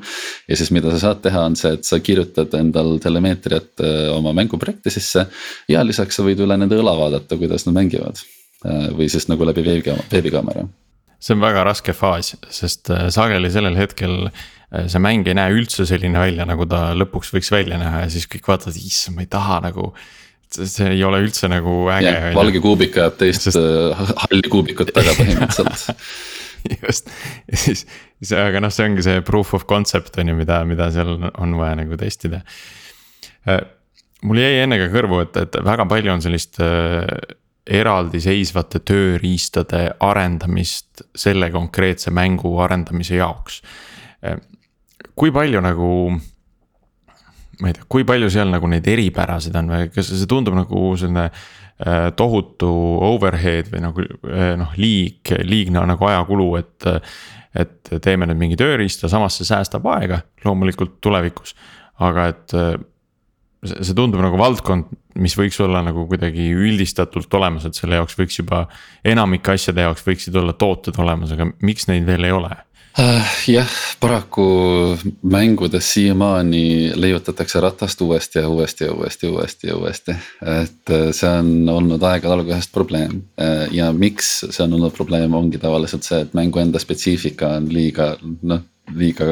ja 0.49 0.57
siis, 0.57 0.71
mida 0.75 0.93
sa 0.93 1.01
saad 1.09 1.25
teha, 1.25 1.49
on 1.49 1.57
see, 1.57 1.73
et 1.79 1.89
sa 1.89 2.01
kirjutad 2.05 2.58
endal 2.61 2.97
telemeetriat 3.03 3.85
äh, 3.85 4.03
oma 4.15 4.35
mänguprojekti 4.37 4.93
sisse. 4.93 5.27
ja 5.69 5.85
lisaks 5.87 6.19
sa 6.19 6.27
võid 6.27 6.43
üle 6.45 6.59
nende 6.61 6.79
õla 6.79 6.95
vaadata, 6.99 7.39
kuidas 7.41 7.67
nad 7.69 7.79
mängivad 7.79 8.21
äh, 8.21 8.89
või 8.97 9.09
siis 9.13 9.29
nagu 9.31 9.47
läbi 9.49 9.65
veebikaamera. 9.67 10.69
see 11.19 11.35
on 11.35 11.43
väga 11.43 11.65
raske 11.71 11.97
faas, 11.97 12.35
sest 12.51 12.93
äh, 12.95 13.09
sageli 13.15 13.51
sellel 13.55 13.79
hetkel 13.79 14.31
see 14.69 15.01
mäng 15.01 15.25
ei 15.25 15.37
näe 15.39 15.53
üldse 15.57 15.87
selline 15.89 16.21
välja, 16.21 16.45
nagu 16.45 16.67
ta 16.69 16.91
lõpuks 16.93 17.33
võiks 17.33 17.49
välja 17.55 17.79
näha 17.81 18.03
ja 18.03 18.09
siis 18.13 18.27
kõik 18.29 18.51
vaatavad, 18.51 18.77
issand, 18.77 19.17
ma 19.17 19.25
ei 19.25 19.31
taha 19.33 19.63
nagu 19.65 19.95
see 20.53 20.91
ei 20.93 21.05
ole 21.05 21.23
üldse 21.25 21.49
nagu 21.49 21.87
äge. 21.93 22.35
valge 22.37 22.61
kuubik 22.65 22.97
ajab 22.97 23.17
teist 23.21 23.49
Sest... 23.49 23.59
halli 24.25 24.49
kuubikut 24.53 24.93
taga 24.97 25.15
põhimõtteliselt 25.17 25.89
just, 26.83 27.11
ja 27.49 27.59
siis, 27.59 27.85
siis 28.19 28.35
aga 28.37 28.63
noh, 28.63 28.73
see 28.75 28.87
ongi 28.89 29.05
see 29.07 29.25
proof 29.27 29.55
of 29.59 29.67
concept 29.71 30.19
on 30.21 30.33
ju, 30.33 30.37
mida, 30.39 30.61
mida 30.69 30.91
seal 30.95 31.17
on 31.31 31.59
vaja 31.59 31.81
nagu 31.81 31.99
testida. 32.01 32.43
Äh, 33.49 33.61
mul 34.27 34.41
jäi 34.43 34.63
enne 34.63 34.81
ka 34.81 34.89
kõrvu, 34.93 35.23
et, 35.27 35.37
et 35.45 35.61
väga 35.65 35.87
palju 35.91 36.15
on 36.15 36.25
sellist 36.25 36.61
äh, 36.65 37.05
eraldiseisvate 37.69 38.81
tööriistade 38.89 39.85
arendamist 40.01 41.05
selle 41.19 41.51
konkreetse 41.53 42.13
mängu 42.15 42.55
arendamise 42.65 43.19
jaoks. 43.21 43.61
Äh, 44.25 44.41
kui 45.19 45.33
palju 45.35 45.63
nagu 45.65 45.93
ma 47.59 47.71
ei 47.71 47.75
tea, 47.75 47.87
kui 47.91 48.07
palju 48.07 48.31
seal 48.33 48.51
nagu 48.53 48.69
neid 48.71 48.87
eripärasid 48.89 49.57
on 49.59 49.73
või 49.73 49.89
kas 49.93 50.13
see 50.13 50.29
tundub 50.31 50.57
nagu 50.59 50.93
selline 50.99 51.29
tohutu 52.19 52.69
overhead 53.07 53.71
või 53.73 53.83
nagu 53.85 54.05
äh, 54.05 54.53
noh, 54.59 54.73
liig, 54.81 55.35
liigne 55.47 55.85
nagu 55.95 56.11
ajakulu, 56.11 56.53
et. 56.63 56.93
et 57.59 57.89
teeme 58.05 58.27
nüüd 58.29 58.39
mingi 58.39 58.57
tööriista, 58.61 59.09
samas 59.09 59.39
see 59.39 59.47
säästab 59.49 59.87
aega 59.89 60.19
loomulikult 60.45 60.99
tulevikus, 61.03 61.55
aga 62.05 62.27
et 62.31 62.53
äh, 62.55 62.75
see 63.65 63.97
tundub 63.97 64.21
nagu 64.23 64.39
valdkond, 64.39 64.93
mis 65.19 65.35
võiks 65.39 65.57
olla 65.65 65.81
nagu 65.83 66.05
kuidagi 66.11 66.51
üldistatult 66.55 67.33
olemas, 67.35 67.65
et 67.67 67.79
selle 67.79 67.99
jaoks 67.99 68.19
võiks 68.19 68.39
juba. 68.39 68.67
enamike 69.05 69.57
asjade 69.57 69.83
jaoks 69.83 70.05
võiksid 70.07 70.37
olla 70.39 70.55
tooted 70.55 70.99
olemas, 71.03 71.33
aga 71.35 71.49
miks 71.65 71.89
neid 71.91 72.07
veel 72.07 72.29
ei 72.29 72.37
ole? 72.37 72.53
Äh, 72.97 73.27
jah, 73.47 73.69
paraku 74.01 74.45
mängudes 75.23 75.87
siiamaani 75.95 76.93
leiutatakse 76.95 77.61
ratast 77.61 78.01
uuesti 78.01 78.39
ja 78.39 78.49
uuesti 78.49 78.85
ja 78.85 78.93
uuesti 78.93 79.27
ja 79.27 79.33
uuesti 79.33 79.67
ja 79.67 79.77
uuesti. 79.77 80.13
et 80.63 80.91
äh, 80.91 81.13
see 81.13 81.31
on 81.31 81.69
olnud 81.69 82.03
aegade 82.03 82.35
algusest 82.35 82.73
probleem 82.73 83.21
äh, 83.41 83.69
ja 83.71 83.93
miks 83.93 84.41
see 84.51 84.65
on 84.65 84.75
olnud 84.75 84.97
probleem, 84.97 85.35
ongi 85.35 85.59
tavaliselt 85.63 86.03
see, 86.03 86.21
et 86.25 86.35
mängu 86.35 86.59
enda 86.59 86.83
spetsiifika 86.83 87.53
on 87.61 87.71
liiga 87.73 88.17
noh 88.43 88.67
liiga 88.97 89.27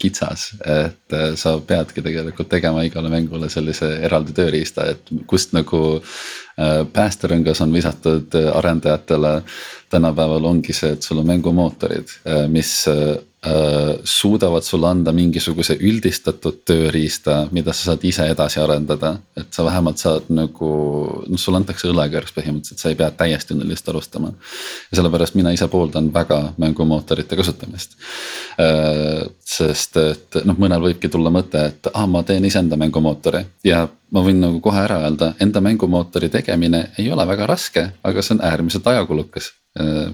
kitsas, 0.00 0.54
et 0.64 1.16
sa 1.36 1.50
peadki 1.60 2.00
tegelikult 2.00 2.48
tegema 2.48 2.80
igale 2.86 3.10
mängule 3.12 3.50
sellise 3.52 3.90
eraldi 4.08 4.32
tööriista, 4.32 4.86
et 4.88 5.10
kust 5.28 5.52
nagu 5.52 6.00
päästerõngas 6.92 7.60
on 7.62 7.72
visatud 7.72 8.34
arendajatele 8.34 9.42
tänapäeval 9.90 10.44
ongi 10.44 10.72
see, 10.76 10.92
et 10.92 11.02
sul 11.02 11.22
on 11.22 11.28
mängumootorid, 11.30 12.10
äh, 12.26 12.46
mis 12.50 12.72
äh, 12.90 13.16
Äh, 13.46 14.00
suudavad 14.04 14.64
sulle 14.66 14.88
anda 14.90 15.12
mingisuguse 15.14 15.76
üldistatud 15.78 16.56
tööriista, 16.66 17.44
mida 17.54 17.70
sa 17.70 17.92
saad 17.92 18.02
ise 18.02 18.24
edasi 18.32 18.58
arendada. 18.58 19.12
et 19.36 19.54
sa 19.54 19.62
vähemalt 19.64 19.98
saad 20.02 20.26
nagu, 20.28 20.70
noh 21.22 21.38
sulle 21.38 21.60
antakse 21.60 21.86
õlekõrs 21.86 22.34
põhimõtteliselt, 22.34 22.82
sa 22.82 22.88
ei 22.90 22.96
pea 22.98 23.12
täiesti 23.14 23.54
nullist 23.54 23.88
alustama. 23.88 24.32
ja 24.90 24.98
sellepärast 24.98 25.36
mina 25.38 25.52
ise 25.54 25.68
pooldan 25.68 26.10
väga 26.12 26.52
mängumootorite 26.58 27.36
kasutamist. 27.36 27.94
Äh, 29.48 29.54
sest 29.58 29.96
et 29.96 30.36
noh, 30.44 30.56
mõnel 30.60 30.82
võibki 30.82 31.08
tulla 31.08 31.30
mõte, 31.32 31.62
et 31.70 31.88
ah, 31.94 32.06
ma 32.10 32.20
teen 32.26 32.44
iseenda 32.44 32.76
mängumootori. 32.76 33.40
Ja 33.64 33.86
ma 34.12 34.22
võin 34.24 34.42
nagu 34.42 34.60
kohe 34.64 34.82
ära 34.82 35.00
öelda, 35.06 35.32
enda 35.40 35.62
mängumootori 35.64 36.28
tegemine 36.32 36.90
ei 36.98 37.08
ole 37.12 37.24
väga 37.28 37.46
raske, 37.48 37.86
aga 38.04 38.22
see 38.22 38.36
on 38.36 38.44
äärmiselt 38.44 38.86
ajakulukas. 38.92 39.52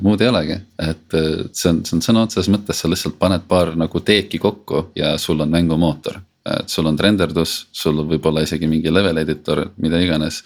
Muud 0.02 0.20
ei 0.20 0.28
olegi, 0.28 0.58
et 0.82 1.14
see 1.56 1.70
on, 1.70 1.80
see 1.86 1.96
on 1.96 2.02
sõna 2.04 2.24
otseses 2.26 2.50
mõttes, 2.52 2.78
sa 2.78 2.90
lihtsalt 2.90 3.16
paned 3.18 3.46
paar 3.48 3.72
nagu 3.80 4.00
teeki 4.04 4.38
kokku 4.42 4.88
ja 4.98 5.14
sul 5.18 5.40
on 5.40 5.50
mängumootor. 5.50 6.20
Et 6.44 6.68
sul 6.68 6.87
on 6.90 6.98
renderdus, 7.00 7.56
sul 7.72 8.02
võib 8.04 8.26
olla 8.28 8.42
isegi 8.44 8.68
mingi 8.68 8.92
level 8.92 9.22
editor, 9.22 9.64
mida 9.80 10.02
iganes. 10.04 10.42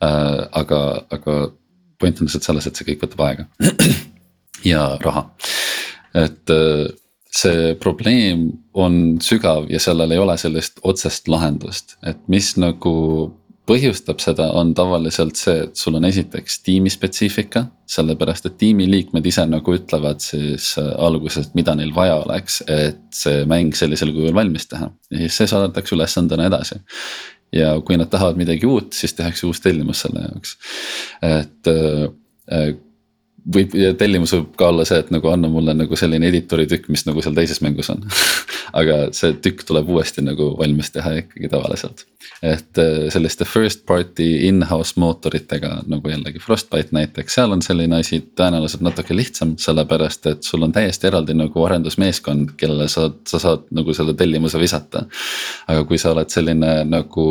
aga, 0.00 0.80
aga 1.12 1.34
point 2.00 2.20
on 2.22 2.30
lihtsalt 2.30 2.48
selles, 2.48 2.66
et 2.66 2.78
see 2.78 2.90
kõik 2.90 3.06
võtab 3.06 3.26
aega. 3.28 3.48
Ja 4.66 4.96
raha, 4.98 5.20
et 6.16 6.50
see 7.36 7.74
probleem 7.80 8.48
on 8.74 9.18
sügav 9.24 9.66
ja 9.72 9.80
sellel 9.82 10.14
ei 10.14 10.20
ole 10.22 10.36
sellist 10.40 10.80
otsest 10.86 11.28
lahendust, 11.28 11.98
et 12.06 12.22
mis 12.32 12.54
nagu 12.60 12.94
põhjustab 13.66 14.20
seda, 14.22 14.46
on 14.54 14.72
tavaliselt 14.78 15.38
see, 15.38 15.64
et 15.66 15.78
sul 15.78 15.98
on 15.98 16.06
esiteks 16.06 16.60
tiimispetsiifika. 16.66 17.66
sellepärast, 17.86 18.48
et 18.48 18.56
tiimiliikmed 18.58 19.26
ise 19.30 19.44
nagu 19.46 19.74
ütlevad 19.76 20.18
siis 20.22 20.72
äh, 20.80 20.88
alguses, 21.06 21.52
mida 21.54 21.74
neil 21.78 21.92
vaja 21.94 22.16
oleks, 22.24 22.60
et 22.66 22.98
see 23.14 23.44
mäng 23.46 23.76
sellisel 23.78 24.10
kujul 24.14 24.34
valmis 24.34 24.66
teha. 24.66 24.88
Ja 25.12 25.20
siis 25.20 25.36
see 25.38 25.50
saadetakse 25.52 25.94
ülesandena 25.94 26.48
edasi. 26.50 26.80
Ja 27.54 27.76
kui 27.86 27.94
nad 27.98 28.10
tahavad 28.10 28.40
midagi 28.40 28.66
uut, 28.66 28.90
siis 28.98 29.14
tehakse 29.14 29.46
uus 29.46 29.62
tellimus 29.62 30.02
selle 30.02 30.24
jaoks, 30.26 30.56
et 31.22 31.70
äh, 31.70 32.08
äh, 32.50 32.74
võib 33.54 33.74
ja 33.78 33.92
tellimus 33.98 34.34
võib 34.34 34.50
ka 34.58 34.70
olla 34.72 34.84
see, 34.88 34.98
et 35.02 35.12
nagu 35.14 35.30
anna 35.30 35.48
mulle 35.50 35.74
nagu 35.76 35.98
selline 35.98 36.28
editori 36.30 36.66
tükk, 36.70 36.90
mis 36.92 37.06
nagu 37.06 37.22
seal 37.22 37.36
teises 37.36 37.62
mängus 37.62 37.90
on 37.92 38.02
aga 38.80 38.98
see 39.16 39.36
tükk 39.42 39.64
tuleb 39.68 39.88
uuesti 39.92 40.24
nagu 40.24 40.52
valmis 40.58 40.90
teha 40.94 41.16
ikkagi 41.22 41.50
tavaliselt. 41.52 42.04
et 42.42 42.78
äh, 42.82 43.06
selliste 43.12 43.46
first 43.46 43.84
party 43.86 44.26
in-house 44.48 44.98
mootoritega 45.00 45.82
nagu 45.86 46.10
jällegi 46.10 46.42
Frostbite 46.42 46.92
näiteks, 46.96 47.36
seal 47.38 47.54
on 47.54 47.62
selline 47.62 48.00
asi 48.02 48.18
tõenäoliselt 48.38 48.82
natuke 48.84 49.14
lihtsam, 49.16 49.54
sellepärast 49.62 50.26
et 50.32 50.42
sul 50.44 50.66
on 50.66 50.74
täiesti 50.74 51.06
eraldi 51.06 51.36
nagu 51.38 51.64
arendusmeeskond, 51.64 52.56
kellele 52.60 52.88
sa, 52.92 53.06
sa 53.28 53.40
saad 53.42 53.68
nagu 53.76 53.94
selle 53.94 54.16
tellimuse 54.18 54.58
visata. 54.60 55.06
aga 55.66 55.84
kui 55.86 55.98
sa 56.02 56.12
oled 56.12 56.30
selline 56.32 56.72
nagu 56.88 57.26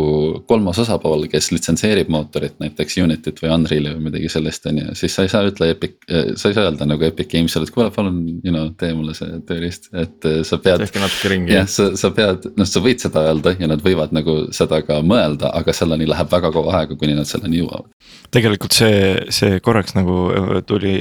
kolmas 0.47 0.79
osapool, 0.81 1.27
kes 1.31 1.51
litsenseerib 1.51 2.09
mootorit, 2.09 2.57
näiteks 2.63 2.97
Unityt 3.03 3.43
või 3.43 3.51
Unreal'i 3.51 3.93
või 3.97 4.09
midagi 4.09 4.31
sellist, 4.31 4.65
on 4.71 4.79
ju, 4.79 4.95
siis 4.95 5.15
sa 5.15 5.25
ei 5.25 5.31
saa 5.31 5.45
ütle 5.45 5.69
Epic 5.75 6.04
sa 6.07 6.49
ei 6.49 6.53
saa 6.53 6.67
öelda 6.67 6.85
nagu 6.85 7.03
Epic 7.07 7.31
Games'ile, 7.31 7.65
et 7.65 7.73
kuule, 7.73 7.89
palun, 7.93 8.19
you 8.43 8.51
know, 8.53 8.67
tee 8.77 8.91
mulle 8.93 9.15
see 9.17 9.39
tööriist, 9.47 9.87
et 9.97 10.27
äh, 10.29 10.41
sa 10.45 10.59
pead. 10.61 10.83
tehke 10.83 11.01
natuke 11.01 11.31
ringi. 11.31 11.53
jah, 11.55 11.65
sa, 11.71 11.87
sa 11.97 12.11
pead, 12.13 12.45
noh, 12.59 12.67
sa 12.69 12.81
võid 12.85 13.01
seda 13.01 13.23
öelda 13.25 13.55
ja 13.57 13.69
nad 13.71 13.81
võivad 13.81 14.13
nagu 14.13 14.35
seda 14.55 14.83
ka 14.85 14.99
mõelda, 15.05 15.49
aga 15.57 15.73
selleni 15.73 16.05
läheb 16.09 16.29
väga 16.29 16.51
kaua 16.53 16.75
aega, 16.81 16.97
kuni 16.99 17.17
nad 17.17 17.29
selleni 17.29 17.63
jõuavad. 17.63 17.89
tegelikult 18.35 18.77
see, 18.77 18.99
see 19.33 19.57
korraks 19.65 19.97
nagu 19.97 20.17
äh, 20.29 20.51
tuli 20.69 20.95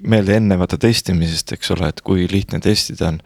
meelde 0.00 0.38
enne 0.40 0.56
vaata 0.60 0.80
testimisest, 0.80 1.52
eks 1.58 1.74
ole, 1.76 1.92
et 1.92 2.00
kui 2.06 2.24
lihtne 2.30 2.62
testida 2.64 3.12
on. 3.12 3.20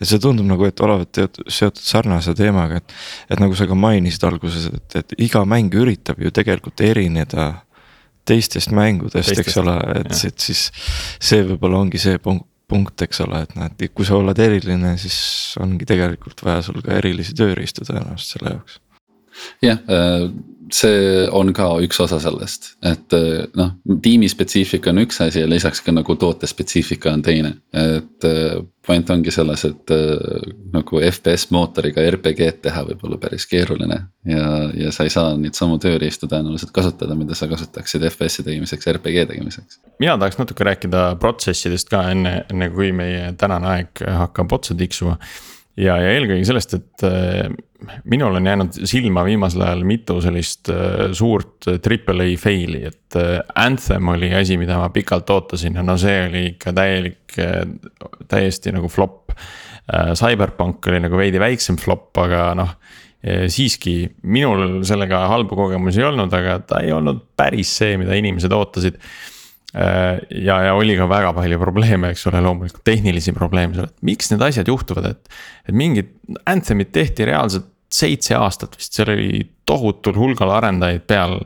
et 0.00 0.08
see 0.08 0.22
tundub 0.22 0.48
nagu, 0.48 0.68
et 0.68 0.80
olevat 0.84 1.20
seotud 1.52 1.84
sarnase 1.84 2.32
teemaga, 2.38 2.80
et, 2.80 2.96
et 3.28 3.44
nagu 3.44 3.58
sa 3.58 3.68
ka 3.68 3.76
mainisid 3.76 4.24
alguses, 4.28 4.70
et, 4.72 5.02
et 5.02 5.18
iga 5.28 5.44
mäng 5.44 5.74
üritab 5.76 6.22
ju 6.22 6.32
tegelikult 6.32 6.80
erineda 6.80 7.50
teistest 8.28 8.72
mängudest, 8.74 9.34
eks 9.42 9.58
ole, 9.62 9.76
et, 9.98 10.14
et 10.28 10.46
siis 10.46 10.68
see 11.22 11.42
võib-olla 11.46 11.82
ongi 11.82 12.00
see 12.02 12.20
punkt, 12.22 12.46
punkt, 12.72 13.02
eks 13.04 13.20
ole, 13.26 13.42
et 13.44 13.52
noh, 13.58 13.68
et 13.68 13.92
kui 13.92 14.06
sa 14.08 14.16
oled 14.16 14.38
eriline, 14.40 14.94
siis 15.00 15.18
ongi 15.60 15.84
tegelikult 15.88 16.40
vaja 16.46 16.62
sul 16.64 16.80
ka 16.84 16.94
erilisi 17.00 17.34
tööriistu 17.36 17.84
tõenäoliselt 17.84 18.38
selle 18.38 18.54
jaoks. 18.54 18.78
jah, 19.64 19.82
äh, 19.92 20.28
see 20.76 21.24
on 21.32 21.52
ka 21.56 21.66
üks 21.84 22.00
osa 22.02 22.18
sellest, 22.22 22.72
et 22.86 23.16
eh, 23.16 23.44
noh, 23.58 23.74
tiimispetsiifika 24.02 24.92
on 24.92 25.02
üks 25.04 25.20
asi 25.24 25.42
ja 25.42 25.48
lisaks 25.50 25.82
ka 25.84 25.94
nagu 25.94 26.16
tootespetsiifika 26.18 27.12
on 27.12 27.22
teine, 27.24 27.54
et 27.76 28.26
eh, 28.28 28.56
point 28.86 29.10
ongi 29.14 29.34
selles, 29.34 29.64
et 29.68 29.94
eh, 29.94 30.48
nagu 30.74 31.02
FPS 31.08 31.50
mootoriga 31.54 32.04
RPG-d 32.14 32.62
teha 32.66 32.84
võib 32.88 33.04
olla 33.06 33.20
päris 33.22 33.46
keeruline. 33.50 34.00
ja, 34.28 34.48
ja 34.78 34.92
sa 34.94 35.06
ei 35.06 35.14
saa 35.14 35.36
neid 35.38 35.58
samu 35.58 35.78
tööriistu 35.82 36.28
tõenäoliselt 36.30 36.74
kasutada, 36.74 37.16
mida 37.18 37.36
sa 37.38 37.48
kasutaksid 37.50 38.08
FPS-i 38.10 38.46
tegemiseks, 38.48 38.90
RPG 38.96 39.26
tegemiseks. 39.30 39.80
mina 40.02 40.18
tahaks 40.18 40.40
natuke 40.40 40.66
rääkida 40.68 41.06
protsessidest 41.20 41.92
ka 41.92 42.08
enne, 42.14 42.42
enne 42.50 42.70
kui 42.74 42.92
meie 42.96 43.32
tänane 43.38 43.74
aeg 43.76 44.06
hakkab 44.22 44.58
otsa 44.58 44.78
tiksuma 44.78 45.18
ja, 45.80 45.96
ja 46.00 46.12
eelkõige 46.16 46.44
sellest, 46.46 46.76
et 46.78 47.04
äh, 47.08 47.48
minul 48.10 48.36
on 48.38 48.46
jäänud 48.46 48.78
silma 48.88 49.24
viimasel 49.26 49.64
ajal 49.66 49.84
mitu 49.88 50.18
sellist 50.24 50.70
äh, 50.72 51.10
suurt 51.16 51.68
triple 51.84 52.26
A 52.28 52.38
fail'i, 52.40 52.84
et 52.90 53.18
äh, 53.18 53.38
Anthem 53.62 54.12
oli 54.14 54.32
asi, 54.36 54.58
mida 54.60 54.78
ma 54.80 54.90
pikalt 54.94 55.30
ootasin 55.32 55.80
ja 55.80 55.86
no 55.86 55.96
see 56.00 56.18
oli 56.28 56.46
ikka 56.54 56.74
täielik, 56.76 57.38
täiesti 58.28 58.74
nagu 58.74 58.90
flop. 58.92 59.36
CyberPunk 59.92 60.86
oli 60.88 61.00
nagu 61.02 61.16
veidi 61.18 61.40
väiksem 61.42 61.74
flop, 61.80 62.12
aga 62.22 62.52
noh 62.54 62.76
siiski 63.50 63.94
minul 64.30 64.82
sellega 64.86 65.24
halbu 65.30 65.56
kogemusi 65.58 66.00
ei 66.00 66.06
olnud, 66.06 66.32
aga 66.34 66.56
ta 66.66 66.80
ei 66.82 66.92
olnud 66.94 67.20
päris 67.38 67.70
see, 67.80 67.96
mida 67.98 68.14
inimesed 68.18 68.54
ootasid 68.54 68.98
Äh, 68.98 69.41
ja, 69.72 70.56
ja 70.66 70.72
oli 70.76 70.96
ka 70.98 71.06
väga 71.08 71.32
palju 71.36 71.58
probleeme, 71.60 72.12
eks 72.12 72.26
ole, 72.28 72.42
loomulikult 72.44 72.82
tehnilisi 72.84 73.32
probleeme 73.32 73.76
seal, 73.76 73.88
et 73.88 74.04
miks 74.04 74.32
need 74.32 74.44
asjad 74.44 74.68
juhtuvad, 74.68 75.06
et. 75.14 75.36
et 75.68 75.76
mingid 75.76 76.10
Anthemid 76.48 76.92
tehti 76.92 77.24
reaalselt 77.28 77.70
seitse 77.92 78.36
aastat 78.36 78.76
vist, 78.78 78.92
seal 78.96 79.12
oli 79.12 79.42
tohutul 79.68 80.16
hulgal 80.16 80.52
arendajaid 80.58 81.06
peal. 81.08 81.38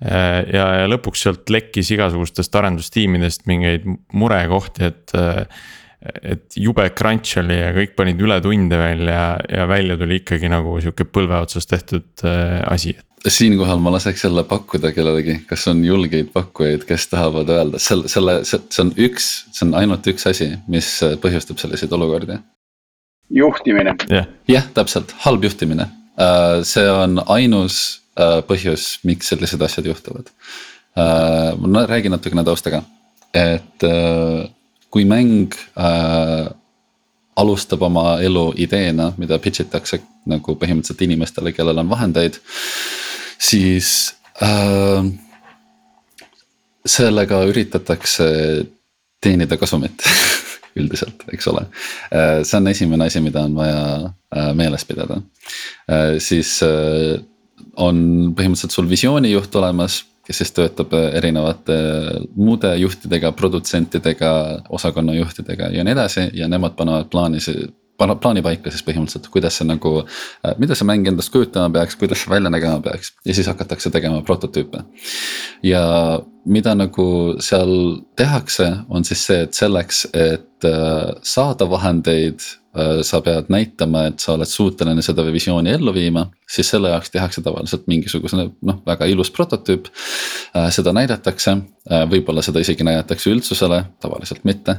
Äh, 0.00 0.40
ja, 0.54 0.66
ja 0.80 0.88
lõpuks 0.90 1.26
sealt 1.26 1.50
lekkis 1.52 1.90
igasugustest 1.94 2.54
arendustiimidest 2.56 3.46
mingeid 3.50 3.86
murekohti, 4.12 4.90
et. 4.90 5.18
Et 6.00 6.56
jube 6.56 6.86
crunch 6.96 7.38
oli 7.42 7.58
ja 7.58 7.74
kõik 7.76 7.94
panid 7.98 8.20
ületunde 8.24 8.78
veel 8.80 9.04
ja, 9.10 9.24
ja 9.48 9.66
välja 9.68 9.98
tuli 10.00 10.22
ikkagi 10.22 10.48
nagu 10.48 10.78
sihuke 10.80 11.04
põlve 11.04 11.42
otsas 11.44 11.68
tehtud 11.68 12.24
äh, 12.24 12.60
asi, 12.70 12.94
siinkohal 13.28 13.78
ma 13.78 13.92
laseks 13.92 14.24
jälle 14.24 14.44
pakkuda 14.48 14.92
kellelegi, 14.96 15.40
kas 15.48 15.66
on 15.68 15.82
julgeid 15.84 16.30
pakkujaid, 16.32 16.86
kes 16.88 17.08
tahavad 17.12 17.50
öelda 17.52 17.80
selle, 17.82 18.08
selle, 18.08 18.40
see 18.48 18.82
on 18.82 18.92
üks, 18.96 19.28
see 19.52 19.66
on 19.68 19.74
ainult 19.80 20.06
üks 20.08 20.26
asi, 20.30 20.50
mis 20.72 20.88
põhjustab 21.20 21.60
selliseid 21.60 21.92
olukordi. 21.92 22.38
juhtimine. 23.30 23.96
jah 24.08 24.28
yeah., 24.48 24.68
täpselt, 24.74 25.12
halb 25.26 25.44
juhtimine. 25.44 25.90
Äh, 26.20 26.62
see 26.64 26.86
on 26.90 27.20
ainus 27.32 28.00
äh, 28.18 28.40
põhjus, 28.46 28.98
miks 29.04 29.30
sellised 29.32 29.62
asjad 29.62 29.86
juhtuvad. 29.88 30.32
Äh, 30.96 31.52
ma 31.60 31.84
räägin 31.88 32.16
natukene 32.16 32.44
taustaga, 32.44 32.82
et 33.34 33.84
kui 34.90 35.04
mäng 35.08 35.54
alustab 37.40 37.82
oma 37.86 38.18
elu 38.20 38.50
ideena, 38.60 39.12
mida 39.18 39.38
pitch 39.38 39.62
itakse 39.64 40.00
nagu 40.28 40.56
põhimõtteliselt 40.58 41.04
inimestele, 41.06 41.52
kellel 41.56 41.78
on 41.80 41.88
vahendeid 41.90 42.40
siis 43.40 44.10
äh, 44.44 45.06
sellega 46.86 47.42
üritatakse 47.48 48.28
teenida 49.20 49.56
kasumit 49.60 50.04
üldiselt, 50.80 51.24
eks 51.32 51.48
ole. 51.50 51.66
Äh, 52.12 52.40
see 52.46 52.60
on 52.60 52.70
esimene 52.70 53.08
asi, 53.10 53.22
mida 53.24 53.44
on 53.46 53.56
vaja 53.58 53.82
äh, 54.06 54.52
meeles 54.56 54.86
pidada. 54.88 55.20
Äh, 55.90 56.16
siis 56.22 56.58
on 57.80 57.98
põhimõtteliselt 58.36 58.74
sul 58.74 58.88
visioonijuht 58.90 59.54
olemas, 59.60 60.02
kes 60.30 60.44
siis 60.44 60.54
töötab 60.54 60.94
erinevate 60.94 61.76
muude 62.38 62.70
juhtidega, 62.78 63.32
produtsentidega, 63.34 64.30
osakonnajuhtidega 64.78 65.72
ja 65.74 65.84
nii 65.84 65.96
edasi 65.96 66.28
ja 66.38 66.46
nemad 66.48 66.78
panevad 66.78 67.10
plaani 67.10 67.42
plaani 68.00 68.40
paika 68.40 68.70
siis 68.72 68.84
põhimõtteliselt, 68.86 69.28
kuidas 69.32 69.58
see 69.60 69.66
nagu, 69.68 69.90
äh, 70.46 70.54
mida 70.62 70.76
see 70.78 70.88
mäng 70.88 71.08
endast 71.10 71.32
kujutama 71.34 71.68
peaks, 71.74 71.98
kuidas 72.00 72.22
see 72.22 72.32
välja 72.32 72.52
nägema 72.52 72.80
peaks 72.84 73.12
ja 73.26 73.34
siis 73.36 73.50
hakatakse 73.50 73.90
tegema 73.92 74.22
prototüüpe. 74.24 74.84
ja 75.62 75.82
mida 76.44 76.74
nagu 76.74 77.06
seal 77.42 78.00
tehakse, 78.16 78.70
on 78.88 79.04
siis 79.04 79.26
see, 79.26 79.42
et 79.46 79.56
selleks, 79.56 80.06
et 80.14 80.68
äh, 80.68 81.12
saada 81.22 81.68
vahendeid 81.70 82.44
Äh, 82.70 83.00
sa 83.02 83.18
pead 83.18 83.48
näitama, 83.50 84.04
et 84.12 84.22
sa 84.22 84.36
oled 84.36 84.46
suuteline 84.46 85.02
seda 85.02 85.24
visiooni 85.26 85.72
ellu 85.74 85.90
viima, 85.90 86.28
siis 86.46 86.68
selle 86.70 86.92
jaoks 86.92 87.10
tehakse 87.10 87.42
tavaliselt 87.42 87.88
mingisugune 87.90 88.44
noh, 88.62 88.76
väga 88.86 89.08
ilus 89.10 89.32
prototüüp. 89.34 89.88
Äh, 90.54 90.68
seda 90.70 90.92
näidatakse, 90.94 91.56
võib-olla 92.12 92.44
seda 92.46 92.62
isegi 92.62 92.84
näidatakse 92.86 93.32
üldsusele, 93.32 93.80
tavaliselt 94.04 94.44
mitte. 94.46 94.76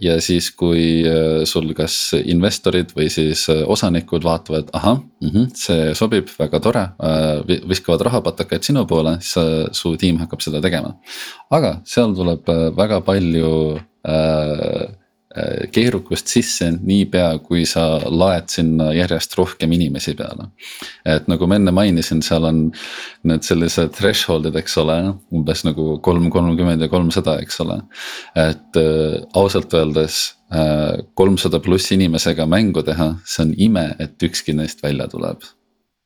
ja 0.00 0.14
siis, 0.22 0.46
kui 0.54 1.02
sul 1.44 1.72
kas 1.76 2.14
investorid 2.22 2.94
või 2.96 3.08
siis 3.12 3.42
osanikud 3.50 4.24
vaatavad, 4.24 4.70
ahah 4.72 5.00
mm, 5.02 5.28
-hmm, 5.28 5.50
see 5.58 5.90
sobib, 5.98 6.30
väga 6.38 6.60
tore, 6.62 6.84
viskavad 7.68 8.06
rahapatakaid 8.06 8.62
sinu 8.62 8.86
poole, 8.86 9.18
siis 9.20 9.76
su 9.76 9.96
tiim 10.00 10.22
hakkab 10.22 10.40
seda 10.40 10.62
tegema. 10.64 10.94
aga 11.54 11.78
seal 11.88 12.14
tuleb 12.16 12.50
väga 12.76 13.00
palju 13.06 13.54
äh, 14.08 14.84
keerukust 15.74 16.30
sisse 16.30 16.68
niipea, 16.76 17.40
kui 17.42 17.64
sa 17.66 17.98
laed 18.06 18.52
sinna 18.52 18.92
järjest 18.94 19.34
rohkem 19.38 19.72
inimesi 19.74 20.14
peale. 20.14 20.46
et 21.04 21.26
nagu 21.28 21.48
ma 21.50 21.58
enne 21.58 21.74
mainisin, 21.74 22.22
seal 22.22 22.46
on 22.46 22.60
need 23.26 23.42
sellised 23.46 23.96
threshold'id, 23.98 24.54
eks 24.62 24.78
ole, 24.82 24.98
umbes 25.34 25.64
nagu 25.66 25.98
kolm, 26.04 26.30
kolmkümmend 26.30 26.86
ja 26.86 26.88
kolmsada, 26.92 27.40
eks 27.42 27.60
ole. 27.66 27.80
et 28.36 28.80
äh, 28.80 29.20
ausalt 29.34 29.74
öeldes 29.74 30.22
kolmsada 31.18 31.58
pluss 31.58 31.90
inimesega 31.90 32.44
mängu 32.46 32.84
teha, 32.86 33.08
see 33.26 33.42
on 33.42 33.54
ime, 33.58 33.88
et 33.98 34.22
ükski 34.22 34.54
neist 34.54 34.84
välja 34.84 35.08
tuleb 35.10 35.42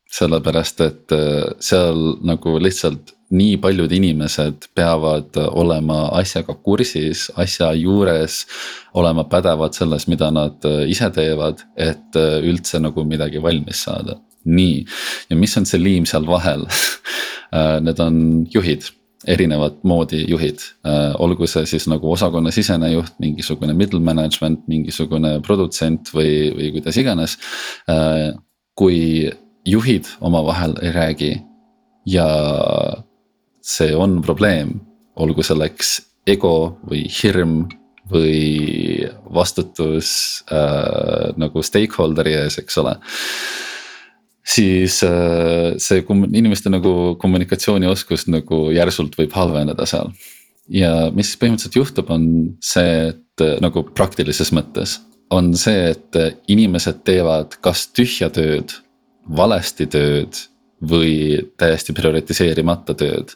sellepärast, 0.09 0.81
et 0.81 1.13
seal 1.61 1.99
nagu 2.25 2.55
lihtsalt 2.57 3.13
nii 3.29 3.57
paljud 3.61 3.91
inimesed 3.93 4.69
peavad 4.75 5.37
olema 5.37 6.07
asjaga 6.17 6.55
kursis, 6.63 7.29
asja 7.37 7.71
juures. 7.77 8.45
olema 8.93 9.23
pädevad 9.23 9.73
selles, 9.73 10.07
mida 10.07 10.31
nad 10.31 10.65
äh, 10.65 10.89
ise 10.89 11.09
teevad, 11.13 11.61
et 11.77 12.15
äh, 12.17 12.39
üldse 12.41 12.79
nagu 12.81 13.03
midagi 13.05 13.41
valmis 13.41 13.83
saada. 13.85 14.19
nii, 14.45 14.85
ja 15.29 15.35
mis 15.35 15.57
on 15.57 15.65
see 15.67 15.77
liim 15.77 16.05
seal 16.07 16.25
vahel 16.25 16.63
äh, 17.57 17.77
Need 17.83 17.99
on 17.99 18.47
juhid 18.49 18.87
erinevat 19.27 19.83
moodi 19.83 20.23
juhid, 20.31 20.61
olgu 21.19 21.45
see 21.47 21.65
siis 21.67 21.89
nagu 21.91 22.07
osakonnasisene 22.13 22.87
juht, 22.93 23.17
mingisugune 23.19 23.73
middle 23.75 23.99
management, 23.99 24.61
mingisugune 24.71 25.41
produtsent 25.43 26.07
või, 26.15 26.53
või 26.55 26.69
kuidas 26.77 26.97
iganes. 26.97 27.35
kui 28.79 29.27
juhid 29.65 30.07
omavahel 30.21 30.75
ei 30.81 30.91
räägi 30.91 31.31
ja 32.05 32.27
see 33.61 33.95
on 33.95 34.21
probleem, 34.25 34.79
olgu 35.19 35.43
selleks 35.43 35.99
ego 36.29 36.79
või 36.87 37.05
hirm 37.11 37.67
või 38.09 39.05
vastutus 39.33 40.11
äh, 40.51 41.29
nagu 41.37 41.61
stakeholder'i 41.61 42.33
ees, 42.39 42.57
eks 42.61 42.79
ole. 42.81 42.95
siis 44.49 45.03
äh, 45.05 45.75
see 45.77 46.01
inimeste 46.33 46.71
nagu 46.73 47.15
kommunikatsioonioskus 47.21 48.27
nagu 48.27 48.69
järsult 48.73 49.17
võib 49.19 49.35
halveneda 49.37 49.85
seal. 49.85 50.09
ja 50.69 51.11
mis 51.13 51.35
põhimõtteliselt 51.37 51.77
juhtub, 51.77 52.09
on 52.09 52.25
see, 52.61 53.13
et 53.13 53.45
äh, 53.45 53.59
nagu 53.61 53.83
praktilises 53.93 54.53
mõttes 54.55 54.99
on 55.29 55.53
see, 55.53 55.91
et 55.93 56.17
inimesed 56.49 57.03
teevad 57.05 57.59
kas 57.61 57.87
tühja 57.93 58.31
tööd, 58.33 58.73
valesti 59.37 59.87
tööd 59.87 60.37
või 60.79 61.39
täiesti 61.59 61.93
prioritiseerimata 61.93 62.95
tööd. 62.95 63.35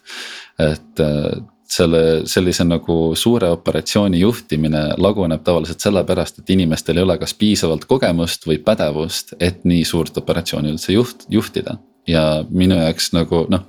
et 0.58 1.00
äh, 1.00 1.42
selle, 1.68 2.02
sellise 2.28 2.64
nagu 2.64 2.96
suure 3.18 3.48
operatsiooni 3.54 4.20
juhtimine 4.20 4.82
laguneb 5.00 5.42
tavaliselt 5.44 5.82
sellepärast, 5.82 6.38
et 6.40 6.50
inimestel 6.54 6.98
ei 6.98 7.06
ole 7.06 7.16
kas 7.18 7.34
piisavalt 7.34 7.86
kogemust 7.90 8.46
või 8.46 8.60
pädevust, 8.64 9.34
et 9.40 9.64
nii 9.64 9.84
suurt 9.88 10.16
operatsiooni 10.20 10.74
üldse 10.74 10.94
juht, 10.94 11.26
juhtida. 11.28 11.78
ja 12.06 12.44
minu 12.50 12.76
jaoks 12.76 13.12
nagu 13.16 13.46
noh, 13.48 13.64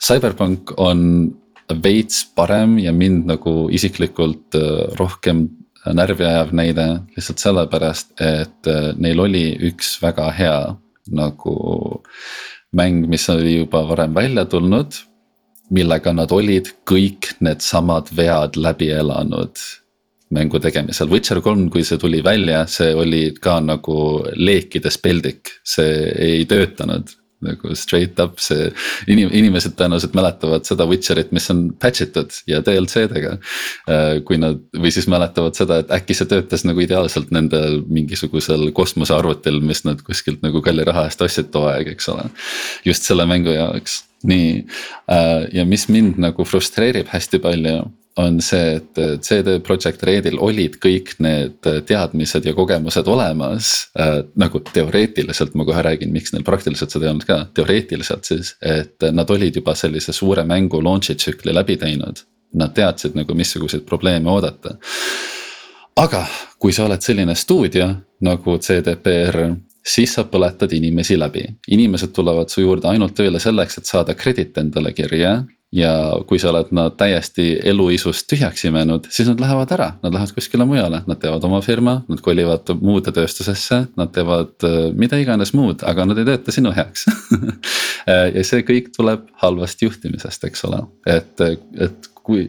CyberPunk 0.00 0.72
on 0.80 1.02
veits 1.82 2.24
parem 2.34 2.78
ja 2.78 2.92
mind 2.92 3.26
nagu 3.28 3.68
isiklikult 3.70 4.56
äh, 4.56 4.96
rohkem 4.98 5.48
närvi 5.86 6.24
ajav 6.26 6.50
näide 6.56 6.86
lihtsalt 7.14 7.42
sellepärast, 7.42 8.16
et 8.20 8.70
äh, 8.70 8.90
neil 8.98 9.20
oli 9.20 9.46
üks 9.70 9.96
väga 10.02 10.30
hea 10.34 10.58
nagu 11.12 11.56
mäng, 12.76 13.06
mis 13.08 13.28
oli 13.30 13.58
juba 13.58 13.84
varem 13.88 14.14
välja 14.14 14.44
tulnud. 14.44 15.02
millega 15.70 16.12
nad 16.14 16.30
olid 16.30 16.68
kõik 16.86 17.32
needsamad 17.42 18.12
vead 18.14 18.54
läbi 18.56 18.86
elanud 18.94 19.58
mängu 20.30 20.60
tegemisel, 20.62 21.10
Witcher 21.10 21.40
kolm, 21.42 21.64
kui 21.70 21.82
see 21.82 21.98
tuli 21.98 22.20
välja, 22.22 22.66
see 22.70 22.94
oli 22.94 23.34
ka 23.34 23.58
nagu 23.60 23.96
leekides 24.34 24.98
peldik, 25.02 25.50
see 25.64 26.06
ei 26.28 26.44
töötanud 26.46 27.10
nagu 27.44 27.74
straight 27.76 28.20
up 28.22 28.40
see 28.40 28.70
inim-, 29.12 29.32
inimesed 29.34 29.76
tõenäoliselt 29.76 30.16
mäletavad 30.16 30.64
seda 30.68 30.86
Witcherit, 30.88 31.32
mis 31.36 31.48
on 31.52 31.66
patch 31.82 32.06
itud 32.06 32.32
ja 32.48 32.62
DLC-dega. 32.64 33.36
Äh, 33.90 34.06
kui 34.26 34.40
nad 34.40 34.62
või 34.76 34.92
siis 34.94 35.08
mäletavad 35.12 35.58
seda, 35.58 35.82
et 35.82 35.92
äkki 35.94 36.16
see 36.16 36.30
töötas 36.30 36.64
nagu 36.68 36.80
ideaalselt 36.82 37.32
nendel 37.34 37.82
mingisugusel 37.92 38.70
kosmosearvutil, 38.76 39.60
mis 39.64 39.84
nad 39.88 40.00
kuskilt 40.06 40.44
nagu 40.46 40.62
kalli 40.64 40.86
raha 40.86 41.06
eest 41.10 41.22
ostsid 41.26 41.52
too 41.54 41.68
aeg, 41.70 41.92
eks 41.96 42.08
ole. 42.12 42.28
just 42.86 43.06
selle 43.08 43.26
mängu 43.28 43.52
jaoks, 43.52 44.02
nii 44.26 44.50
äh, 45.12 45.46
ja 45.52 45.66
mis 45.68 45.88
mind 45.92 46.20
nagu 46.22 46.44
frustreerib 46.48 47.12
hästi 47.12 47.42
palju 47.44 47.78
on 48.16 48.38
see, 48.40 48.76
et 48.78 49.00
CD 49.24 49.58
Projekt 49.64 50.02
Redil 50.06 50.38
olid 50.40 50.78
kõik 50.80 51.14
need 51.24 51.68
teadmised 51.88 52.48
ja 52.48 52.54
kogemused 52.56 53.08
olemas 53.12 53.72
äh,. 53.98 54.22
nagu 54.40 54.60
teoreetiliselt, 54.72 55.54
ma 55.54 55.66
kohe 55.68 55.82
räägin, 55.84 56.12
miks 56.14 56.32
neil 56.32 56.44
praktiliselt 56.46 56.94
seda 56.94 57.06
ei 57.06 57.12
olnud 57.12 57.28
ka, 57.28 57.42
teoreetiliselt 57.56 58.24
siis, 58.28 58.54
et 58.64 59.04
nad 59.12 59.30
olid 59.30 59.60
juba 59.60 59.76
sellise 59.76 60.14
suure 60.16 60.46
mängu 60.48 60.80
launch'i 60.82 61.16
tsükli 61.16 61.54
läbi 61.54 61.76
teinud. 61.80 62.24
Nad 62.56 62.72
teadsid 62.72 63.16
nagu, 63.18 63.34
missuguseid 63.34 63.84
probleeme 63.84 64.30
oodata. 64.30 64.76
aga 65.96 66.26
kui 66.58 66.72
sa 66.72 66.84
oled 66.84 67.02
selline 67.02 67.34
stuudio 67.34 67.88
nagu 68.20 68.58
CDPR 68.58 69.56
siis 69.86 70.14
sa 70.16 70.24
põletad 70.26 70.72
inimesi 70.74 71.18
läbi, 71.18 71.44
inimesed 71.70 72.12
tulevad 72.14 72.50
su 72.50 72.60
juurde 72.64 72.88
ainult 72.90 73.14
tööle 73.14 73.40
selleks, 73.40 73.78
et 73.78 73.86
saada 73.86 74.14
credit 74.14 74.58
endale 74.58 74.92
kirja 74.92 75.42
ja 75.76 75.92
kui 76.28 76.40
sa 76.40 76.50
oled 76.52 76.72
nad 76.76 76.96
täiesti 76.96 77.48
eluisust 77.68 78.26
tühjaks 78.30 78.64
imenud, 78.68 79.08
siis 79.12 79.28
nad 79.28 79.40
lähevad 79.42 79.74
ära, 79.76 79.90
nad 80.02 80.14
lähevad 80.14 80.34
kuskile 80.36 80.66
mujale, 80.68 81.02
nad 81.06 81.20
teevad 81.20 81.44
oma 81.48 81.60
firma, 81.64 81.98
nad 82.08 82.22
kolivad 82.24 82.72
muude 82.80 83.12
tööstusesse, 83.16 83.82
nad 84.00 84.12
teevad 84.14 84.66
äh, 84.66 84.78
mida 84.96 85.20
iganes 85.20 85.52
muud, 85.56 85.84
aga 85.86 86.08
nad 86.08 86.20
ei 86.20 86.28
tööta 86.28 86.54
sinu 86.54 86.72
heaks 86.76 87.06
ja 88.36 88.44
see 88.46 88.64
kõik 88.66 88.92
tuleb 88.96 89.28
halvast 89.42 89.84
juhtimisest, 89.84 90.48
eks 90.48 90.64
ole, 90.68 90.84
et, 91.18 91.46
et 91.76 92.12
kui 92.26 92.48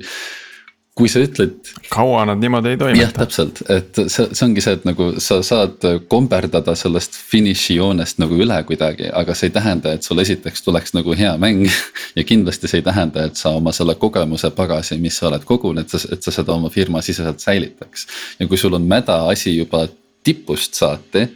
kui 0.97 1.09
sa 1.11 1.21
ütled. 1.21 1.59
kaua 1.93 2.23
nad 2.25 2.41
niimoodi 2.41 2.73
ei 2.73 2.79
toimeta. 2.81 3.03
jah, 3.03 3.13
täpselt, 3.13 3.61
et 3.69 3.99
see, 4.07 4.25
see 4.31 4.45
ongi 4.47 4.63
see, 4.65 4.73
et 4.79 4.87
nagu 4.87 5.09
sa 5.23 5.39
saad 5.45 5.85
komberdada 6.09 6.73
sellest 6.77 7.15
finišijoonest 7.31 8.21
nagu 8.23 8.39
üle 8.41 8.57
kuidagi, 8.67 9.11
aga 9.21 9.35
see 9.37 9.51
ei 9.51 9.55
tähenda, 9.59 9.93
et 9.93 10.07
sul 10.07 10.23
esiteks 10.23 10.65
tuleks 10.65 10.95
nagu 10.97 11.15
hea 11.17 11.35
mäng. 11.41 11.67
ja 12.17 12.25
kindlasti 12.27 12.71
see 12.71 12.81
ei 12.81 12.87
tähenda, 12.87 13.27
et 13.29 13.39
sa 13.39 13.53
oma 13.57 13.73
selle 13.75 13.95
kogemuse 13.99 14.51
pagasi, 14.57 14.97
mis 15.01 15.19
sa 15.19 15.29
oled 15.29 15.45
kogunud, 15.47 15.85
et 15.85 15.93
sa, 15.93 16.01
et 16.13 16.23
sa 16.23 16.33
seda 16.33 16.57
oma 16.57 16.73
firma 16.73 17.03
siseselt 17.05 17.43
säilitaks. 17.43 18.07
ja 18.39 18.49
kui 18.49 18.57
sul 18.57 18.75
on 18.77 18.87
mäda 18.89 19.23
asi 19.31 19.57
juba 19.57 19.85
tipust 20.25 20.75
saati 20.75 21.27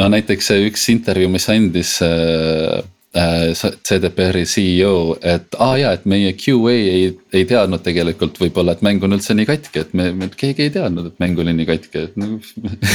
no 0.00 0.08
näiteks 0.08 0.48
see 0.48 0.66
üks 0.70 0.88
intervjuu, 0.92 1.28
mis 1.30 1.48
andis 1.52 1.98
Äh, 2.02 2.82
CDPR-i 3.12 4.46
CEO, 4.48 5.18
et 5.20 5.52
aa 5.58 5.66
ah, 5.66 5.74
jaa, 5.76 5.90
et 5.98 6.06
meie 6.08 6.30
QA 6.32 6.72
ei, 6.72 7.08
ei 7.36 7.42
teadnud 7.44 7.82
tegelikult 7.84 8.38
võib-olla, 8.40 8.72
et 8.72 8.80
mäng 8.86 9.02
on 9.04 9.12
üldse 9.12 9.34
nii 9.36 9.44
katki, 9.50 9.82
et 9.82 9.90
me, 9.92 10.06
me 10.16 10.30
keegi 10.32 10.64
ei 10.64 10.72
teadnud, 10.72 11.10
et 11.10 11.20
mäng 11.20 11.36
oli 11.42 11.52
nii 11.58 11.66
katki, 11.68 12.06
et 12.06 12.16
nagu 12.16 12.38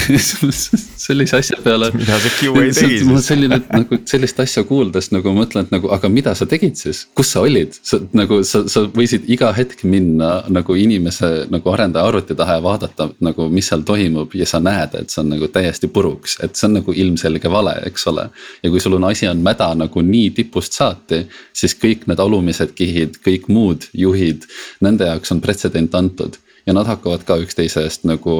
sellise 1.05 1.37
asja 1.37 1.59
peale. 1.61 1.91
mida 1.93 2.17
see 2.23 2.33
QA 2.39 2.63
tegi 2.63 2.97
siis? 3.03 3.27
selline 3.27 3.59
nagu 3.61 3.99
sellist 4.09 4.41
asja 4.41 4.63
kuuldes 4.65 5.11
nagu 5.13 5.35
mõtlen, 5.37 5.67
et 5.67 5.75
nagu, 5.75 5.91
aga 5.93 6.09
mida 6.09 6.33
sa 6.39 6.49
tegid 6.49 6.81
siis, 6.81 7.03
kus 7.13 7.35
sa 7.35 7.45
olid, 7.45 7.77
sa 7.85 8.01
nagu 8.17 8.41
sa, 8.41 8.63
sa 8.65 8.87
võisid 8.97 9.29
iga 9.29 9.51
hetk 9.53 9.85
minna 9.85 10.39
nagu 10.49 10.79
inimese 10.81 11.45
nagu 11.53 11.75
arendaja 11.75 12.09
arvuti 12.09 12.39
taha 12.41 12.57
ja 12.57 12.65
vaadata 12.65 13.11
nagu, 13.21 13.51
mis 13.53 13.69
seal 13.69 13.85
toimub 13.85 14.33
ja 14.33 14.49
sa 14.49 14.63
näed, 14.65 14.97
et 14.97 15.13
see 15.13 15.21
on 15.21 15.29
nagu 15.35 15.53
täiesti 15.53 15.93
puruks, 15.93 16.39
et 16.41 16.57
see 16.57 16.71
on 16.71 16.79
nagu 16.79 16.97
ilmselge 17.05 17.53
vale, 17.53 17.77
eks 17.85 18.09
ole. 18.09 18.31
ja 18.65 18.73
kui 18.73 18.81
sul 18.81 18.97
on 18.97 19.09
asi 19.11 19.29
on 19.29 19.45
mäda 19.45 19.69
nagu 19.77 20.06
nii 20.07 20.31
tipust 20.37 20.77
saati, 20.77 21.23
siis 21.53 21.75
kõik 21.77 22.07
need 22.09 22.21
alumised 22.23 22.73
kihid, 22.77 23.19
kõik 23.25 23.49
muud 23.51 23.89
juhid, 23.93 24.47
nende 24.81 25.09
jaoks 25.09 25.35
on 25.35 25.43
pretsedent 25.43 25.95
antud. 25.95 26.37
ja 26.67 26.73
nad 26.75 26.87
hakkavad 26.87 27.21
ka 27.23 27.37
üksteise 27.39 27.85
eest 27.87 28.03
nagu 28.03 28.33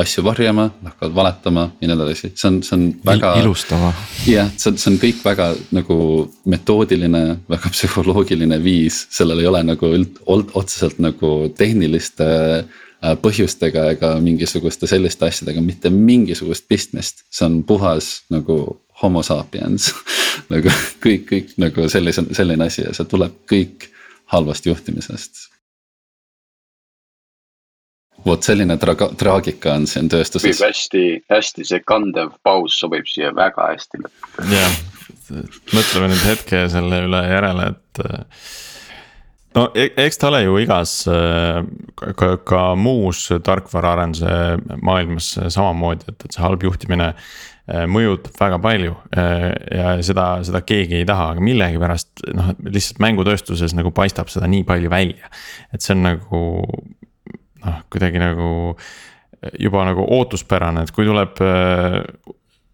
asju 0.00 0.24
varjama, 0.24 0.70
hakkavad 0.84 1.14
valetama 1.14 1.64
ja 1.80 1.88
nii 1.88 1.96
edasi, 1.96 2.30
see 2.34 2.48
on, 2.48 2.58
see 2.62 2.76
on 2.76 2.84
väga. 3.06 3.32
ilustama. 3.40 3.92
jah, 4.28 4.50
see 4.56 4.70
on, 4.70 4.78
see 4.80 4.92
on 4.92 4.98
kõik 5.02 5.24
väga 5.24 5.48
nagu 5.76 5.96
metoodiline, 6.50 7.22
väga 7.50 7.72
psühholoogiline 7.74 8.60
viis, 8.62 9.02
sellel 9.12 9.42
ei 9.42 9.50
ole 9.50 9.64
nagu 9.72 9.90
üld, 9.96 10.20
otseselt 10.26 11.00
nagu 11.02 11.32
tehniliste 11.58 12.28
äh, 12.60 13.16
põhjustega 13.22 13.88
ega 13.96 14.14
mingisuguste 14.22 14.88
selliste 14.90 15.28
asjadega 15.28 15.64
mitte 15.64 15.92
mingisugust 15.94 16.68
pistmist, 16.70 17.24
see 17.32 17.48
on 17.48 17.60
puhas 17.66 18.20
nagu 18.32 18.62
homo 19.02 19.22
sapiens 19.26 19.90
nagu 20.52 20.72
kõik, 21.04 21.24
kõik 21.30 21.54
nagu 21.62 21.88
sellise, 21.92 22.24
selline 22.36 22.68
asi 22.68 22.84
ja 22.84 22.94
see 22.96 23.08
tuleb 23.08 23.40
kõik 23.50 23.90
halvast 24.30 24.66
juhtimisest. 24.66 25.48
vot 28.24 28.44
selline 28.44 28.76
traga, 28.76 29.08
traagika 29.16 29.74
on 29.78 29.86
siin 29.88 30.08
tööstuses. 30.12 30.58
sobib 30.58 30.68
hästi, 30.68 31.04
hästi 31.32 31.64
see 31.64 31.84
kandev 31.88 32.34
paus 32.44 32.76
sobib 32.80 33.08
siia 33.08 33.32
väga 33.36 33.70
hästi. 33.72 34.02
jah, 34.52 34.80
mõtleme 35.72 36.10
nüüd 36.12 36.26
hetke 36.28 36.66
selle 36.72 37.04
üle 37.06 37.22
järele, 37.30 37.70
et 37.72 38.02
no 39.56 39.70
e-, 39.74 39.92
eks 40.04 40.20
ta 40.20 40.28
ole 40.28 40.42
ju 40.44 40.58
igas 40.62 40.94
ka, 41.08 42.30
ka 42.44 42.64
muus 42.76 43.24
tarkvaraarenduse 43.48 44.36
maailmas 44.82 45.32
samamoodi, 45.48 46.12
et, 46.12 46.28
et 46.28 46.36
see 46.36 46.44
halb 46.44 46.68
juhtimine 46.68 47.14
mõjutab 47.90 48.34
väga 48.40 48.58
palju 48.62 48.96
ja 49.14 49.92
seda, 50.06 50.26
seda 50.46 50.62
keegi 50.66 51.00
ei 51.00 51.06
taha, 51.08 51.30
aga 51.34 51.44
millegipärast 51.44 52.24
noh, 52.34 52.50
lihtsalt 52.66 53.02
mängutööstuses 53.04 53.76
nagu 53.78 53.92
paistab 53.94 54.32
seda 54.32 54.48
nii 54.50 54.64
palju 54.68 54.90
välja. 54.92 55.30
et 55.72 55.84
see 55.84 55.94
on 55.94 56.04
nagu 56.08 56.42
noh, 57.64 57.80
kuidagi 57.92 58.22
nagu 58.22 58.50
juba 59.60 59.84
nagu 59.88 60.04
ootuspärane, 60.18 60.84
et 60.84 60.92
kui 60.94 61.06
tuleb 61.08 61.40
äh, 61.44 62.00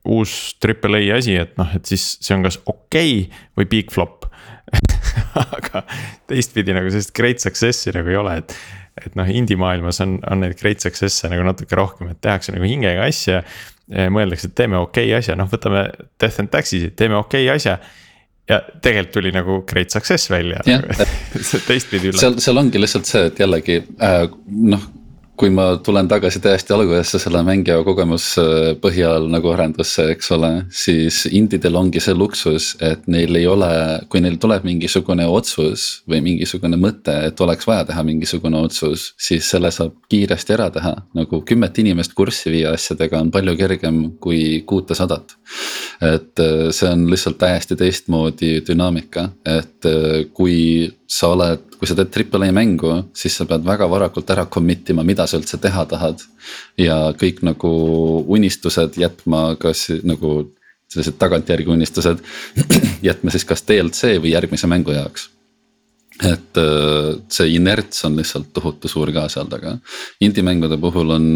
uus 0.07 0.57
triple 0.63 1.03
A 1.03 1.19
asi, 1.19 1.37
et 1.39 1.55
noh, 1.59 1.71
et 1.77 1.87
siis 1.87 2.17
see 2.23 2.35
on 2.37 2.47
kas 2.47 2.59
okei 2.65 3.27
okay 3.27 3.45
või 3.59 3.71
big 3.77 3.93
flop 3.95 4.27
aga 5.57 5.85
teistpidi 6.31 6.75
nagu 6.75 6.91
sellist 6.91 7.15
great 7.17 7.43
success'i 7.43 7.95
nagu 7.95 8.11
ei 8.11 8.19
ole, 8.19 8.41
et. 8.43 8.57
et 8.97 9.15
noh, 9.19 9.29
indie 9.29 9.59
maailmas 9.61 10.01
on, 10.01 10.17
on 10.25 10.41
neid 10.43 10.57
great 10.59 10.83
success'e 10.83 11.31
nagu 11.31 11.45
natuke 11.47 11.77
rohkem, 11.77 12.11
et 12.15 12.21
tehakse 12.25 12.55
nagu 12.55 12.65
hingega 12.65 13.05
asja. 13.05 13.43
Mõeldakse, 13.89 14.51
et 14.51 14.57
teeme 14.59 14.79
okei 14.81 15.11
okay 15.11 15.21
asja, 15.21 15.37
noh, 15.39 15.49
võtame 15.51 15.87
Death 16.21 16.43
and 16.43 16.51
Taxes'i, 16.51 16.91
teeme 16.99 17.19
okei 17.21 17.47
okay 17.47 17.55
asja 17.57 17.79
ja 18.49 18.61
tegelikult 18.83 19.13
tuli 19.19 19.33
nagu 19.35 19.61
great 19.67 19.91
success 19.95 20.31
välja. 20.31 20.63
teistpidi 21.69 22.13
üle. 22.13 22.19
seal, 22.21 22.39
seal 22.43 22.63
ongi 22.63 22.81
lihtsalt 22.83 23.09
see, 23.09 23.27
et 23.31 23.43
jällegi 23.43 23.81
äh, 24.03 24.23
noh 24.47 24.87
kui 25.37 25.51
ma 25.53 25.67
tulen 25.85 26.09
tagasi 26.09 26.41
täiesti 26.43 26.73
algusesse 26.75 27.19
selle 27.21 27.43
mängija 27.45 27.77
kogemuse 27.85 28.75
põhjal 28.83 29.29
nagu 29.33 29.51
arendusse, 29.53 30.09
eks 30.15 30.31
ole, 30.37 30.51
siis 30.73 31.23
indidel 31.29 31.77
ongi 31.77 32.01
see 32.03 32.17
luksus, 32.17 32.73
et 32.85 33.05
neil 33.11 33.37
ei 33.37 33.47
ole, 33.51 33.71
kui 34.13 34.23
neil 34.25 34.39
tuleb 34.43 34.65
mingisugune 34.67 35.27
otsus 35.29 35.87
või 36.09 36.23
mingisugune 36.25 36.79
mõte, 36.81 37.15
et 37.29 37.41
oleks 37.45 37.69
vaja 37.69 37.87
teha 37.91 38.05
mingisugune 38.07 38.61
otsus, 38.65 39.11
siis 39.21 39.49
selle 39.51 39.71
saab 39.75 39.95
kiiresti 40.11 40.57
ära 40.57 40.71
teha. 40.73 40.95
nagu 41.17 41.41
kümmet 41.49 41.79
inimest 41.79 42.15
kurssi 42.17 42.51
viia 42.53 42.73
asjadega 42.77 43.21
on 43.21 43.31
palju 43.31 43.57
kergem 43.57 44.03
kui 44.21 44.63
kuutesadat. 44.67 45.37
et 46.01 46.41
äh, 46.41 46.71
see 46.73 46.89
on 46.91 47.07
lihtsalt 47.11 47.39
täiesti 47.39 47.77
teistmoodi 47.77 48.61
dünaamika, 48.67 49.31
et 49.45 49.85
äh, 49.89 50.25
kui 50.33 50.96
sa 51.09 51.31
oled, 51.35 51.63
kui 51.79 51.89
sa 51.89 51.97
teed 51.99 52.11
triple 52.15 52.49
A 52.49 52.55
mängu, 52.55 52.93
siis 53.17 53.37
sa 53.39 53.47
pead 53.49 53.65
väga 53.67 53.89
varakult 53.91 54.31
ära 54.35 54.47
commit 54.51 54.91
ima, 54.91 55.05
mida 55.07 55.27
sa 55.27 55.39
üldse 55.39 55.61
teha 55.63 55.87
tahad. 55.87 56.23
ja 56.79 57.13
kõik 57.19 57.43
nagu 57.43 57.71
unistused 58.27 58.99
jätma, 58.99 59.57
kas 59.61 59.89
nagu 60.03 60.53
sellised 60.93 61.19
tagantjärgi 61.19 61.73
unistused 61.73 62.23
jätma 63.09 63.31
siis 63.35 63.45
kas 63.45 63.65
DLC 63.67 64.21
või 64.23 64.37
järgmise 64.37 64.71
mängu 64.71 64.95
jaoks 64.95 65.31
et 66.25 66.57
äh, 66.57 67.19
see 67.29 67.57
inerts 67.57 68.05
on 68.09 68.17
lihtsalt 68.17 68.49
tohutu 68.57 68.89
suur 68.89 69.11
ka 69.13 69.27
seal 69.29 69.51
taga. 69.53 69.75
Indie-mängude 70.25 70.79
puhul 70.81 71.13
on 71.13 71.27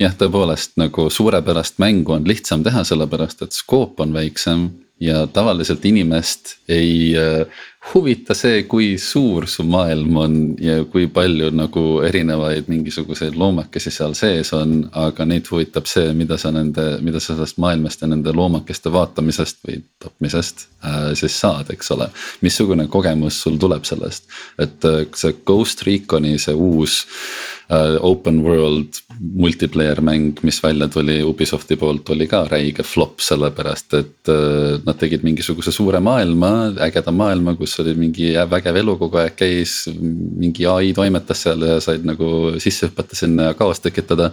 jah, 0.00 0.14
tõepoolest 0.16 0.78
nagu 0.80 1.08
suurepärast 1.12 1.76
mängu 1.82 2.14
on 2.16 2.24
lihtsam 2.28 2.64
teha, 2.64 2.84
sellepärast 2.88 3.44
et 3.44 3.56
skoop 3.56 4.00
on 4.00 4.16
väiksem 4.16 4.70
ja 5.00 5.26
tavaliselt 5.26 5.84
inimest 5.84 6.56
ei 6.68 7.16
äh, 7.18 7.46
huvita 7.94 8.34
see, 8.34 8.62
kui 8.66 8.96
suur 8.98 9.46
su 9.46 9.64
maailm 9.68 10.16
on 10.16 10.36
ja 10.60 10.78
kui 10.90 11.06
palju 11.12 11.50
nagu 11.54 11.82
erinevaid 12.06 12.70
mingisuguseid 12.72 13.36
loomakesi 13.38 13.92
seal 13.92 14.16
sees 14.18 14.52
on. 14.56 14.88
aga 14.92 15.26
neid 15.28 15.46
huvitab 15.50 15.86
see, 15.90 16.12
mida 16.16 16.38
sa 16.40 16.50
nende, 16.54 16.86
mida 17.04 17.20
sa 17.20 17.34
sellest 17.34 17.60
maailmast 17.62 18.02
ja 18.02 18.08
nende 18.08 18.32
loomakeste 18.32 18.92
vaatamisest 18.92 19.60
või 19.68 19.82
tapmisest 20.02 20.66
äh, 20.84 21.12
siis 21.14 21.36
saad, 21.40 21.70
eks 21.76 21.92
ole. 21.92 22.08
missugune 22.40 22.88
kogemus 22.88 23.42
sul 23.42 23.60
tuleb 23.60 23.84
sellest, 23.84 24.30
et 24.58 24.88
äh, 24.88 25.04
see 25.14 25.36
Ghost 25.44 25.84
Recon'i 25.86 26.38
see 26.40 26.56
uus 26.56 27.02
uh, 27.04 27.55
open 28.00 28.42
world 28.44 29.00
multiplayer 29.18 29.98
mäng, 30.00 30.38
mis 30.42 30.62
välja 30.62 30.86
tuli 30.88 31.22
Ubisofti 31.22 31.76
poolt, 31.76 32.08
oli 32.14 32.28
ka 32.30 32.44
räige 32.46 32.84
flop, 32.86 33.18
sellepärast 33.20 33.96
et 33.98 34.30
uh, 34.30 34.76
nad 34.86 34.98
tegid 35.00 35.24
mingisuguse 35.26 35.72
suure 35.74 36.00
maailma, 36.00 36.70
ägeda 36.86 37.10
maailma, 37.10 37.56
kus 37.58 37.74
oli 37.82 37.96
mingi 37.98 38.30
vägev 38.50 38.78
elu 38.82 38.96
kogu 39.00 39.18
aeg 39.22 39.34
käis. 39.38 39.88
mingi 39.90 40.66
ai 40.70 40.92
toimetas 40.94 41.42
seal 41.42 41.66
ja 41.66 41.80
said 41.82 42.06
nagu 42.06 42.54
sisse 42.62 42.86
hüpata 42.86 43.18
sinna 43.18 43.50
ja 43.50 43.58
kaost 43.58 43.82
tekitada. 43.82 44.30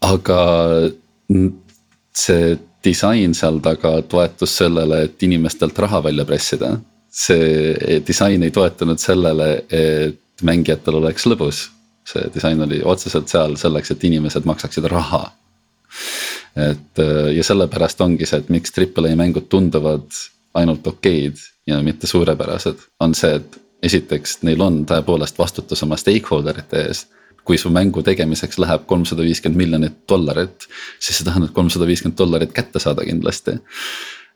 aga 0.00 0.40
see 2.16 2.56
disain 2.82 3.34
seal 3.34 3.60
taga 3.62 4.00
toetus 4.02 4.56
sellele, 4.56 5.04
et 5.04 5.22
inimestelt 5.22 5.78
raha 5.78 6.02
välja 6.02 6.24
pressida. 6.24 6.78
see 7.10 8.00
disain 8.06 8.42
ei 8.42 8.50
toetunud 8.50 8.98
sellele, 8.98 9.64
et 9.70 10.42
mängijatel 10.42 10.98
oleks 10.98 11.26
lõbus 11.30 11.68
see 12.12 12.30
disain 12.34 12.60
oli 12.66 12.80
otseselt 12.84 13.30
seal 13.32 13.56
selleks, 13.60 13.92
et 13.94 14.04
inimesed 14.04 14.48
maksaksid 14.48 14.88
raha. 14.90 15.30
et 16.56 16.98
äh, 16.98 17.30
ja 17.36 17.44
sellepärast 17.46 18.00
ongi 18.00 18.26
see, 18.26 18.42
et 18.42 18.50
miks 18.50 18.72
Triple 18.74 19.12
A 19.12 19.16
mängud 19.16 19.48
tunduvad 19.48 20.10
ainult 20.54 20.86
okeid 20.86 21.38
ja 21.66 21.82
mitte 21.82 22.06
suurepärased, 22.06 22.78
on 23.00 23.14
see, 23.14 23.34
et 23.38 23.60
esiteks 23.82 24.40
neil 24.42 24.60
on 24.60 24.84
tõepoolest 24.86 25.38
vastutus 25.38 25.82
oma 25.86 25.96
stakeholder 25.96 26.58
ite 26.60 26.84
ees 26.88 27.06
kui 27.44 27.58
su 27.58 27.70
mängu 27.72 28.02
tegemiseks 28.06 28.60
läheb 28.62 28.84
kolmsada 28.86 29.24
viiskümmend 29.26 29.58
miljonit 29.58 29.94
dollarit, 30.08 30.66
siis 31.02 31.18
see 31.18 31.26
tähendab 31.26 31.54
kolmsada 31.56 31.88
viiskümmend 31.88 32.18
dollarit 32.18 32.52
kätte 32.54 32.82
saada 32.82 33.02
kindlasti. 33.06 33.56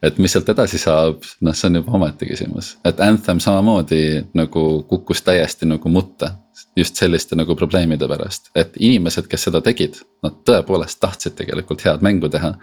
Et 0.04 0.18
mis 0.18 0.32
sealt 0.32 0.48
edasi 0.52 0.78
saab, 0.80 1.24
noh, 1.44 1.56
see 1.56 1.70
on 1.70 1.80
juba 1.80 1.94
omaette 1.98 2.28
küsimus, 2.28 2.74
et 2.84 3.00
Anthem 3.04 3.40
samamoodi 3.42 4.00
nagu 4.36 4.64
kukkus 4.90 5.22
täiesti 5.24 5.68
nagu 5.68 5.88
mutta 5.92 6.34
just 6.76 6.98
selliste 7.00 7.36
nagu 7.38 7.56
probleemide 7.56 8.08
pärast, 8.10 8.50
et 8.54 8.76
inimesed, 8.78 9.28
kes 9.30 9.48
seda 9.48 9.62
tegid, 9.64 10.00
nad 10.22 10.42
tõepoolest 10.48 11.00
tahtsid 11.02 11.38
tegelikult 11.38 11.84
head 11.86 12.04
mängu 12.04 12.30
teha. 12.32 12.54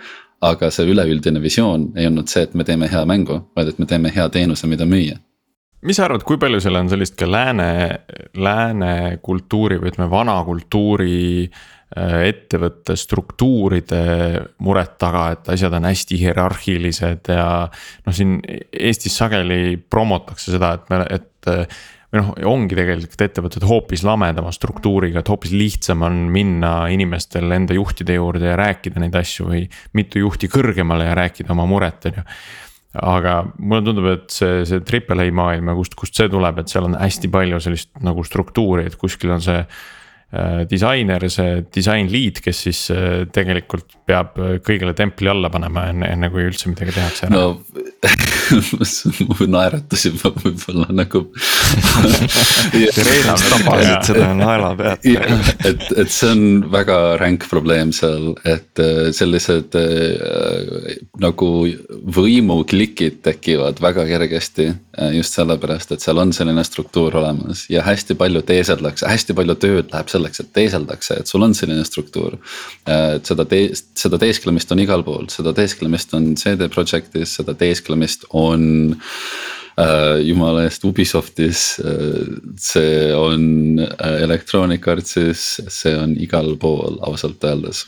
aga 0.42 0.72
see 0.74 0.90
üleüldine 0.90 1.38
visioon 1.42 1.92
ei 1.96 2.08
olnud 2.10 2.28
see, 2.28 2.42
et 2.42 2.56
me 2.58 2.64
teeme 2.66 2.88
hea 2.90 3.04
mängu, 3.06 3.36
vaid 3.56 3.68
et 3.70 3.80
me 3.80 3.86
teeme 3.86 4.10
hea 4.16 4.26
teenuse, 4.30 4.68
mida 4.68 4.88
müüa 4.90 5.20
mis 5.88 5.98
sa 5.98 6.08
arvad, 6.08 6.26
kui 6.28 6.40
palju 6.42 6.62
seal 6.64 6.80
on 6.80 6.90
sellist 6.92 7.18
ka 7.20 7.28
lääne, 7.30 7.70
lääne 8.38 8.96
kultuuri 9.24 9.80
või 9.82 9.92
ütleme, 9.92 10.10
vana 10.12 10.38
kultuuri 10.48 11.22
äh, 11.46 12.18
ettevõtte 12.30 12.98
struktuuride 13.00 14.04
muret 14.66 14.98
taga, 15.02 15.30
et 15.36 15.54
asjad 15.56 15.80
on 15.80 15.90
hästi 15.90 16.20
hierarhilised 16.22 17.34
ja. 17.34 17.48
noh, 18.06 18.16
siin 18.16 18.38
Eestis 18.72 19.18
sageli 19.18 19.78
promotakse 19.82 20.54
seda, 20.56 20.76
et 20.78 20.94
me, 20.94 21.02
et 21.10 21.52
või 22.12 22.20
noh, 22.20 22.32
ongi 22.52 22.76
tegelikult 22.76 23.22
ettevõtted 23.24 23.64
hoopis 23.68 24.04
lamedama 24.04 24.52
struktuuriga, 24.52 25.22
et 25.22 25.30
hoopis 25.32 25.54
lihtsam 25.56 26.04
on 26.04 26.26
minna 26.34 26.74
inimestel 26.92 27.48
enda 27.56 27.76
juhtide 27.78 28.18
juurde 28.18 28.52
ja 28.52 28.58
rääkida 28.60 29.00
neid 29.00 29.16
asju 29.16 29.48
või 29.48 29.64
mitu 29.98 30.20
juhti 30.20 30.52
kõrgemale 30.52 31.08
ja 31.08 31.16
rääkida 31.18 31.56
oma 31.56 31.66
muret, 31.70 32.10
on 32.12 32.20
ju 32.20 32.26
aga 32.98 33.38
mulle 33.58 33.86
tundub, 33.88 34.10
et 34.12 34.28
see, 34.34 34.66
see 34.68 34.84
triple 34.88 35.24
A 35.24 35.32
maailm 35.32 35.72
ja 35.72 35.76
kust, 35.78 35.96
kust 36.00 36.18
see 36.18 36.30
tuleb, 36.32 36.60
et 36.60 36.72
seal 36.72 36.90
on 36.90 36.98
hästi 37.00 37.32
palju 37.32 37.62
sellist 37.64 37.92
nagu 38.04 38.26
struktuuri, 38.28 38.88
et 38.90 38.98
kuskil 39.00 39.32
on 39.38 39.44
see 39.44 39.62
disainer, 40.70 41.26
see 41.28 41.64
disain 41.76 42.08
lead, 42.12 42.40
kes 42.44 42.64
siis 42.68 42.86
äh, 42.94 43.26
tegelikult 43.36 43.98
peab 44.08 44.38
äh, 44.40 44.58
kõigile 44.64 44.94
templi 44.98 45.30
alla 45.32 45.50
panema 45.52 45.88
enne, 45.92 46.08
enne 46.16 46.30
kui 46.32 46.46
üldse 46.48 46.72
midagi 46.72 46.96
tehakse 46.96 47.30
no 47.32 47.62
ma 49.30 49.48
naeratasin 49.56 50.18
võib-olla 50.22 50.88
nagu 50.96 51.24
Reenas 53.08 53.46
tabasid 53.52 54.10
seda 54.10 54.32
naela 54.38 54.72
pealt. 54.80 55.06
et, 55.06 55.86
et 56.04 56.12
see 56.12 56.32
on 56.32 56.44
väga 56.74 56.98
ränk 57.22 57.48
probleem 57.52 57.94
seal, 57.96 58.32
et 58.48 58.82
sellised 59.16 59.78
äh, 59.80 60.96
nagu 61.22 61.52
võimuklikid 62.18 63.22
tekivad 63.26 63.82
väga 63.84 64.08
kergesti. 64.10 64.72
just 65.16 65.36
sellepärast, 65.38 65.94
et 65.94 66.04
seal 66.04 66.20
on 66.20 66.34
selline 66.36 66.64
struktuur 66.68 67.16
olemas 67.22 67.64
ja 67.72 67.84
hästi 67.86 68.18
palju 68.20 68.42
teeseldakse, 68.46 69.08
hästi 69.08 69.36
palju 69.38 69.56
tööd 69.62 69.94
läheb 69.94 70.12
selle 70.12 70.21
selleks, 70.22 70.44
et 70.44 70.52
teeseldakse, 70.54 71.20
et 71.20 71.28
sul 71.28 71.44
on 71.46 71.56
selline 71.58 71.84
struktuur. 71.88 72.38
Äh, 72.86 73.18
et 73.18 73.30
seda 73.30 73.46
tee-, 73.50 73.74
seda 73.98 74.20
teesklemist 74.22 74.72
on 74.72 74.84
igal 74.84 75.04
pool, 75.08 75.28
seda 75.34 75.54
teesklemist 75.58 76.14
on 76.18 76.36
CD 76.40 76.70
Projektis, 76.72 77.38
seda 77.40 77.58
teesklemist 77.58 78.28
on 78.32 78.96
äh,. 79.80 80.20
jumala 80.22 80.66
eest 80.68 80.84
Ubisoftis 80.86 81.80
äh,, 81.80 82.28
see 82.60 83.14
on 83.16 83.80
äh, 83.80 84.22
Electronic 84.24 84.88
Artsis, 84.88 85.62
see 85.70 85.96
on 85.98 86.16
igal 86.20 86.56
pool 86.60 87.00
ausalt 87.02 87.44
öeldes. 87.44 87.88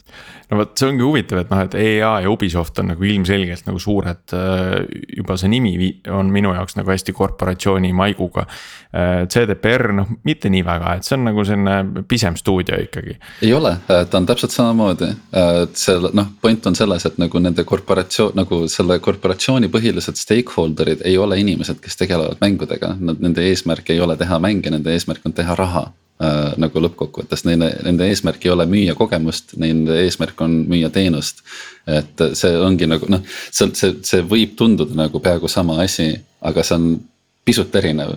No 0.53 0.61
vot, 0.61 0.73
see 0.77 0.89
ongi 0.91 1.05
huvitav, 1.05 1.41
et 1.41 1.51
noh, 1.51 1.61
et 1.65 1.75
EA 1.79 2.11
ja 2.23 2.31
Ubisoft 2.31 2.79
on 2.81 2.91
nagu 2.93 3.07
ilmselgelt 3.07 3.67
nagu 3.67 3.81
suured. 3.81 4.23
Äh, 4.37 4.75
juba 5.17 5.37
see 5.39 5.51
nimi 5.51 5.89
on 6.13 6.29
minu 6.33 6.53
jaoks 6.55 6.77
nagu 6.77 6.93
hästi 6.93 7.15
korporatsiooni 7.17 7.93
maiguga. 7.97 8.45
Äh, 8.93 9.25
CDPR 9.31 9.93
noh, 9.97 10.13
mitte 10.27 10.51
nii 10.53 10.63
väga, 10.67 10.97
et 10.97 11.07
see 11.07 11.17
on 11.17 11.25
nagu 11.29 11.45
selline 11.47 12.05
pisem 12.09 12.37
stuudio 12.39 12.79
ikkagi. 12.83 13.17
ei 13.41 13.53
ole, 13.53 13.75
ta 13.87 14.19
on 14.19 14.27
täpselt 14.29 14.53
samamoodi, 14.53 15.09
et 15.39 15.79
selle 15.79 16.13
noh, 16.13 16.29
point 16.41 16.69
on 16.69 16.77
selles, 16.77 17.07
et 17.09 17.17
nagu 17.21 17.41
nende 17.41 17.65
korporatsioon, 17.67 18.37
nagu 18.37 18.63
selle 18.71 18.99
korporatsiooni 19.03 19.71
põhilised 19.73 20.19
stakeholder'id 20.19 21.03
ei 21.09 21.17
ole 21.17 21.39
inimesed, 21.41 21.81
kes 21.83 21.99
tegelevad 21.99 22.41
mängudega. 22.43 22.93
Nad, 22.99 23.21
nende 23.23 23.45
eesmärk 23.49 23.89
ei 23.93 24.01
ole 24.03 24.17
teha 24.19 24.39
mänge, 24.43 24.71
nende 24.73 24.93
eesmärk 24.93 25.25
on 25.25 25.35
teha 25.35 25.57
raha 25.57 25.87
äh, 26.23 26.53
nagu 26.61 26.83
lõppkokkuvõttes, 26.85 27.45
neile, 27.49 27.73
nende 27.85 28.07
eesmärk 28.09 28.45
ei 28.45 28.53
ole 28.53 28.67
müüa 28.69 28.95
kogemust, 28.99 29.57
nende 29.61 29.99
eesmärk 30.05 30.41
on 30.45 30.63
müüa 30.71 30.91
teenust. 30.93 31.43
et 31.87 32.21
see 32.39 32.53
ongi 32.63 32.87
nagu 32.87 33.09
noh, 33.11 33.19
see, 33.51 33.73
see, 33.75 33.97
see 34.07 34.21
võib 34.23 34.53
tunduda 34.55 34.95
nagu 34.95 35.19
peaaegu 35.19 35.49
sama 35.51 35.81
asi, 35.83 36.13
aga 36.39 36.63
see 36.63 36.77
on 36.79 36.93
pisut 37.45 37.75
erinev. 37.75 38.15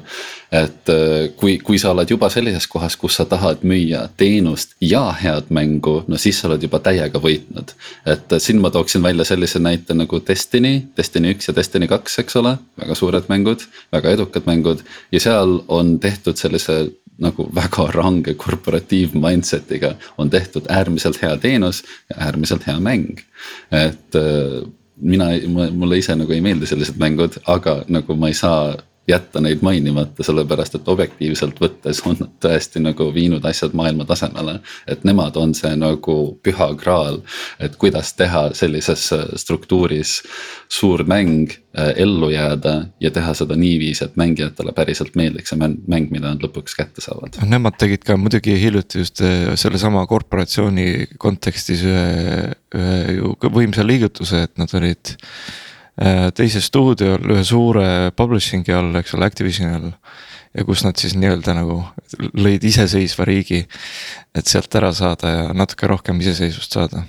et 0.52 0.88
äh, 0.88 1.28
kui, 1.36 1.56
kui 1.58 1.78
sa 1.82 1.90
oled 1.90 2.10
juba 2.10 2.28
sellises 2.30 2.68
kohas, 2.70 2.94
kus 2.96 3.16
sa 3.18 3.24
tahad 3.26 3.64
müüa 3.66 4.04
teenust 4.16 4.76
ja 4.80 5.08
head 5.18 5.50
mängu, 5.50 5.96
no 6.06 6.18
siis 6.22 6.38
sa 6.38 6.46
oled 6.48 6.62
juba 6.62 6.78
täiega 6.78 7.18
võitnud. 7.22 7.74
et 8.06 8.32
äh, 8.32 8.42
siin 8.42 8.62
ma 8.62 8.70
tooksin 8.70 9.02
välja 9.02 9.26
sellise 9.26 9.58
näite 9.58 9.94
nagu 9.98 10.22
Destiny, 10.28 10.86
Destiny 10.96 11.34
üks 11.34 11.50
ja 11.50 11.56
Destiny 11.56 11.90
kaks, 11.90 12.20
eks 12.22 12.38
ole, 12.38 12.56
väga 12.78 12.94
suured 12.94 13.26
mängud, 13.32 13.66
väga 13.92 14.14
edukad 14.14 14.46
mängud 14.46 14.86
ja 15.12 15.20
seal 15.20 15.58
on 15.68 15.98
tehtud 15.98 16.38
sellise 16.38 16.84
nagu 17.22 17.48
väga 17.54 17.90
range 17.94 18.34
korporatiiv 18.34 19.14
mindset'iga 19.16 19.94
on 20.18 20.30
tehtud 20.30 20.68
äärmiselt 20.68 21.22
hea 21.22 21.36
teenus 21.36 21.82
ja 22.10 22.16
äärmiselt 22.28 22.66
hea 22.66 22.80
mäng. 22.80 23.20
et 23.72 24.14
äh, 24.14 24.66
mina, 24.96 25.30
mulle 25.72 25.98
ise 25.98 26.16
nagu 26.16 26.32
ei 26.32 26.40
meeldi 26.40 26.66
sellised 26.66 26.98
mängud, 27.00 27.38
aga 27.46 27.82
nagu 27.88 28.16
ma 28.16 28.28
ei 28.32 28.34
saa 28.34 28.76
jätta 29.08 29.40
neid 29.40 29.62
mainimata, 29.62 30.24
sellepärast 30.26 30.74
et 30.78 30.88
objektiivselt 30.88 31.60
võttes 31.62 32.02
on 32.06 32.16
nad 32.20 32.32
tõesti 32.42 32.82
nagu 32.82 33.08
viinud 33.14 33.44
asjad 33.46 33.74
maailma 33.76 34.04
tasemele. 34.04 34.60
et 34.86 35.04
nemad 35.04 35.36
on 35.36 35.54
see 35.54 35.76
nagu 35.76 36.16
püha 36.42 36.72
graal, 36.74 37.20
et 37.60 37.76
kuidas 37.76 38.12
teha 38.14 38.50
sellises 38.54 39.12
struktuuris 39.36 40.22
suur 40.68 41.04
mäng 41.06 41.50
äh, 41.78 41.92
ellu 42.02 42.30
jääda 42.30 42.74
ja 43.00 43.10
teha 43.10 43.34
seda 43.34 43.56
niiviisi, 43.56 44.04
et 44.04 44.16
mängijatele 44.16 44.72
päriselt 44.72 45.14
meeldiks 45.14 45.54
see 45.54 45.60
mäng, 45.60 46.10
mida 46.10 46.32
nad 46.32 46.42
lõpuks 46.42 46.74
kätte 46.78 47.04
saavad. 47.04 47.38
Nemad 47.46 47.78
tegid 47.78 48.04
ka 48.06 48.16
muidugi 48.20 48.58
hiljuti 48.60 49.04
just 49.04 49.22
äh, 49.22 49.54
sellesama 49.54 50.06
korporatsiooni 50.06 51.18
kontekstis 51.18 51.86
ühe, 51.86 52.50
ühe 52.74 52.98
ju 53.20 53.36
võimsa 53.54 53.86
liigutuse, 53.86 54.42
et 54.48 54.58
nad 54.58 54.74
olid 54.74 55.14
Äh, 55.96 56.28
teise 56.36 56.60
stuudiol 56.60 57.22
ühe 57.32 57.42
suure 57.48 58.12
publishing'i 58.16 58.74
all, 58.76 58.90
eks 59.00 59.14
ole, 59.16 59.28
Activisioni 59.30 59.78
all. 59.78 59.92
ja 60.56 60.64
kus 60.64 60.82
nad 60.84 60.96
siis 61.00 61.14
nii-öelda 61.16 61.52
nagu 61.56 61.78
lõid 62.36 62.64
iseseisva 62.64 63.24
riigi, 63.28 63.62
et 64.36 64.48
sealt 64.48 64.72
ära 64.76 64.92
saada 64.96 65.32
ja 65.32 65.46
natuke 65.56 65.88
rohkem 65.88 66.20
iseseisvust 66.20 66.76
saada 66.76 67.06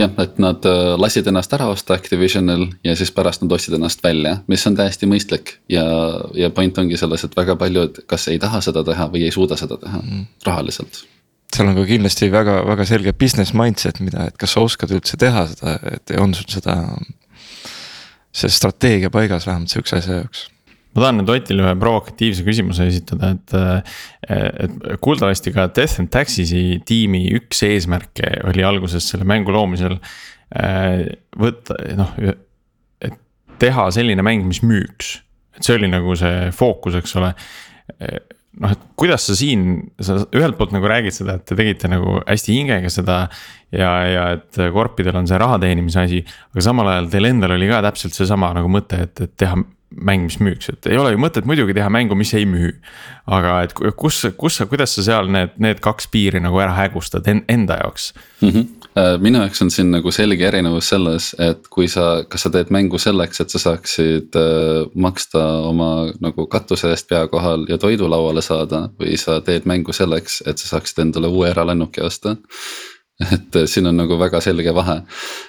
jah, 0.00 0.12
et 0.24 0.40
nad 0.40 0.64
äh, 0.68 0.94
lasid 1.00 1.28
ennast 1.28 1.52
ära 1.52 1.68
osta 1.68 1.98
Activisionil 2.00 2.66
ja 2.84 2.96
siis 2.96 3.12
pärast 3.12 3.44
nad 3.44 3.52
ostsid 3.56 3.76
ennast 3.76 4.00
välja, 4.04 4.38
mis 4.48 4.64
on 4.68 4.80
täiesti 4.80 5.08
mõistlik 5.10 5.58
ja, 5.68 5.84
ja 6.32 6.48
point 6.48 6.80
ongi 6.80 6.96
selles, 7.00 7.24
et 7.28 7.36
väga 7.36 7.56
paljud 7.60 8.02
kas 8.08 8.28
ei 8.32 8.40
taha 8.40 8.62
seda 8.64 8.84
teha 8.88 9.10
või 9.12 9.28
ei 9.28 9.36
suuda 9.36 9.60
seda 9.60 9.76
teha 9.84 10.00
mm. 10.00 10.26
rahaliselt 10.48 11.04
seal 11.52 11.68
on 11.68 11.76
ka 11.76 11.84
kindlasti 11.92 12.32
väga, 12.32 12.60
väga 12.72 12.88
selge 12.88 13.12
business 13.12 13.52
mindset, 13.52 14.00
mida, 14.00 14.30
et 14.30 14.40
kas 14.40 14.56
sa 14.56 14.64
oskad 14.64 14.96
üldse 14.96 15.20
teha 15.20 15.48
seda, 15.50 15.76
et 15.92 16.16
on 16.16 16.32
sul 16.36 16.48
seda 16.48 16.76
see 18.32 18.52
strateegia 18.52 19.10
paigas 19.12 19.46
vähemalt 19.48 19.72
sihukese 19.72 20.00
asja 20.00 20.22
jaoks 20.22 20.48
ma 20.94 21.04
tahan 21.04 21.20
nüüd 21.20 21.30
Otile 21.34 21.64
ühe 21.64 21.74
provokatiivse 21.78 22.44
küsimuse 22.46 22.88
esitada, 22.90 23.34
et, 23.36 23.54
et 24.66 24.88
kuuldavasti 25.04 25.52
ka 25.54 25.68
Death 25.70 26.02
and 26.02 26.10
Taxes'i 26.14 26.80
tiimi 26.86 27.28
üks 27.38 27.62
eesmärke 27.66 28.32
oli 28.50 28.66
alguses 28.66 29.06
selle 29.12 29.26
mängu 29.28 29.54
loomisel. 29.54 30.00
võtta 31.38 31.76
noh, 31.98 32.16
et 33.06 33.18
teha 33.62 33.86
selline 33.94 34.24
mäng, 34.26 34.42
mis 34.48 34.64
müüks, 34.66 35.12
et 35.54 35.66
see 35.66 35.78
oli 35.78 35.90
nagu 35.92 36.16
see 36.18 36.50
fookus, 36.56 36.98
eks 36.98 37.14
ole 37.20 37.30
noh, 38.58 38.74
et 38.74 38.84
kuidas 38.98 39.26
sa 39.28 39.36
siin, 39.38 39.66
sa 40.02 40.18
ühelt 40.36 40.58
poolt 40.58 40.74
nagu 40.74 40.88
räägid 40.90 41.14
seda, 41.14 41.38
et 41.38 41.46
te 41.48 41.58
tegite 41.58 41.90
nagu 41.90 42.18
hästi 42.24 42.56
hingega 42.56 42.92
seda. 42.92 43.20
ja, 43.70 43.90
ja 44.10 44.24
et 44.34 44.62
korpidel 44.74 45.20
on 45.20 45.28
see 45.30 45.38
raha 45.38 45.60
teenimise 45.62 46.02
asi, 46.02 46.24
aga 46.50 46.64
samal 46.64 46.90
ajal 46.90 47.10
teil 47.12 47.28
endal 47.30 47.54
oli 47.54 47.68
ka 47.70 47.82
täpselt 47.86 48.16
seesama 48.16 48.50
nagu 48.56 48.72
mõte, 48.72 49.04
et, 49.06 49.26
et 49.28 49.36
teha 49.38 49.60
mäng, 49.90 50.26
mis 50.28 50.38
müüks, 50.40 50.70
et 50.72 50.86
ei 50.86 50.98
ole 50.98 51.14
ju 51.14 51.20
mõtet 51.20 51.46
muidugi 51.48 51.74
teha 51.74 51.90
mängu, 51.92 52.14
mis 52.18 52.34
ei 52.34 52.46
müü. 52.46 52.72
aga 53.30 53.60
et 53.62 53.72
kus, 53.96 54.24
kus 54.36 54.56
sa, 54.58 54.66
kuidas 54.66 54.94
sa 54.96 55.02
seal 55.06 55.30
need, 55.30 55.56
need 55.58 55.80
kaks 55.82 56.08
piiri 56.10 56.40
nagu 56.42 56.58
ära 56.58 56.74
hägustad 56.74 57.26
enda 57.30 57.80
jaoks 57.82 58.12
mm? 58.40 58.48
-hmm 58.48 58.80
minu 59.20 59.38
jaoks 59.38 59.62
on 59.62 59.70
siin 59.70 59.90
nagu 59.90 60.10
selge 60.10 60.46
erinevus 60.46 60.88
selles, 60.88 61.30
et 61.38 61.68
kui 61.70 61.88
sa, 61.88 62.24
kas 62.28 62.42
sa 62.42 62.50
teed 62.50 62.72
mängu 62.74 62.98
selleks, 62.98 63.40
et 63.40 63.52
sa 63.52 63.58
saaksid 63.62 64.36
äh, 64.36 64.90
maksta 64.94 65.42
oma 65.68 66.10
nagu 66.20 66.46
katuse 66.50 66.90
eest 66.90 67.08
pea 67.08 67.26
kohal 67.30 67.66
ja 67.68 67.78
toidu 67.78 68.10
lauale 68.10 68.42
saada. 68.42 68.88
või 69.00 69.16
sa 69.16 69.40
teed 69.40 69.64
mängu 69.64 69.92
selleks, 69.92 70.42
et 70.46 70.58
sa 70.58 70.74
saaksid 70.74 70.98
endale 70.98 71.30
uue 71.30 71.50
eralennuki 71.50 72.02
osta 72.02 72.36
et 73.20 73.56
äh, 73.56 73.66
siin 73.68 73.86
on 73.90 73.98
nagu 74.00 74.16
väga 74.18 74.40
selge 74.40 74.72
vahe. 74.74 75.00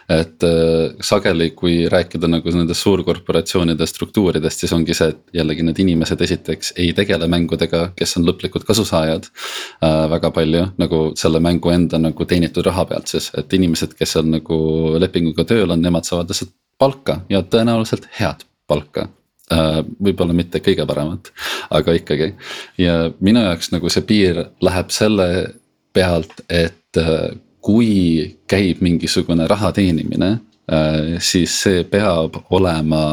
et 0.09 0.43
äh, 0.43 0.95
sageli, 1.01 1.51
kui 1.55 1.87
rääkida 1.89 2.27
nagu 2.27 2.53
nendest 2.55 2.83
suurkorporatsioonide 2.83 3.87
struktuuridest, 3.87 4.63
siis 4.63 4.73
ongi 4.75 4.95
see, 4.97 5.11
et 5.13 5.39
jällegi 5.39 5.63
need 5.63 5.79
inimesed 5.83 6.21
esiteks 6.27 6.73
ei 6.81 6.91
tegele 6.97 7.29
mängudega, 7.31 7.91
kes 7.95 8.17
on 8.19 8.27
lõplikud 8.27 8.67
kasusaajad 8.67 9.29
äh,. 9.29 10.09
väga 10.11 10.31
palju 10.35 10.65
nagu 10.81 11.01
selle 11.19 11.39
mängu 11.43 11.71
enda 11.71 11.99
nagu 12.01 12.25
teenitud 12.25 12.65
raha 12.67 12.85
pealt 12.89 13.11
siis, 13.11 13.31
et 13.37 13.53
inimesed, 13.53 13.95
kes 13.97 14.17
on 14.19 14.33
nagu 14.35 14.59
lepinguga 14.99 15.45
tööl 15.47 15.71
on, 15.71 15.81
nemad 15.81 16.07
saavad 16.07 16.31
lihtsalt 16.31 16.53
palka 16.81 17.21
ja 17.29 17.43
tõenäoliselt 17.45 18.09
head 18.17 18.43
palka 18.67 19.07
äh, 19.53 19.79
võib-olla 20.01 20.35
mitte 20.35 20.59
kõige 20.59 20.85
paremat, 20.89 21.31
aga 21.71 21.95
ikkagi. 21.95 22.33
ja 22.81 22.99
minu 23.19 23.45
jaoks 23.47 23.71
nagu 23.71 23.89
see 23.89 24.03
piir 24.11 24.43
läheb 24.61 24.91
selle 24.91 25.31
pealt, 25.93 26.43
et 26.49 26.99
kui 27.61 28.39
käib 28.49 28.81
mingisugune 28.81 29.47
raha 29.47 29.71
teenimine, 29.75 30.31
äh, 30.71 31.19
siis 31.19 31.53
see 31.63 31.83
peab 31.83 32.41
olema 32.49 33.03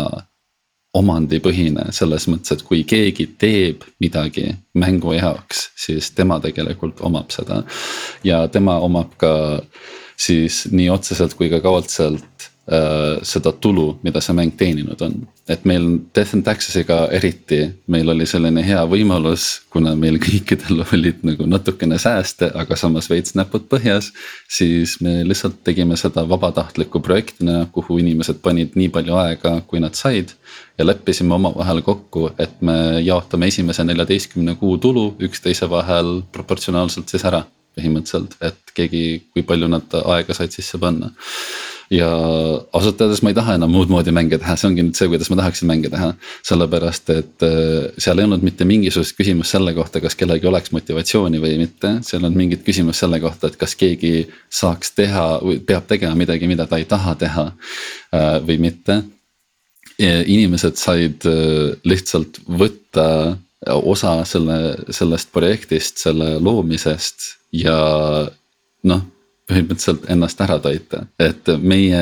omandipõhine 0.98 1.90
selles 1.92 2.26
mõttes, 2.30 2.56
et 2.56 2.64
kui 2.66 2.82
keegi 2.88 3.28
teeb 3.38 3.84
midagi 4.00 4.48
mängu 4.78 5.12
jaoks, 5.18 5.68
siis 5.76 6.10
tema 6.16 6.40
tegelikult 6.40 7.02
omab 7.04 7.30
seda. 7.34 7.62
ja 8.24 8.46
tema 8.48 8.78
omab 8.80 9.12
ka 9.20 9.32
siis 10.18 10.64
nii 10.72 10.88
otseselt 10.90 11.36
kui 11.38 11.50
ka 11.52 11.60
kaudselt 11.60 12.48
seda 13.24 13.52
tulu, 13.52 13.94
mida 14.04 14.20
see 14.20 14.34
mäng 14.36 14.52
teeninud 14.60 15.00
on. 15.00 15.14
et 15.48 15.62
meil 15.64 15.84
Death 16.14 16.34
and 16.36 16.44
Taxes'iga 16.44 16.98
eriti, 17.16 17.62
meil 17.88 18.10
oli 18.12 18.26
selline 18.28 18.60
hea 18.60 18.82
võimalus, 18.84 19.62
kuna 19.72 19.94
meil 19.96 20.18
kõikidel 20.20 20.82
olid 20.94 21.22
nagu 21.24 21.46
natukene 21.48 21.96
sääste, 21.98 22.50
aga 22.52 22.76
samas 22.76 23.08
veits 23.08 23.32
näpud 23.38 23.64
põhjas. 23.72 24.10
siis 24.48 24.98
me 25.00 25.22
lihtsalt 25.24 25.62
tegime 25.64 25.96
seda 25.96 26.26
vabatahtliku 26.28 27.00
projektina, 27.00 27.64
kuhu 27.72 27.98
inimesed 28.04 28.42
panid 28.44 28.76
nii 28.76 28.90
palju 28.92 29.16
aega, 29.16 29.54
kui 29.66 29.80
nad 29.80 29.96
said. 29.96 30.36
ja 30.78 30.84
leppisime 30.84 31.34
omavahel 31.34 31.80
kokku, 31.82 32.28
et 32.38 32.60
me 32.60 33.00
jaotame 33.00 33.48
esimese 33.48 33.84
neljateistkümne 33.84 34.58
kuu 34.60 34.76
tulu 34.78 35.14
üksteise 35.24 35.70
vahel 35.70 36.20
proportsionaalselt 36.32 37.08
siis 37.08 37.24
ära 37.24 37.46
põhimõtteliselt, 37.78 38.36
et 38.42 38.76
keegi, 38.76 39.02
kui 39.32 39.42
palju 39.46 39.68
nad 39.70 40.00
aega 40.04 40.36
said 40.36 40.52
sisse 40.52 40.78
panna 40.82 41.14
ja 41.90 42.08
ausalt 42.72 43.00
öeldes 43.00 43.22
ma 43.24 43.32
ei 43.32 43.36
taha 43.36 43.54
enam 43.56 43.72
muud 43.72 43.90
moodi 43.92 44.12
mänge 44.14 44.38
teha, 44.40 44.56
see 44.60 44.68
ongi 44.68 44.84
nüüd 44.84 44.98
see, 44.98 45.08
kuidas 45.08 45.30
ma 45.32 45.38
tahaksin 45.40 45.68
mänge 45.70 45.90
teha. 45.92 46.10
sellepärast, 46.44 47.10
et 47.14 47.46
äh, 47.46 47.88
seal 48.00 48.20
ei 48.20 48.28
olnud 48.28 48.44
mitte 48.44 48.66
mingisugust 48.68 49.16
küsimust 49.16 49.56
selle 49.56 49.72
kohta, 49.76 50.02
kas 50.04 50.16
kellelgi 50.18 50.48
oleks 50.50 50.72
motivatsiooni 50.76 51.40
või 51.42 51.56
mitte, 51.62 51.94
seal 52.06 52.28
on 52.28 52.36
mingit 52.36 52.64
küsimust 52.66 53.04
selle 53.04 53.20
kohta, 53.24 53.48
et 53.48 53.56
kas 53.60 53.76
keegi 53.78 54.28
saaks 54.52 54.92
teha 54.98 55.26
või 55.44 55.60
peab 55.64 55.88
tegema 55.88 56.18
midagi, 56.18 56.50
mida 56.50 56.68
ta 56.68 56.80
ei 56.80 56.88
taha 56.88 57.16
teha 57.18 57.46
äh, 57.48 58.32
või 58.44 58.58
mitte. 58.68 59.02
inimesed 59.98 60.76
said 60.78 61.24
äh, 61.26 61.74
lihtsalt 61.84 62.38
võtta 62.46 63.38
osa 63.66 64.20
selle, 64.24 64.76
sellest 64.94 65.32
projektist, 65.34 65.98
selle 65.98 66.36
loomisest 66.38 67.32
ja 67.52 67.78
noh 68.86 69.02
põhimõtteliselt 69.48 70.06
ennast 70.12 70.40
ära 70.44 70.58
toita, 70.62 71.02
et 71.20 71.48
meie 71.60 72.00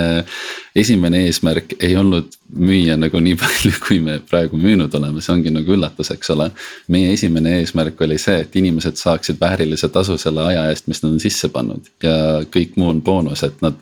esimene 0.77 1.23
eesmärk 1.27 1.77
ei 1.79 1.97
olnud 1.97 2.35
müüa 2.59 2.97
nagu 2.99 3.21
nii 3.23 3.39
palju, 3.43 3.73
kui 3.87 4.01
me 4.05 4.19
praegu 4.31 4.59
müünud 4.61 4.95
oleme, 4.99 5.23
see 5.25 5.35
ongi 5.35 5.53
nagu 5.55 5.77
üllatus, 5.77 6.11
eks 6.15 6.33
ole. 6.35 6.51
meie 6.93 7.13
esimene 7.15 7.59
eesmärk 7.61 8.01
oli 8.07 8.19
see, 8.23 8.41
et 8.45 8.59
inimesed 8.59 8.99
saaksid 9.01 9.41
väärilise 9.41 9.91
tasu 9.95 10.19
selle 10.21 10.45
aja 10.51 10.67
eest, 10.71 10.91
mis 10.91 11.03
nad 11.05 11.13
on 11.15 11.23
sisse 11.23 11.51
pannud. 11.55 11.87
Ja 12.05 12.17
kõik 12.53 12.77
muu 12.81 12.91
on 12.95 13.03
boonus, 13.07 13.45
et 13.47 13.63
nad 13.65 13.79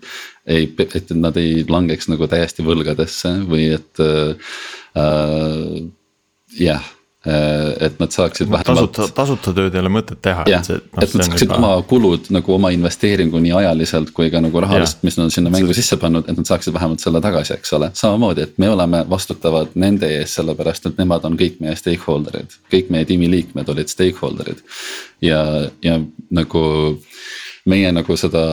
ei, 0.46 0.68
et 0.84 1.14
nad 1.16 1.36
ei 1.40 1.64
langeks 1.68 2.10
nagu 2.12 2.28
täiesti 2.30 2.66
võlgadesse 2.66 3.38
või 3.48 3.70
et 3.78 4.04
äh, 4.04 4.60
jah 6.60 6.84
Äh, 6.84 6.93
et 7.24 8.00
nad 8.00 8.12
saaksid 8.12 8.50
vähemalt. 8.50 8.92
tasuta, 8.92 9.06
tasuta 9.16 9.52
tööd 9.56 9.74
ei 9.74 9.80
ole 9.80 9.92
mõtet 9.92 10.20
teha. 10.20 10.44
jah, 10.50 10.66
et, 10.68 10.84
no, 10.92 11.02
et 11.02 11.14
nad 11.16 11.28
saaksid 11.30 11.46
juba... 11.46 11.56
oma 11.56 11.70
kulud 11.88 12.28
nagu 12.36 12.54
oma 12.54 12.68
investeeringu 12.74 13.40
nii 13.40 13.54
ajaliselt 13.62 14.10
kui 14.16 14.28
ka 14.32 14.42
nagu 14.44 14.60
rahaliselt, 14.60 15.00
mis 15.08 15.16
nad 15.16 15.30
on 15.30 15.32
sinna 15.32 15.52
mängu 15.54 15.76
sisse 15.76 15.96
pannud, 16.00 16.28
et 16.28 16.36
nad 16.36 16.50
saaksid 16.50 16.76
vähemalt 16.76 17.00
selle 17.00 17.22
tagasi, 17.24 17.56
eks 17.56 17.72
ole. 17.78 17.90
samamoodi, 17.96 18.44
et 18.44 18.60
me 18.60 18.68
oleme 18.68 19.04
vastutavad 19.10 19.72
nende 19.80 20.10
ees, 20.18 20.36
sellepärast 20.36 20.90
et 20.90 21.00
nemad 21.00 21.24
on 21.24 21.38
kõik 21.40 21.60
meie 21.64 21.76
stakeholder'id, 21.80 22.58
kõik 22.72 22.92
meie 22.92 23.08
tiimiliikmed 23.08 23.72
olid 23.72 23.92
stakeholder'id. 23.92 24.60
ja, 25.24 25.40
ja 25.84 26.00
nagu 26.30 26.64
meie 27.64 27.92
nagu 27.92 28.16
seda 28.20 28.44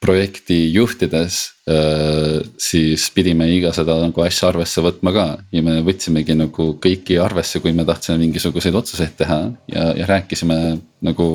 projekti 0.00 0.56
juhtides 0.72 1.38
äh, 1.68 2.38
siis 2.60 3.08
pidime 3.14 3.48
iga 3.50 3.72
seda 3.74 3.98
nagu 4.02 4.22
asja 4.22 4.52
arvesse 4.52 4.82
võtma 4.84 5.12
ka 5.14 5.26
ja 5.54 5.62
me 5.66 5.80
võtsimegi 5.86 6.36
nagu 6.38 6.70
kõiki 6.82 7.18
arvesse, 7.22 7.60
kui 7.62 7.74
me 7.74 7.86
tahtsime 7.88 8.20
mingisuguseid 8.22 8.78
otsuseid 8.78 9.16
teha 9.18 9.40
ja, 9.72 9.88
ja 9.98 10.06
rääkisime 10.10 10.58
nagu 11.06 11.28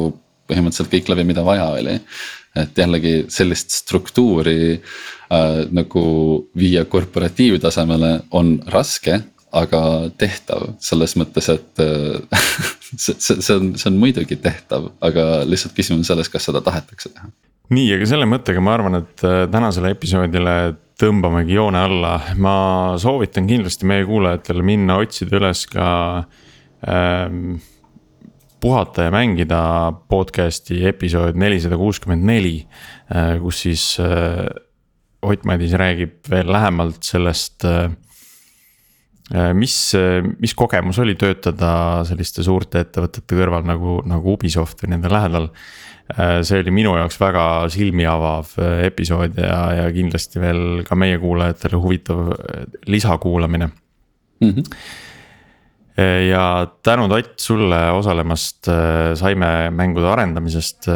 põhimõtteliselt 0.47 0.91
kõik 0.91 1.11
läbi, 1.11 1.28
mida 1.28 1.43
vaja 1.45 1.68
oli. 1.76 1.99
et 2.55 2.78
jällegi 2.78 3.14
sellist 3.34 3.72
struktuuri 3.74 4.78
äh, 4.78 5.61
nagu 5.72 6.03
viia 6.55 6.86
korporatiivtasemele 6.86 8.11
on 8.32 8.59
raske, 8.72 9.20
aga 9.53 10.09
tehtav 10.18 10.70
selles 10.82 11.18
mõttes, 11.20 11.49
et 11.51 11.84
äh, 11.84 12.43
see, 13.03 13.18
see, 13.20 13.55
on, 13.57 13.74
see 13.76 13.89
on 13.91 13.99
muidugi 13.99 14.39
tehtav, 14.39 14.93
aga 15.01 15.43
lihtsalt 15.49 15.76
küsimus 15.76 16.05
on 16.05 16.14
selles, 16.14 16.32
kas 16.32 16.47
seda 16.47 16.64
tahetakse 16.64 17.11
teha 17.11 17.34
nii, 17.72 17.91
aga 17.95 18.07
selle 18.09 18.28
mõttega 18.30 18.64
ma 18.64 18.74
arvan, 18.76 18.99
et 19.03 19.24
äh, 19.28 19.43
tänasele 19.51 19.93
episoodile 19.95 20.55
tõmbamegi 20.99 21.55
joone 21.57 21.80
alla, 21.88 22.16
ma 22.41 22.55
soovitan 23.01 23.47
kindlasti 23.49 23.88
meie 23.89 24.05
kuulajatele 24.07 24.64
minna 24.66 24.99
otsida 25.01 25.39
üles 25.39 25.64
ka 25.72 25.88
ähm, 26.88 27.55
puhata 28.64 29.07
ja 29.07 29.14
mängida 29.14 29.61
podcast'i 30.11 30.84
episood 30.88 31.39
nelisada 31.39 31.80
kuuskümmend 31.80 32.28
neli, 32.30 32.59
äh, 33.14 33.36
kus 33.43 33.66
siis 33.68 33.88
äh, 34.03 34.45
Ott 35.24 35.45
Madis 35.47 35.72
räägib 35.80 36.28
veel 36.28 36.49
lähemalt 36.51 37.05
sellest 37.07 37.64
äh, 37.64 37.93
mis, 39.55 39.76
mis 40.43 40.51
kogemus 40.53 40.99
oli 40.99 41.16
töötada 41.16 42.03
selliste 42.03 42.43
suurte 42.43 42.82
ettevõtete 42.84 43.38
kõrval 43.39 43.64
nagu, 43.64 44.01
nagu 44.03 44.34
Ubisoft 44.36 44.84
või 44.84 44.91
nende 44.91 45.11
lähedal. 45.11 45.47
Äh, 45.47 45.92
see 46.43 46.60
oli 46.60 46.74
minu 46.76 46.93
jaoks 46.97 47.16
väga 47.22 47.45
silmi 47.72 48.06
avav 48.10 48.51
äh, 48.60 48.84
episood 48.89 49.38
ja, 49.39 49.60
ja 49.80 49.88
kindlasti 49.95 50.41
veel 50.43 50.84
ka 50.88 50.97
meie 50.99 51.18
kuulajatele 51.22 51.80
huvitav 51.80 52.34
äh, 52.36 52.68
lisakuulamine 52.88 53.70
mm. 54.41 54.51
-hmm 54.51 54.78
ja 56.28 56.68
tänud 56.84 57.12
Ott 57.12 57.39
sulle 57.39 57.91
osalemast, 57.91 58.66
saime 59.14 59.70
mängude 59.70 60.08
arendamisest 60.10 60.88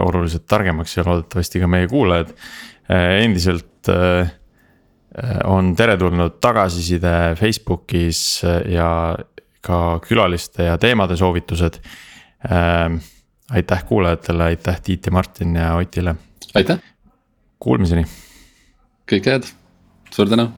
oluliselt 0.00 0.46
targemaks 0.46 0.96
ja 0.96 1.04
loodetavasti 1.06 1.60
ka 1.60 1.68
meie 1.70 1.86
kuulajad. 1.86 2.32
endiselt 3.22 3.86
on 5.44 5.76
teretulnud 5.76 6.40
tagasiside 6.40 7.36
Facebookis 7.38 8.42
ja 8.66 9.14
ka 9.60 10.00
külaliste 10.02 10.66
ja 10.66 10.78
teemade 10.78 11.16
soovitused 11.16 11.78
aitäh 13.50 13.84
kuulajatele, 13.84 14.44
aitäh 14.44 14.80
Tiit 14.80 15.06
ja 15.06 15.12
Martin 15.12 15.56
ja 15.56 15.74
Otile. 15.74 16.14
aitäh. 16.54 16.78
Kuulmiseni. 17.58 18.04
kõike 19.12 19.30
head, 19.30 19.48
suur 20.10 20.28
tänu 20.28 20.50